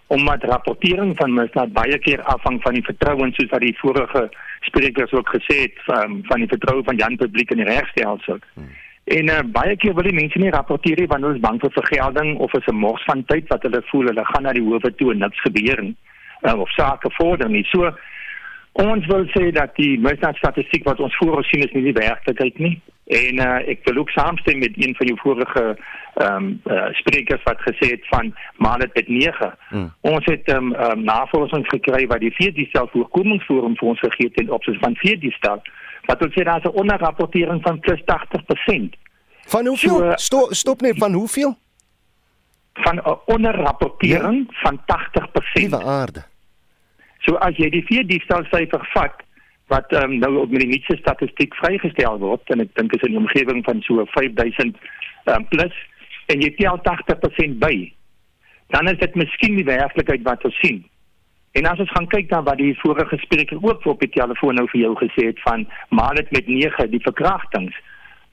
omdat 0.07 0.45
rapportering 0.45 1.17
van 1.17 1.35
misdaad 1.35 1.73
baie 1.73 1.99
keer 1.99 2.23
afhang 2.23 2.63
van 2.63 2.75
die 2.75 2.85
vertroue 2.85 3.31
soos 3.33 3.51
wat 3.51 3.61
die 3.61 3.77
vorige 3.79 4.29
sprekers 4.61 5.13
ook 5.13 5.29
gesê 5.37 5.61
het 5.65 5.77
um, 5.97 6.21
van 6.29 6.45
die 6.45 6.49
vertroue 6.49 6.85
van 6.85 6.97
Jan 6.97 7.17
publiek 7.17 7.51
in 7.51 7.63
die 7.63 7.69
regstelsel. 7.69 8.39
Hmm. 8.55 8.69
En 9.05 9.29
uh, 9.29 9.41
baie 9.53 9.77
keer 9.77 9.95
wil 9.95 10.09
die 10.09 10.17
mense 10.17 10.39
nie 10.39 10.53
rapporteer 10.53 11.01
nie 11.01 11.09
want 11.09 11.25
hulle 11.25 11.37
is 11.37 11.45
bang 11.45 11.61
vir 11.61 11.73
vergelding 11.77 12.37
of 12.39 12.53
is 12.55 12.69
'n 12.73 12.83
mors 12.85 13.05
van 13.05 13.25
tyd 13.25 13.49
wat 13.49 13.63
hulle 13.63 13.83
voel 13.91 14.07
hulle 14.13 14.25
gaan 14.25 14.43
na 14.43 14.53
die 14.53 14.65
howe 14.65 14.95
toe 14.97 15.11
en 15.13 15.19
niks 15.19 15.41
gebeur 15.41 15.83
nie 15.83 15.97
uh, 16.43 16.61
of 16.61 16.71
sake 16.71 17.11
vorder 17.11 17.49
nie. 17.49 17.65
So 17.65 17.93
Ons 18.75 19.07
wil 19.07 19.23
sê 19.31 19.53
dat 19.55 19.71
die 19.79 20.01
misdaadstatistiek 20.03 20.83
wat 20.85 20.99
ons 21.01 21.17
voor 21.21 21.37
ons 21.39 21.49
sien 21.49 21.63
is 21.63 21.73
nie 21.77 21.85
die 21.85 21.95
werklikheid 21.95 22.57
nie. 22.59 22.75
En 23.07 23.39
uh, 23.39 23.61
ek 23.71 23.85
wil 23.87 24.01
ook 24.01 24.11
saamstem 24.11 24.59
met 24.59 24.75
een 24.75 24.97
van 24.99 25.07
jou 25.07 25.19
vorige 25.21 25.65
ehm 26.15 26.47
um, 26.47 26.49
uh, 26.71 26.89
sprekers 26.99 27.43
wat 27.43 27.63
gesê 27.63 27.91
het 27.91 28.09
van 28.09 28.33
maar 28.57 28.79
dit 28.79 28.95
met 28.95 29.09
9. 29.09 29.53
Hmm. 29.69 29.93
Ons 30.01 30.25
het 30.25 30.51
ehm 30.51 30.73
um, 30.73 30.75
um, 30.75 31.05
navorsing 31.05 31.69
gekry 31.69 32.07
wat 32.07 32.21
die 32.21 32.35
vierde 32.35 32.67
selfvoorkomingsforum 32.73 33.77
vir 33.77 33.89
ons 33.89 34.05
gegee 34.09 34.27
het 34.27 34.43
in 34.43 34.51
opsigte 34.51 34.83
van 34.83 34.99
vierde 35.05 35.31
stel. 35.39 35.63
Wat 36.11 36.19
wil 36.19 36.35
sê 36.35 36.43
daar's 36.43 36.65
'n 36.65 36.79
onderrapportering 36.83 37.63
van 37.63 37.81
plus 37.81 38.03
80%. 38.05 38.97
Van 39.47 39.67
hoeveel? 39.67 39.97
So, 39.99 40.05
uh, 40.05 40.17
stop 40.17 40.55
stop 40.55 40.81
net 40.81 40.99
van 40.99 41.13
hoeveel? 41.13 41.59
Van 42.73 42.97
'n 42.97 43.19
onderrapportering 43.27 44.47
ja. 44.51 44.61
van 44.63 44.81
80%. 44.87 45.53
Liewe 45.53 45.85
aarde. 45.85 46.34
So 47.25 47.37
as 47.45 47.57
jy 47.57 47.71
die 47.71 47.85
vier 47.89 48.05
diefstalsyfer 48.05 48.85
vat 48.95 49.23
wat 49.73 49.93
um, 49.97 50.19
nou 50.21 50.37
op 50.43 50.51
die 50.53 50.69
nuutste 50.69 50.97
statistiek 51.01 51.55
vrygestel 51.57 52.19
word 52.21 52.51
en 52.53 52.61
ek 52.61 52.75
dink 52.77 52.93
is 52.97 53.05
in 53.07 53.15
die 53.17 53.21
omgewing 53.23 53.63
van 53.65 53.81
so 53.87 54.05
5000 54.13 54.77
um, 55.33 55.47
plus 55.53 55.77
en 56.33 56.43
jy 56.45 56.51
tel 56.59 56.81
80% 56.85 57.57
by 57.63 57.75
dan 58.75 58.91
is 58.93 58.99
dit 59.01 59.17
miskien 59.17 59.57
die 59.57 59.67
werklikheid 59.69 60.25
wat 60.27 60.45
ons 60.49 60.57
sien. 60.61 60.83
En 61.55 61.69
as 61.71 61.79
ons 61.79 61.91
gaan 61.95 62.09
kyk 62.11 62.33
na 62.33 62.41
wat 62.43 62.59
die 62.59 62.73
vorige 62.81 63.19
spreker 63.23 63.61
ook 63.63 63.85
op 63.87 64.01
die 64.03 64.11
telefoon 64.17 64.57
nou 64.59 64.65
vir 64.73 64.81
jou 64.81 64.95
gesê 64.99 65.29
het 65.31 65.43
van 65.47 65.67
maar 65.95 66.17
dit 66.19 66.31
met 66.35 66.49
9 66.51 66.89
die 66.91 67.03
verkrachtings. 67.05 67.77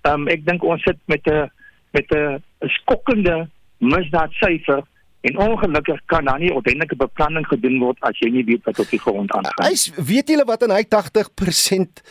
Um, 0.10 0.26
ek 0.34 0.48
dink 0.48 0.64
ons 0.66 0.82
sit 0.88 0.98
met 1.06 1.28
'n 1.30 1.52
met 1.94 2.08
'n 2.16 2.42
skokkende 2.80 3.48
misdaadsyfer 3.78 4.82
En 5.22 5.38
ongelukkig 5.38 6.00
kan 6.06 6.26
daar 6.26 6.40
nie 6.40 6.54
ordentlike 6.54 6.96
beplanning 6.98 7.46
gedoen 7.48 7.80
word 7.80 7.98
as 8.08 8.18
jy 8.20 8.32
nie 8.34 8.46
weet 8.46 8.64
wat 8.66 8.80
op 8.80 8.90
die 8.90 9.00
grond 9.00 9.34
aangaan. 9.38 9.68
Hy 9.68 10.06
weet 10.12 10.32
julle 10.34 10.46
wat 10.50 10.64
in 10.66 10.74
hy 10.74 10.84
80% 10.90 12.06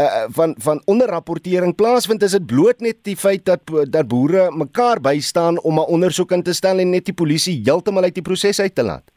uh 0.00 0.26
van 0.36 0.54
van 0.58 0.82
onderrapportering 0.86 1.74
plaasvind 1.74 2.22
is 2.22 2.36
dit 2.36 2.46
bloot 2.46 2.80
net 2.80 3.00
die 3.04 3.16
feit 3.16 3.44
dat 3.44 3.72
dat 3.90 4.08
boere 4.08 4.50
mekaar 4.54 5.00
bystaan 5.00 5.58
om 5.60 5.80
'n 5.80 5.90
ondersoek 5.96 6.32
in 6.32 6.42
te 6.42 6.54
stel 6.54 6.78
en 6.78 6.90
net 6.90 7.04
die 7.04 7.14
polisie 7.14 7.60
heeltemal 7.64 8.02
uit 8.02 8.14
die 8.14 8.28
proses 8.28 8.60
uit 8.60 8.74
te 8.74 8.82
laat. 8.82 9.10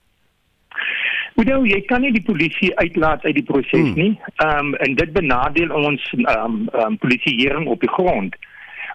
Nou, 1.35 1.65
jy 1.67 1.81
kan 1.89 2.01
nie 2.01 2.11
die 2.13 2.23
polisie 2.23 2.71
uitlaat 2.77 3.23
uit 3.25 3.35
die 3.35 3.43
proses 3.43 3.71
hmm. 3.71 3.93
nie. 3.97 4.19
Ehm 4.35 4.57
um, 4.57 4.75
en 4.85 4.95
dit 4.95 5.13
benadeel 5.13 5.71
ons 5.71 6.13
ehm 6.13 6.45
um, 6.45 6.69
um, 6.73 6.97
polisieering 6.97 7.67
op 7.67 7.79
die 7.79 7.89
grond. 7.89 8.35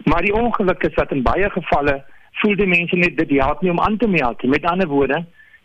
Maar 0.04 0.22
die 0.22 0.34
ongeluk 0.34 0.82
is 0.82 0.94
dat 0.94 1.12
in 1.12 1.22
baie 1.22 1.50
gevalle 1.50 2.04
voel 2.40 2.56
die 2.56 2.70
mense 2.70 2.96
net 2.96 3.16
dit 3.18 3.36
help 3.40 3.62
nie 3.62 3.70
om 3.70 3.80
aan 3.80 3.96
te 3.96 4.08
meld 4.08 4.42
nie. 4.42 4.50
Met 4.50 4.66
ander 4.66 4.88
woorde, 4.88 5.24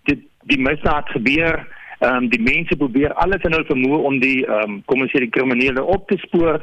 dit 0.10 0.20
die 0.52 0.60
misdaad 0.60 1.10
gebeur, 1.10 1.62
ehm 2.00 2.24
um, 2.24 2.30
die 2.30 2.42
mense 2.42 2.76
probeer 2.76 3.14
alles 3.14 3.44
in 3.48 3.56
hul 3.56 3.66
vermoë 3.70 4.00
om 4.10 4.20
die 4.20 4.40
ehm 4.46 4.78
um, 4.78 4.80
kom 4.86 5.06
ons 5.06 5.14
sê 5.14 5.22
die 5.24 5.34
kriminele 5.36 5.84
op 5.84 6.08
te 6.10 6.18
spoor 6.26 6.60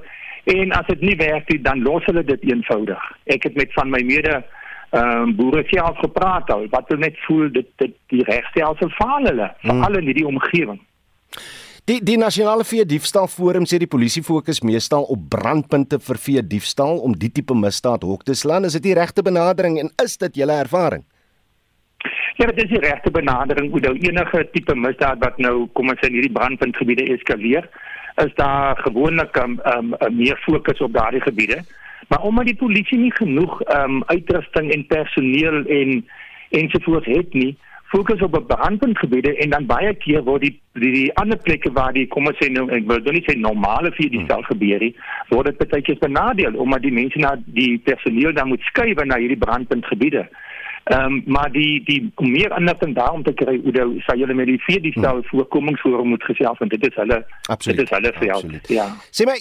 en 0.51 0.73
as 0.73 0.87
dit 0.89 1.01
nie 1.01 1.17
werk 1.17 1.49
nie, 1.53 1.61
dan 1.63 1.83
los 1.85 2.05
hulle 2.09 2.25
dit 2.25 2.43
eenvoudig. 2.49 3.03
Ek 3.25 3.45
het 3.49 3.57
met 3.57 3.73
van 3.79 3.91
my 3.91 4.03
mede 4.05 4.41
ehm 4.91 5.23
um, 5.23 5.35
boere 5.39 5.65
self 5.71 5.99
gepraat 6.03 6.51
al 6.51 6.67
wat 6.75 6.89
hulle 6.89 7.07
net 7.07 7.19
voel 7.27 7.49
dit 7.57 7.69
dit 7.83 7.97
die 8.13 8.25
regstelsel 8.29 8.91
faal 8.99 9.29
hulle, 9.31 9.51
veral 9.63 9.93
hmm. 9.93 10.01
in 10.03 10.13
hierdie 10.13 10.27
omgewing. 10.27 10.81
Die 11.89 12.01
die 12.05 12.19
nasionale 12.21 12.65
vee 12.67 12.85
diefstal 12.85 13.29
forum 13.31 13.65
sê 13.69 13.79
die 13.81 13.89
polisie 13.89 14.23
fokus 14.23 14.61
meestal 14.67 15.07
op 15.15 15.23
brandpunte 15.33 15.99
vir 16.03 16.19
vee 16.25 16.43
diefstal 16.45 17.01
om 17.07 17.15
die 17.17 17.31
tipe 17.33 17.55
misdaad 17.57 18.05
hok 18.05 18.25
te 18.29 18.35
slaan. 18.37 18.69
Is 18.69 18.77
dit 18.77 18.91
die 18.91 18.97
regte 18.99 19.25
benadering 19.25 19.79
en 19.81 19.89
is 20.05 20.19
dit 20.21 20.43
julle 20.43 20.59
ervaring? 20.61 21.05
Ja, 22.37 22.47
dit 22.47 22.63
is 22.65 22.71
die 22.73 22.83
regte 22.85 23.11
benadering. 23.11 23.71
Hoe 23.73 23.81
nou 23.81 23.95
enige 23.97 24.45
tipe 24.53 24.77
misdaad 24.77 25.23
wat 25.25 25.39
nou 25.39 25.69
kom 25.77 25.93
ons 25.93 26.01
sê 26.03 26.11
in 26.11 26.19
hierdie 26.19 26.37
brandpuntgebiede 26.37 27.09
eskaleer, 27.17 27.69
is 28.25 28.33
daar 28.37 28.77
gewoonlik 28.85 29.37
'n 29.37 29.43
um, 29.43 29.61
um, 29.73 29.95
um, 30.01 30.17
meer 30.17 30.37
fokus 30.45 30.81
op 30.81 30.93
daardie 30.93 31.21
gebiede. 31.21 31.63
Maar 32.09 32.23
omdat 32.23 32.45
die 32.45 32.57
polisie 32.57 32.99
nie 32.99 33.15
genoeg 33.15 33.61
um, 33.73 34.03
uitrusting 34.07 34.73
en 34.73 34.87
personeel 34.87 35.65
en 35.65 36.07
ensovoorts 36.51 37.07
het 37.07 37.35
nie, 37.35 37.57
fokus 37.91 38.21
op 38.23 38.37
brandpuntgebiede 38.47 39.37
en 39.43 39.51
dan 39.51 39.67
baie 39.67 39.95
keer 39.95 40.23
word 40.27 40.47
die 40.47 40.53
die, 40.79 40.91
die 40.95 41.17
ander 41.19 41.39
plekke 41.39 41.73
waar 41.75 41.93
die 41.93 42.07
kom 42.07 42.31
ons 42.31 42.39
sê 42.39 42.47
nou 42.53 42.69
ek 42.71 42.87
wil 42.91 43.03
nie 43.15 43.25
sê 43.27 43.35
normale 43.39 43.91
vir 43.97 44.13
die 44.13 44.23
self 44.29 44.47
gebeur 44.53 44.85
nie, 44.85 44.93
word 45.33 45.51
dit 45.51 45.65
baie 45.65 45.83
keer 45.89 45.99
benadeel 46.03 46.61
omdat 46.63 46.87
die 46.87 46.95
mense 47.01 47.19
na 47.23 47.35
die 47.59 47.73
personeel 47.89 48.37
dan 48.37 48.53
moet 48.53 48.71
skuif 48.71 49.03
na 49.05 49.19
hierdie 49.19 49.43
brandpuntgebiede. 49.43 50.29
Ehm 50.91 51.05
um, 51.05 51.23
maar 51.27 51.51
die 51.53 51.83
die 51.85 52.13
meer 52.17 52.55
inligting 52.57 52.95
daarom 52.97 53.23
te 53.23 53.33
kry 53.37 53.59
hoe 53.63 53.73
nou 53.75 54.01
sal 54.07 54.19
julle 54.19 54.35
met 54.35 54.49
die 54.49 54.59
vier 54.65 54.81
die 54.83 54.95
stel 54.97 55.21
hmm. 55.21 55.27
voorkomingsforum 55.29 56.09
moet 56.15 56.25
gesels 56.25 56.59
want 56.59 56.73
dit 56.73 56.87
is 56.89 56.97
hulle 56.99 57.19
Absoluut. 57.53 57.77
dit 57.77 57.85
is 57.85 57.93
hulle 57.97 58.13
vir 58.17 58.27
jou. 58.31 58.39
Ja. 58.75 58.87
Sê 59.15 59.27
my 59.29 59.37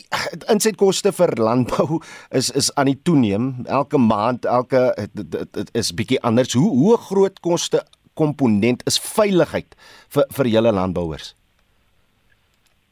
insetkoste 0.54 1.14
vir 1.22 1.34
landbou 1.40 2.02
is 2.42 2.52
is 2.62 2.70
aan 2.76 2.92
die 2.92 3.00
toeneem 3.08 3.48
elke 3.80 4.02
maand 4.02 4.46
elke 4.46 4.84
dit 5.14 5.72
is 5.74 5.94
bietjie 5.96 6.20
anders. 6.22 6.54
Hoe 6.54 6.74
hoe 6.84 6.98
groot 7.08 7.40
koste 7.40 7.82
komponent 8.22 8.86
is 8.90 9.00
veiligheid 9.16 9.76
vir 10.16 10.32
vir 10.38 10.52
julle 10.56 10.74
landbouers? 10.76 11.34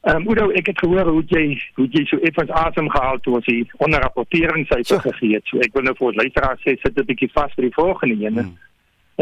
Ehm 0.08 0.22
um, 0.22 0.30
Udo, 0.32 0.52
ek 0.56 0.70
het 0.72 0.80
gehoor 0.80 1.10
hoe 1.12 1.24
jy 1.28 1.46
hoe 1.76 1.88
jy 1.92 2.06
so 2.08 2.22
effens 2.30 2.52
asem 2.62 2.88
gehaal 2.94 3.18
toe 3.26 3.38
as 3.40 3.48
jy 3.50 3.58
onder 3.84 4.00
rapportering 4.06 4.64
sy 4.70 4.80
so. 4.88 5.02
gegee 5.04 5.36
het. 5.36 5.44
So 5.52 5.60
ek 5.66 5.74
wil 5.76 5.84
nou 5.84 5.96
vir 6.00 6.20
luisteraars 6.22 6.64
sê 6.64 6.78
sit 6.80 6.96
'n 6.96 7.08
bietjie 7.10 7.32
vas 7.34 7.52
vir 7.58 7.68
die 7.68 7.76
volgende 7.76 8.16
een. 8.26 8.40
Hmm. 8.40 8.56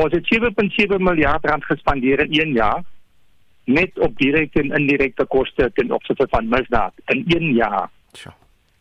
Ons 0.04 0.14
het 0.14 0.28
7.7 0.30 1.00
miljard 1.00 1.46
rand 1.50 1.66
gespandeer 1.66 2.20
in 2.26 2.34
1 2.42 2.54
jaar 2.54 2.84
net 3.66 4.00
op 4.00 4.18
direkte 4.18 4.62
en 4.62 4.76
indirekte 4.78 5.26
koste 5.26 5.72
ten 5.74 5.92
opsigte 5.92 6.28
van 6.30 6.50
misdaad 6.50 6.94
in 7.06 7.24
1 7.28 7.54
jaar. 7.54 7.90
So. 8.12 8.30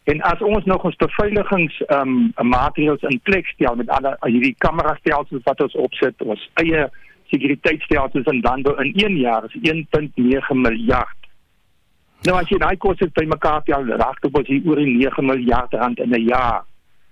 En 0.05 0.20
as 0.20 0.41
ons 0.45 0.64
nog 0.64 0.85
ons 0.85 0.97
beveiligings 0.97 1.81
ehm 1.87 2.33
um, 2.37 2.49
maatreëls 2.49 3.03
in 3.09 3.20
plek 3.22 3.47
stel 3.47 3.81
met 3.81 3.89
alle 3.89 4.16
hierdie 4.27 4.55
kamerastelsels 4.59 5.47
wat 5.49 5.62
ons 5.62 5.75
opsit, 5.75 6.22
ons 6.22 6.51
eie 6.61 6.91
sekuriteitstelsels 7.33 8.31
in 8.33 8.41
landbou 8.43 8.75
in 8.83 8.93
1 8.95 9.16
jaar 9.16 9.45
is 9.49 9.57
1.9 9.72 10.61
miljard. 10.61 11.20
Nou 12.25 12.39
as 12.41 12.49
jy 12.49 12.59
daai 12.59 12.77
koste 12.81 13.11
bymekaar 13.12 13.64
tel, 13.66 13.85
raak 14.01 14.20
dit 14.22 14.31
op 14.31 14.39
oor 14.41 14.81
die 14.81 14.97
9 14.97 15.27
miljard 15.27 15.75
rand 15.75 16.01
in 16.01 16.14
'n 16.14 16.29
jaar 16.29 16.64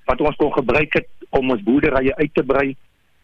wat 0.04 0.20
ons 0.20 0.36
kon 0.36 0.52
gebruik 0.52 0.92
het 0.92 1.08
om 1.30 1.50
ons 1.50 1.62
boerderye 1.62 2.14
uit 2.16 2.34
te 2.34 2.42
brei. 2.42 2.76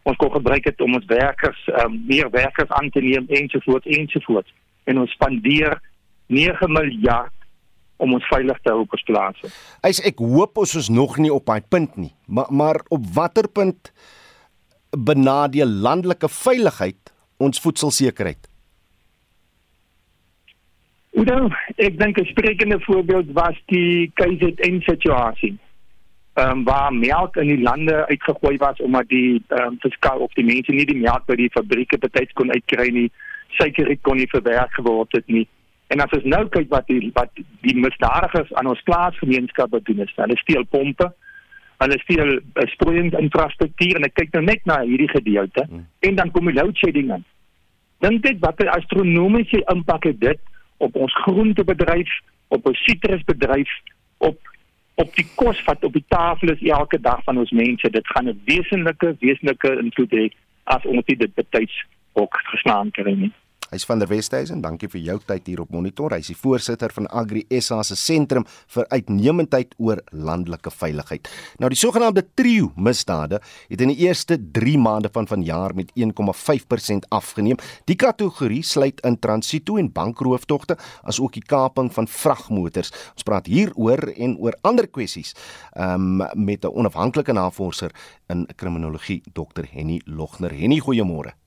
Ons 0.03 0.17
kon 0.17 0.31
gebruik 0.31 0.65
het 0.65 0.81
om 0.81 0.93
ons 0.95 1.05
werkers 1.05 1.59
um, 1.83 2.03
meer 2.07 2.29
werkers 2.29 2.69
aan 2.69 2.89
te 2.89 3.01
neem 3.01 3.25
ensovoorts 3.27 3.85
ensovoorts. 3.85 4.53
En 4.83 4.99
ons 4.99 5.11
spandeer 5.11 5.81
9 6.27 6.71
miljard 6.71 7.33
om 7.97 8.13
ons 8.13 8.27
veilig 8.31 8.59
te 8.63 8.71
hou 8.71 8.85
op 8.85 8.95
ons 8.95 9.03
plase. 9.03 9.51
Ek 9.83 9.99
ek 10.11 10.23
hoop 10.23 10.57
ons 10.63 10.75
is 10.79 10.89
nog 10.89 11.17
nie 11.17 11.33
op 11.33 11.45
daai 11.45 11.61
punt 11.61 11.97
nie. 11.97 12.13
Maar 12.27 12.47
maar 12.49 12.81
op 12.89 13.05
watter 13.13 13.49
punt 13.49 13.91
benadeel 14.97 15.67
landelike 15.67 16.29
veiligheid 16.29 17.13
ons 17.37 17.61
voedselsekerheid? 17.61 18.47
Oudo, 21.17 21.49
ek 21.75 21.97
dink 21.99 22.19
'n 22.19 22.25
sprekende 22.25 22.79
voorbeeld 22.79 23.31
was 23.33 23.57
die 23.65 24.11
KZN 24.13 24.81
situasie. 24.81 25.57
Ehm 26.33 26.51
um, 26.51 26.63
waar 26.63 26.93
melk 26.93 27.35
in 27.35 27.47
die 27.47 27.61
lande 27.61 28.07
uitgegooi 28.07 28.57
was 28.57 28.79
omdat 28.79 29.07
die 29.09 29.43
ehm 29.47 29.61
um, 29.61 29.77
fiskaal 29.79 30.19
op 30.19 30.33
die 30.33 30.45
mense 30.45 30.71
nie 30.71 30.85
die 30.85 31.01
melk 31.01 31.25
by 31.25 31.35
die 31.35 31.49
fabrieke 31.51 31.97
betyds 31.97 32.33
kon 32.33 32.51
uitkry 32.51 32.89
nie. 32.89 33.11
Suiker 33.57 33.97
kon 34.01 34.17
nie 34.17 34.29
verwerk 34.29 34.73
geword 34.73 35.11
het 35.11 35.27
nie. 35.27 35.47
En 35.87 35.99
as 35.99 36.11
ons 36.13 36.23
nou 36.23 36.47
kyk 36.53 36.69
wat 36.69 36.87
die 36.87 37.11
wat 37.13 37.29
die 37.65 37.75
misdadigers 37.75 38.53
aan 38.53 38.69
ons 38.69 38.81
plaasgemeenskappe 38.85 39.81
doen 39.81 39.99
is, 40.05 40.13
hulle 40.15 40.37
steel 40.37 40.65
pompe, 40.69 41.09
hulle 41.79 41.97
steel 42.03 42.31
uh, 42.39 42.65
sproeiingsinfrastruktuur 42.75 43.99
en 43.99 44.07
ek 44.07 44.15
kyk 44.19 44.33
nou 44.35 44.43
net 44.43 44.65
na 44.69 44.81
hierdie 44.83 45.09
gedeelte 45.11 45.65
hmm. 45.67 45.85
en 46.07 46.15
dan 46.19 46.31
kom 46.35 46.49
die 46.49 46.57
load 46.57 46.77
shedding 46.77 47.11
aan. 47.15 47.25
Dink 48.03 48.23
dit 48.23 48.39
wat 48.43 48.59
'n 48.63 48.71
astronomiese 48.75 49.63
impak 49.73 50.03
het 50.03 50.19
dit 50.19 50.39
op 50.77 50.95
ons 50.95 51.15
groentebedryf, 51.23 52.11
op 52.47 52.65
ons 52.65 52.83
sitrusbedryf, 52.87 53.71
op 54.17 54.37
op 54.99 55.15
die 55.15 55.27
kos 55.35 55.59
wat 55.63 55.83
op 55.87 55.93
die 55.95 56.03
tafel 56.11 56.51
is 56.51 56.63
elke 56.67 56.99
dag 56.99 57.23
van 57.23 57.37
ons 57.39 57.51
mense. 57.55 57.89
Dit 57.89 58.07
gaan 58.07 58.27
'n 58.27 58.41
wesenlike 58.45 59.15
wesenlike 59.19 59.71
invloed 59.79 60.11
hê 60.11 60.25
as 60.63 60.85
ons 60.85 61.05
dit 61.05 61.33
betyds 61.33 61.85
ook 62.13 62.35
geslaan 62.51 62.91
kry 62.91 63.13
nie. 63.13 63.31
Hy's 63.69 63.85
van 63.85 63.99
der 64.01 64.09
Westhuizen. 64.09 64.63
Dankie 64.63 64.89
vir 64.89 65.01
jou 65.05 65.15
tyd 65.29 65.45
hier 65.45 65.59
op 65.61 65.69
Monitor. 65.73 66.15
Hy's 66.15 66.31
die 66.31 66.37
voorsitter 66.37 66.89
van 66.95 67.05
Agri 67.13 67.43
SA 67.61 67.83
se 67.85 67.97
sentrum 67.99 68.45
vir 68.73 68.87
uitnemendheid 68.89 69.75
oor 69.77 70.01
landelike 70.09 70.71
veiligheid. 70.73 71.29
Nou 71.61 71.69
die 71.69 71.77
sogenaamde 71.77 72.23
trio 72.33 72.71
misdade 72.75 73.41
het 73.69 73.83
in 73.85 73.93
die 73.93 74.07
eerste 74.07 74.39
3 74.57 74.77
maande 74.81 75.11
van 75.13 75.29
vanjaar 75.29 75.75
met 75.77 75.91
1,5% 75.93 77.05
afgeneem. 77.13 77.59
Die 77.85 77.97
kategorie 77.99 78.63
sluit 78.65 79.03
in 79.05 79.19
transito 79.21 79.77
en 79.77 79.91
bankroofdogte 79.93 80.77
as 81.03 81.19
ook 81.21 81.37
die 81.37 81.45
kaping 81.45 81.91
van 81.93 82.09
vragmotors. 82.09 82.89
Ons 83.13 83.27
praat 83.27 83.49
hieroor 83.51 84.09
en 84.15 84.37
oor 84.41 84.57
ander 84.65 84.89
kwessies 84.89 85.35
um, 85.77 86.23
met 86.33 86.65
'n 86.65 86.73
onafhanklike 86.73 87.33
navorser 87.33 87.93
in 88.29 88.47
kriminologie 88.55 89.21
Dr 89.33 89.65
Henny 89.71 90.01
Logner. 90.05 90.51
Henny, 90.51 90.79
goeiemôre. 90.79 91.37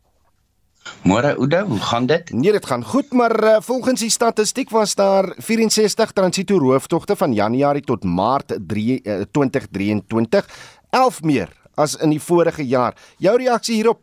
Môre 1.02 1.34
Oudo, 1.34 1.64
hoe 1.66 1.80
gaan 1.80 2.06
dit? 2.06 2.30
Nee, 2.30 2.52
dit 2.52 2.66
gaan 2.66 2.84
goed, 2.84 3.12
maar 3.12 3.34
uh, 3.44 3.56
volgens 3.60 4.00
die 4.00 4.10
statistiek 4.10 4.70
was 4.70 4.94
daar 4.94 5.34
64 5.38 6.12
transito 6.12 6.58
rooftogte 6.58 7.16
van 7.16 7.34
Januarie 7.34 7.82
tot 7.82 8.04
Maart 8.04 8.54
3, 8.66 9.00
uh, 9.02 9.20
2023, 9.30 10.48
11 10.90 11.22
meer 11.22 11.50
as 11.74 11.96
in 11.96 12.10
die 12.12 12.20
vorige 12.20 12.66
jaar. 12.66 12.96
Jou 13.18 13.36
reaksie 13.38 13.74
hierop? 13.80 14.02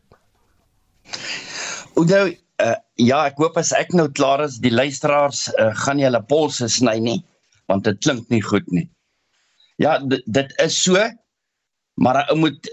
Oudo, 1.95 2.25
uh, 2.27 2.75
ja, 2.95 3.23
ek 3.25 3.39
hoop 3.39 3.59
as 3.59 3.71
ek 3.75 3.93
nou 3.95 4.09
klaar 4.11 4.43
is, 4.47 4.59
die 4.63 4.73
luisteraars 4.73 5.47
uh, 5.55 5.71
gaan 5.83 5.99
nie 5.99 6.07
hulle 6.07 6.23
polse 6.27 6.67
sny 6.71 6.97
nie, 7.03 7.19
want 7.71 7.87
dit 7.87 7.99
klink 8.03 8.27
nie 8.33 8.43
goed 8.43 8.67
nie. 8.75 8.87
Ja, 9.79 9.99
dit 10.03 10.55
is 10.59 10.75
so 10.75 10.99
maar 11.99 12.21
ek 12.23 12.31
moet 12.39 12.69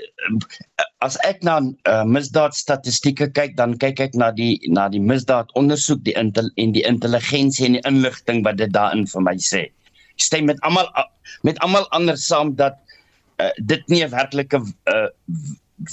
as 1.04 1.16
ek 1.26 1.42
na 1.46 1.58
uh, 1.60 2.04
misdaad 2.06 2.54
statistieke 2.54 3.28
kyk 3.34 3.56
dan 3.58 3.74
kyk 3.82 4.00
ek 4.08 4.14
na 4.18 4.30
die 4.34 4.56
na 4.70 4.86
die 4.92 5.02
misdaad 5.02 5.50
ondersoek 5.58 6.02
die 6.06 6.14
intel, 6.18 6.50
en 6.62 6.74
die 6.76 6.84
intelligensie 6.86 7.66
en 7.68 7.78
die 7.78 7.84
inligting 7.90 8.44
wat 8.46 8.60
dit 8.62 8.72
daarin 8.74 9.06
vir 9.10 9.26
my 9.26 9.36
sê. 9.42 9.66
Stem 10.22 10.48
met 10.50 10.62
almal 10.66 10.88
met 11.46 11.58
almal 11.66 11.88
anders 11.96 12.26
saam 12.30 12.54
dat 12.56 12.78
uh, 13.42 13.52
dit 13.58 13.82
nie 13.92 14.04
'n 14.04 14.14
werklike 14.14 14.62
uh, 14.62 15.08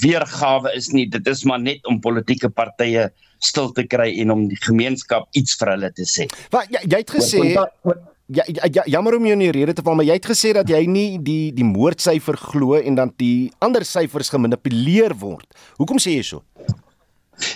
weergawe 0.00 0.72
is 0.74 0.92
nie. 0.92 1.06
Dit 1.10 1.26
is 1.28 1.44
maar 1.44 1.60
net 1.60 1.84
om 1.86 2.00
politieke 2.00 2.48
partye 2.48 3.10
stil 3.38 3.72
te 3.76 3.84
kry 3.84 4.08
en 4.22 4.30
om 4.30 4.48
die 4.48 4.60
gemeenskap 4.62 5.28
iets 5.36 5.58
vir 5.60 5.74
hulle 5.74 5.92
te 5.92 6.06
sê. 6.08 6.30
Wat 6.54 6.70
jy, 6.72 6.80
jy 6.88 7.02
het 7.02 7.10
gesê 7.18 7.42
wat, 7.42 7.56
wat, 7.58 7.72
wat, 7.90 8.13
Ja, 8.26 8.44
ja, 8.48 8.64
ja 8.72 8.82
jammer 8.88 9.16
om 9.18 9.26
jou 9.26 9.34
in 9.36 9.42
die 9.44 9.52
rede 9.52 9.74
te 9.76 9.82
val, 9.84 9.98
maar 9.98 10.06
jy 10.08 10.14
het 10.16 10.26
gesê 10.30 10.54
dat 10.56 10.70
jy 10.72 10.86
nie 10.88 11.18
die 11.20 11.52
die 11.52 11.66
moordsyfer 11.66 12.38
glo 12.40 12.78
en 12.78 12.96
dan 12.96 13.12
die 13.20 13.52
ander 13.64 13.84
syfers 13.84 14.32
gemanipuleer 14.32 15.12
word. 15.20 15.44
Hoekom 15.76 16.00
sê 16.00 16.16
jy 16.16 16.22
so? 16.24 16.40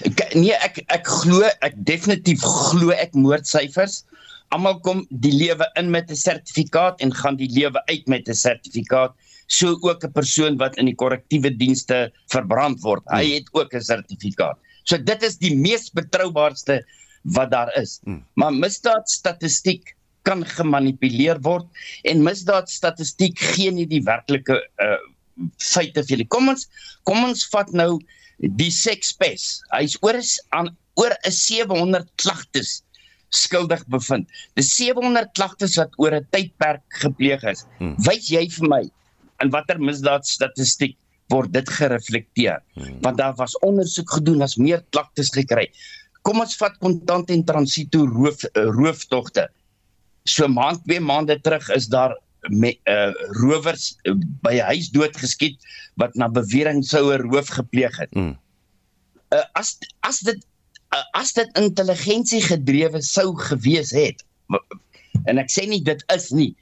Ek 0.05 0.35
nee, 0.37 0.53
ek 0.53 0.83
ek 0.93 1.09
glo, 1.09 1.41
ek 1.65 1.79
definitief 1.89 2.45
glo 2.45 2.93
ek 2.93 3.17
moordsyfers. 3.17 4.03
Almal 4.53 4.77
kom 4.85 5.07
die 5.25 5.33
lewe 5.33 5.65
in 5.81 5.91
met 5.95 6.13
'n 6.13 6.21
sertifikaat 6.21 7.01
en 7.01 7.17
gaan 7.17 7.41
die 7.41 7.49
lewe 7.49 7.81
uit 7.89 8.05
met 8.09 8.29
'n 8.29 8.37
sertifikaat. 8.37 9.17
So 9.49 9.79
ook 9.81 10.05
'n 10.05 10.13
persoon 10.13 10.61
wat 10.61 10.77
in 10.77 10.93
die 10.93 10.95
korrektiewe 10.95 11.57
dienste 11.57 12.13
verbrand 12.29 12.81
word, 12.85 13.05
hy 13.09 13.25
hmm. 13.25 13.35
het 13.41 13.49
ook 13.53 13.73
'n 13.73 13.81
sertifikaat. 13.81 14.59
So 14.85 14.99
dit 14.99 15.23
is 15.23 15.39
die 15.39 15.57
mees 15.57 15.89
betroubaarste 15.89 16.85
wat 17.25 17.51
daar 17.51 17.73
is. 17.77 18.01
Hmm. 18.05 18.25
Maar 18.35 18.53
misdaad 18.53 19.09
statistiek 19.09 19.97
kan 20.29 20.45
gemanipuleer 20.57 21.41
word 21.47 21.67
en 22.09 22.25
misdaadstatistiek 22.27 23.39
gee 23.55 23.73
nie 23.75 23.89
die 23.89 24.05
werklike 24.05 24.61
uh 24.85 24.99
feite 25.63 26.03
vir 26.03 26.17
julle. 26.17 26.25
Kom 26.35 26.51
ons 26.51 26.67
kom 27.07 27.23
ons 27.23 27.45
vat 27.53 27.69
nou 27.81 28.01
die 28.59 28.73
sekspes. 28.75 29.61
Hy's 29.71 29.95
oor 30.03 30.19
is 30.19 30.35
aan 30.59 30.73
oor 30.99 31.15
'n 31.23 31.35
700 31.35 32.09
klagtes 32.19 32.83
skuldig 33.31 33.85
bevind. 33.87 34.27
Dis 34.59 34.73
700 34.75 35.31
klagtes 35.39 35.77
wat 35.79 35.95
oor 36.03 36.17
'n 36.19 36.27
tydperk 36.35 36.83
gepleeg 37.05 37.45
is. 37.45 37.65
Hmm. 37.79 37.95
Wys 38.09 38.31
jy 38.35 38.49
vir 38.59 38.69
my 38.69 38.83
in 39.43 39.55
watter 39.55 39.79
misdaadstatistiek 39.79 40.97
word 41.31 41.53
dit 41.53 41.69
gereflekteer? 41.69 42.59
Hmm. 42.75 42.99
Want 43.07 43.19
daar 43.23 43.37
was 43.39 43.55
ondersoek 43.63 44.11
gedoen 44.11 44.43
as 44.43 44.57
meer 44.57 44.83
klagtes 44.91 45.31
gekry 45.31 45.71
kom 46.29 46.43
ons 46.45 46.59
vat 46.61 46.75
kontant 46.83 47.31
en 47.33 47.45
transito 47.49 48.05
roof 48.11 48.45
uh, 48.51 48.67
rooftogte. 48.77 49.47
So 50.29 50.49
maand 50.49 50.85
twee 50.85 51.01
maande 51.01 51.39
terug 51.41 51.69
is 51.77 51.89
daar 51.93 52.15
met 52.53 52.79
uh, 52.85 53.11
rowers 53.41 53.97
uh, 54.05 54.15
by 54.45 54.55
'n 54.59 54.69
huis 54.73 54.91
doodgeskiet 54.95 55.57
wat 56.01 56.15
na 56.15 56.29
bewering 56.29 56.85
sou 56.85 57.11
'n 57.13 57.27
roof 57.31 57.49
gepleeg 57.49 57.97
het. 57.99 58.13
Mm. 58.15 58.37
Uh, 59.35 59.45
as 59.53 59.77
as 60.01 60.21
dit 60.21 60.41
uh, 60.95 61.05
as 61.13 61.33
dit 61.33 61.49
intelligensie 61.59 62.41
gedrewe 62.41 63.03
sou 63.03 63.35
gewees 63.37 63.91
het 63.91 64.25
en 65.29 65.39
ek 65.39 65.51
sê 65.53 65.67
nie 65.69 65.83
dit 65.85 66.05
is 66.15 66.31
nie 66.33 66.55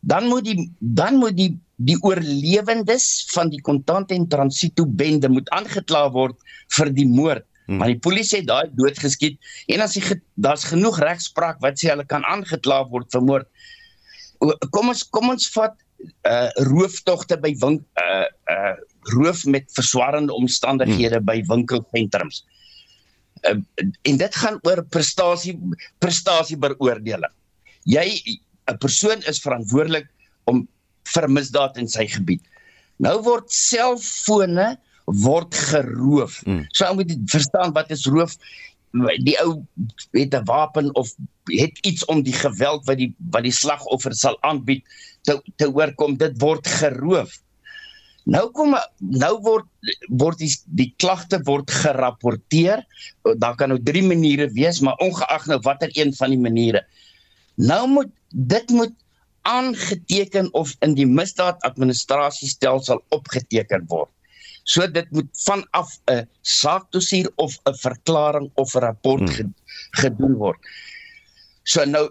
dan 0.00 0.26
moet 0.26 0.44
die 0.44 0.70
dan 0.78 1.20
moet 1.20 1.36
die 1.36 1.52
die 1.80 1.96
oorlewendes 2.04 3.26
van 3.32 3.48
die 3.52 3.60
kontant 3.64 4.10
en 4.12 4.26
transito 4.28 4.84
bende 4.84 5.30
moet 5.32 5.48
aangekla 5.56 6.10
word 6.12 6.36
vir 6.76 6.90
die 6.92 7.06
moord. 7.08 7.44
Maar 7.78 7.92
die 7.92 8.02
polisie 8.02 8.40
het 8.40 8.48
daai 8.48 8.70
doodgeskiet 8.74 9.38
en 9.70 9.84
as 9.84 9.94
jy 9.94 10.16
daar's 10.42 10.66
genoeg 10.66 10.98
regspraak 11.04 11.60
wat 11.62 11.78
sê 11.78 11.92
hulle 11.92 12.06
kan 12.08 12.24
aangekla 12.26 12.82
word 12.90 13.10
vir 13.14 13.22
moord. 13.22 13.48
Kom 14.74 14.90
ons 14.90 15.04
kom 15.14 15.30
ons 15.30 15.46
vat 15.54 15.76
uh 16.26 16.48
rooftogte 16.66 17.36
by 17.40 17.52
wink 17.60 17.84
uh 18.02 18.26
uh 18.50 18.74
roof 19.14 19.44
met 19.46 19.68
verswarende 19.76 20.34
omstandighede 20.34 21.20
hmm. 21.20 21.28
by 21.28 21.38
winkelsentrums. 21.48 22.42
Uh, 23.48 23.56
en 24.04 24.18
dit 24.20 24.34
gaan 24.42 24.58
oor 24.68 24.82
prestasie 24.92 25.54
prestasie 26.02 26.58
beoordeling. 26.60 27.32
Jy 27.88 28.20
'n 28.68 28.78
persoon 28.78 29.22
is 29.30 29.40
verantwoordelik 29.40 30.08
om 30.44 30.66
vir 31.14 31.28
misdaad 31.30 31.78
in 31.78 31.88
sy 31.88 32.06
gebied. 32.06 32.42
Nou 32.98 33.20
word 33.22 33.48
selfone 33.52 34.76
word 35.10 35.54
geroof. 35.54 36.40
Mm. 36.46 36.64
So 36.72 36.86
ou 36.86 36.94
moet 37.00 37.14
verstaan 37.26 37.72
wat 37.72 37.90
is 37.90 38.06
roof? 38.06 38.36
Die 39.22 39.36
ou 39.42 39.62
het 40.12 40.34
'n 40.34 40.44
wapen 40.44 40.94
of 40.94 41.14
het 41.44 41.78
iets 41.86 42.04
om 42.04 42.22
die 42.22 42.34
geweld 42.34 42.86
wat 42.86 42.98
die 42.98 43.14
wat 43.30 43.42
die 43.42 43.54
slagoffer 43.54 44.14
sal 44.14 44.36
aanbied 44.42 44.84
te 45.22 45.40
te 45.56 45.70
oorkom. 45.72 46.16
Dit 46.16 46.40
word 46.40 46.66
geroof. 46.66 47.38
Nou 48.24 48.50
kom 48.50 48.76
nou 48.98 49.34
word 49.42 49.66
word 50.08 50.38
die 50.38 50.50
die 50.66 50.94
klagte 50.96 51.40
word 51.44 51.70
gerapporteer. 51.70 52.84
Daar 53.38 53.56
kan 53.56 53.68
nou 53.68 53.80
drie 53.82 54.02
maniere 54.02 54.50
wees, 54.52 54.80
maar 54.80 54.98
ongeag 55.00 55.46
nou 55.46 55.60
watter 55.62 55.90
een 55.92 56.14
van 56.14 56.30
die 56.30 56.38
maniere. 56.38 56.84
Nou 57.56 57.88
moet 57.88 58.10
dit 58.30 58.70
moet 58.70 58.94
aangeteken 59.42 60.52
of 60.52 60.74
in 60.84 60.94
die 60.94 61.06
misdaadadministrasiestelsel 61.06 63.02
opgeteken 63.08 63.84
word. 63.88 64.10
So 64.64 64.86
dit 64.86 65.10
moet 65.10 65.28
vanaf 65.44 65.98
'n 66.10 66.28
saakdossier 66.42 67.30
of 67.36 67.58
'n 67.64 67.74
verklaring 67.74 68.50
of 68.54 68.74
'n 68.74 68.80
rapport 68.80 69.36
hmm. 69.36 69.54
gedoen 69.90 70.34
word. 70.34 70.58
So 71.62 71.84
nou 71.84 72.10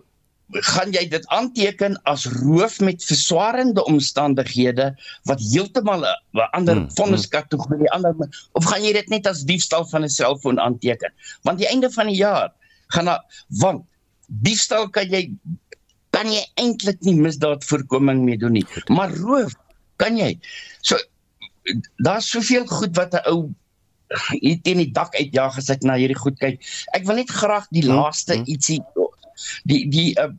gaan 0.49 0.91
jy 0.91 1.05
dit 1.07 1.25
aanteken 1.27 2.01
as 2.09 2.25
roof 2.25 2.79
met 2.79 3.03
verswarende 3.05 3.83
omstandighede 3.85 4.95
wat 5.29 5.41
heeltemal 5.51 6.05
'n 6.05 6.49
ander 6.51 6.75
hmm. 6.75 6.91
vonniskategorie 6.97 7.89
hmm. 7.89 7.95
ander 7.95 8.47
of 8.51 8.65
gaan 8.65 8.83
jy 8.83 8.93
dit 8.93 9.09
net 9.09 9.27
as 9.27 9.45
diefstal 9.45 9.85
van 9.85 10.03
'n 10.03 10.09
selfoon 10.09 10.59
aanteken? 10.59 11.13
Want 11.43 11.57
die 11.57 11.67
einde 11.67 11.91
van 11.91 12.07
die 12.07 12.17
jaar 12.17 12.51
gaan 12.87 13.05
na 13.05 13.21
want 13.47 13.85
diefstal 14.27 14.89
kan 14.89 15.09
jy 15.09 15.29
kan 16.09 16.29
jy 16.31 16.41
eintlik 16.57 17.01
nie 17.05 17.15
misdaadvoorkoming 17.15 18.23
mee 18.25 18.37
doen 18.37 18.57
nie, 18.57 18.65
maar 18.89 19.13
roof 19.13 19.53
kan 20.01 20.17
jy. 20.17 20.33
So 20.81 20.97
daar's 22.05 22.29
soveel 22.29 22.65
goed 22.65 22.95
wat 22.95 23.13
'n 23.13 23.25
ou 23.31 23.49
hier 24.41 24.61
teen 24.61 24.81
die 24.81 24.91
dak 24.91 25.15
uitjaag 25.15 25.57
as 25.57 25.69
ek 25.69 25.83
na 25.85 25.95
hierdie 25.95 26.17
goed 26.17 26.37
kyk. 26.39 26.57
Ek 26.97 27.05
wil 27.05 27.15
net 27.21 27.29
graag 27.29 27.67
die 27.69 27.85
hmm. 27.85 27.95
laaste 27.95 28.35
hmm. 28.35 28.47
ietsie 28.49 28.81
die 29.63 29.87
die 29.89 30.09
uh, 30.19 30.31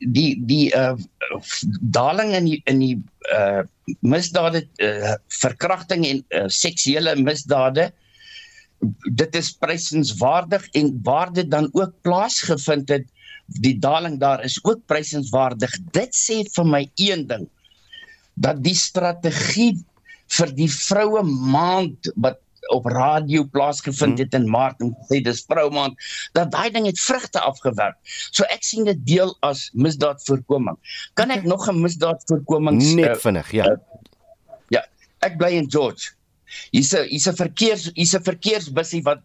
die 0.00 0.36
die 0.46 0.70
uh 0.74 0.96
daling 1.80 2.34
in 2.34 2.44
die 2.44 2.60
in 2.66 2.78
die 2.82 2.96
uh 3.34 3.62
misdade 4.00 4.64
uh, 4.82 5.14
verkrachting 5.42 6.06
en 6.06 6.22
uh, 6.34 6.46
seksuele 6.48 7.14
misdade 7.20 7.90
dit 9.18 9.36
is 9.38 9.52
prysenswaardig 9.62 10.66
en 10.78 10.90
waar 11.02 11.32
dit 11.32 11.50
dan 11.50 11.68
ook 11.72 11.92
plaasgevind 12.02 12.88
het 12.88 13.06
die 13.62 13.76
daling 13.78 14.18
daar 14.20 14.42
is 14.44 14.58
ook 14.64 14.82
prysenswaardig 14.90 15.76
dit 15.94 16.18
sê 16.18 16.42
vir 16.56 16.66
my 16.66 16.82
een 16.94 17.26
ding 17.30 17.46
dat 18.34 18.62
die 18.62 18.74
strategie 18.76 19.76
vir 20.28 20.52
die 20.56 20.70
vroue 20.70 21.22
maand 21.22 22.10
wat 22.16 22.40
op 22.68 22.86
radio 22.90 23.44
plaasgevind 23.44 24.18
het 24.18 24.34
in 24.34 24.48
Maart 24.50 24.80
en 24.82 24.92
sê 25.10 25.20
dis 25.24 25.42
vrou 25.46 25.68
maand 25.74 25.94
dat 26.38 26.50
daai 26.54 26.70
ding 26.74 26.86
het 26.88 27.00
vrugte 27.00 27.40
afgewerk. 27.40 27.96
So 28.34 28.46
ek 28.50 28.66
sien 28.66 28.88
dit 28.88 29.00
deel 29.06 29.34
as 29.46 29.68
misdaadvoorkoming. 29.74 30.78
Kan 31.14 31.30
ek 31.30 31.46
nog 31.46 31.68
'n 31.70 31.80
misdaadvoorkoming 31.82 32.82
net 32.94 33.16
uh, 33.16 33.22
vinnig, 33.22 33.50
ja. 33.52 33.70
Uh, 33.70 33.78
ja, 34.74 34.84
ek 35.20 35.38
bly 35.38 35.54
in 35.62 35.70
George. 35.70 36.12
Hier's 36.70 36.94
'n 36.94 37.06
hier's 37.10 37.28
'n 37.28 37.36
verkeers 37.36 37.90
hier's 37.94 38.14
'n 38.14 38.22
verkeersbussie 38.22 39.02
wat 39.02 39.22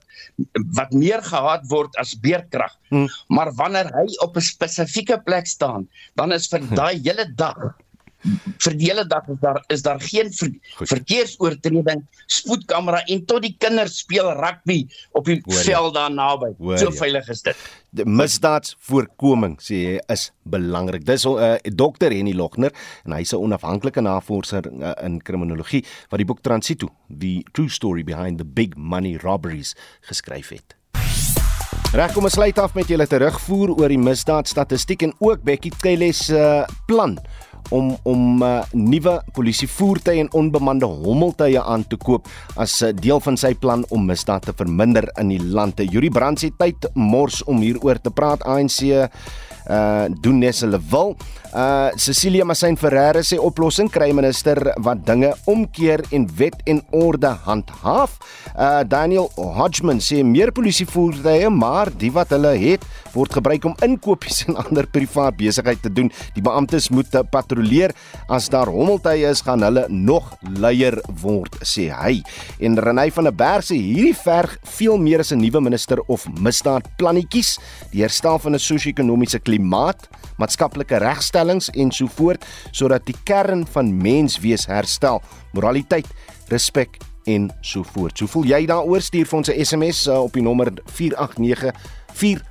wat 0.78 0.91
meer 0.91 1.22
gehaat 1.22 1.66
word 1.70 1.95
as 1.97 2.18
beerkrag. 2.20 2.78
Hmm. 2.89 3.08
Maar 3.28 3.54
wanneer 3.54 3.89
hy 3.93 4.08
op 4.22 4.36
'n 4.38 4.41
spesifieke 4.41 5.22
plek 5.26 5.47
staan, 5.47 5.89
dan 6.16 6.32
is 6.32 6.47
vir 6.47 6.62
daai 6.80 7.02
hele 7.02 7.34
dag 7.36 7.78
vir 8.62 8.76
die 8.78 8.90
hele 8.90 9.06
dag 9.10 9.28
is 9.34 9.40
daar 9.42 9.60
is 9.74 9.84
daar 9.86 10.02
geen 10.02 10.32
ver, 10.34 10.52
verkeersoortreding 10.78 12.04
spoedkamera 12.26 13.04
en 13.08 13.24
tot 13.26 13.42
die 13.46 13.56
kinders 13.58 14.02
speel 14.04 14.32
rugby 14.38 14.84
op 15.18 15.26
die 15.26 15.40
Hoor 15.46 15.64
veld 15.66 15.96
daar 15.96 16.12
naby. 16.14 16.52
So 16.78 16.90
ja. 16.90 16.92
veilig 17.02 17.30
is 17.34 17.42
dit. 17.42 17.64
Die 17.92 18.06
misdaadsvoorkoming 18.06 19.58
sê 19.64 19.82
hy 19.82 19.96
is 20.14 20.30
belangrik. 20.44 21.06
Dis 21.06 21.26
'n 21.26 21.38
uh, 21.38 21.56
dokter 21.76 22.12
Henny 22.12 22.34
Logner 22.34 22.72
en 23.06 23.18
hy's 23.18 23.34
'n 23.34 23.42
onafhanklike 23.42 24.02
navorser 24.02 24.68
uh, 24.72 24.94
in 25.04 25.22
kriminologie 25.22 25.84
wat 26.10 26.18
die 26.18 26.26
boek 26.26 26.42
Transito 26.42 26.90
the 27.10 27.44
true 27.52 27.70
story 27.70 28.04
behind 28.04 28.38
the 28.38 28.46
big 28.46 28.78
money 28.78 29.18
robberies 29.18 29.76
geskryf 30.02 30.50
het. 30.50 30.76
Reg 31.92 32.14
kom 32.16 32.24
ons 32.24 32.38
sluit 32.38 32.56
af 32.56 32.72
met 32.78 32.88
julle 32.88 33.04
terugvoer 33.04 33.74
oor 33.76 33.92
die 33.92 34.00
misdaadstatistiek 34.00 35.02
en 35.04 35.12
ook 35.20 35.42
Bekkie 35.44 35.74
Cele 35.82 36.14
se 36.16 36.38
uh, 36.40 36.62
plan 36.88 37.18
om 37.70 37.97
om 38.03 38.43
uh, 38.43 38.64
nuwe 38.74 39.22
polisievoertuie 39.34 40.20
en 40.20 40.32
onbemande 40.34 40.86
hommeltuie 40.86 41.62
aan 41.62 41.88
te 41.88 41.97
koop 41.97 42.28
as 42.55 42.82
'n 42.82 42.86
uh, 42.86 43.01
deel 43.01 43.20
van 43.20 43.38
sy 43.38 43.53
plan 43.53 43.86
om 43.89 44.05
misdaad 44.05 44.41
te 44.41 44.53
verminder 44.53 45.09
in 45.20 45.28
die 45.28 45.43
land. 45.43 45.80
Yuri 45.80 46.09
Brand 46.09 46.39
sê 46.39 46.49
tyd 46.57 46.89
mors 46.93 47.43
om 47.43 47.62
hieroor 47.62 48.01
te 48.01 48.09
praat. 48.09 48.43
ANC 48.43 49.09
uh 49.70 50.07
doen 50.22 50.39
net 50.39 50.59
hulle 50.64 50.80
wil. 50.91 51.16
Uh 51.51 51.91
Cecilia 51.99 52.45
Masin 52.47 52.78
Ferreira 52.80 53.20
sê 53.28 53.36
oplossing 53.36 53.89
kry 53.91 54.12
minister 54.16 54.55
wat 54.80 55.03
dinge 55.03 55.34
omkeer 55.51 55.99
en 56.16 56.28
wet 56.39 56.55
en 56.66 56.80
orde 56.95 57.34
handhaaf. 57.45 58.18
Uh 58.55 58.84
Daniel 58.88 59.28
Hodgman 59.36 59.99
sê 59.99 60.22
meer 60.24 60.53
polisie 60.55 60.88
voertuie, 60.88 61.49
maar 61.49 61.91
die 61.91 62.12
wat 62.16 62.32
hulle 62.32 62.53
het 62.55 62.86
word 63.12 63.36
gebruik 63.36 63.66
om 63.68 63.76
inkopies 63.84 64.45
en 64.47 64.55
ander 64.64 64.88
privaat 64.88 65.36
besigheid 65.36 65.82
te 65.84 65.91
doen. 65.91 66.12
Die 66.36 66.43
beamptes 66.43 66.89
moet 66.89 67.12
patrolleer. 67.32 67.91
As 68.32 68.47
daar 68.51 68.72
hommeltuie 68.72 69.28
is, 69.28 69.43
gaan 69.43 69.66
hulle 69.68 69.86
nog 69.91 70.32
luier 70.55 71.01
word, 71.22 71.57
sê 71.68 71.89
hy. 71.91 72.22
En 72.64 72.80
Renay 72.80 73.12
van 73.12 73.28
der 73.28 73.36
Berg 73.36 73.68
sê 73.68 73.76
hierdie 73.76 74.16
verg 74.16 74.55
veel 74.78 74.97
meer 74.97 75.20
as 75.20 75.32
'n 75.32 75.41
nuwe 75.43 75.62
minister 75.62 75.99
of 76.07 76.26
misdaadplannetjies. 76.39 77.59
Die 77.91 78.01
herstel 78.01 78.39
van 78.39 78.55
'n 78.55 78.59
sosio-ekonomiese 78.59 79.39
klimaat, 79.52 80.08
maatskaplike 80.39 81.02
regstellings 81.04 81.70
en 81.76 81.91
so 81.93 82.10
voort 82.18 82.45
sodat 82.72 83.06
die 83.10 83.18
kern 83.28 83.66
van 83.76 83.91
menswees 84.02 84.68
herstel, 84.72 85.22
moraliteit, 85.56 86.08
respek 86.52 86.99
en 87.30 87.49
so 87.62 87.84
voort. 87.93 88.18
So 88.18 88.32
voel 88.32 88.49
jy 88.49 88.64
daaroor 88.70 89.04
stuur 89.04 89.28
vir 89.30 89.38
ons 89.38 89.49
'n 89.49 89.66
SMS 89.66 90.08
uh, 90.08 90.24
op 90.24 90.34
die 90.34 90.41
nommer 90.41 90.72
489 90.86 92.41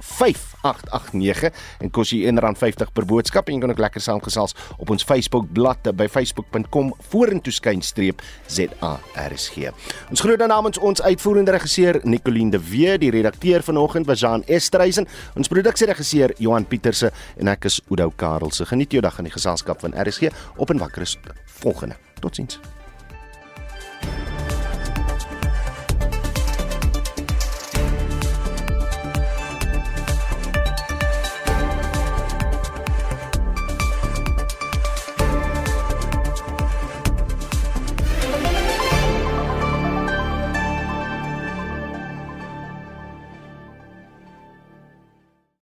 5889 0.00 1.52
en 1.80 1.90
kos 1.90 2.12
jy 2.12 2.24
R1.50 2.30 2.92
per 2.94 3.06
boodskap 3.08 3.48
en 3.48 3.56
jy 3.56 3.64
kan 3.64 3.74
ook 3.74 3.82
lekker 3.86 4.02
saamgesels 4.02 4.56
op 4.78 4.90
ons 4.90 5.04
Facebook 5.06 5.48
bladsy 5.56 5.92
by 5.96 6.06
facebook.com 6.10 6.92
vorentoe 7.10 7.52
skynstreep 7.52 8.22
ZARSG. 8.46 9.70
Ons 10.10 10.22
groet 10.24 10.40
dan 10.40 10.52
namens 10.52 10.78
ons 10.78 11.02
uitvoerende 11.02 11.56
regisseur 11.56 12.00
Nicoline 12.04 12.54
de 12.54 12.60
Wee, 12.70 12.96
die 12.98 13.10
redakteur 13.14 13.64
vanoggend 13.66 14.06
was 14.06 14.20
Jean 14.20 14.44
Estreisen, 14.46 15.08
ons 15.36 15.50
produksieregisseur 15.52 16.34
Johan 16.42 16.66
Pieterse 16.68 17.12
en 17.36 17.52
ek 17.52 17.68
is 17.70 17.80
Oudo 17.90 18.10
Karelse. 18.16 18.66
Geniet 18.66 18.96
jou 18.96 19.02
dag 19.04 19.18
in 19.20 19.30
die 19.30 19.34
geselskap 19.34 19.84
van 19.84 19.96
RSG 19.96 20.32
op 20.56 20.72
en 20.72 20.82
wakker 20.82 21.06
is 21.06 21.18
volgende. 21.60 21.98
Totsiens. 22.20 22.60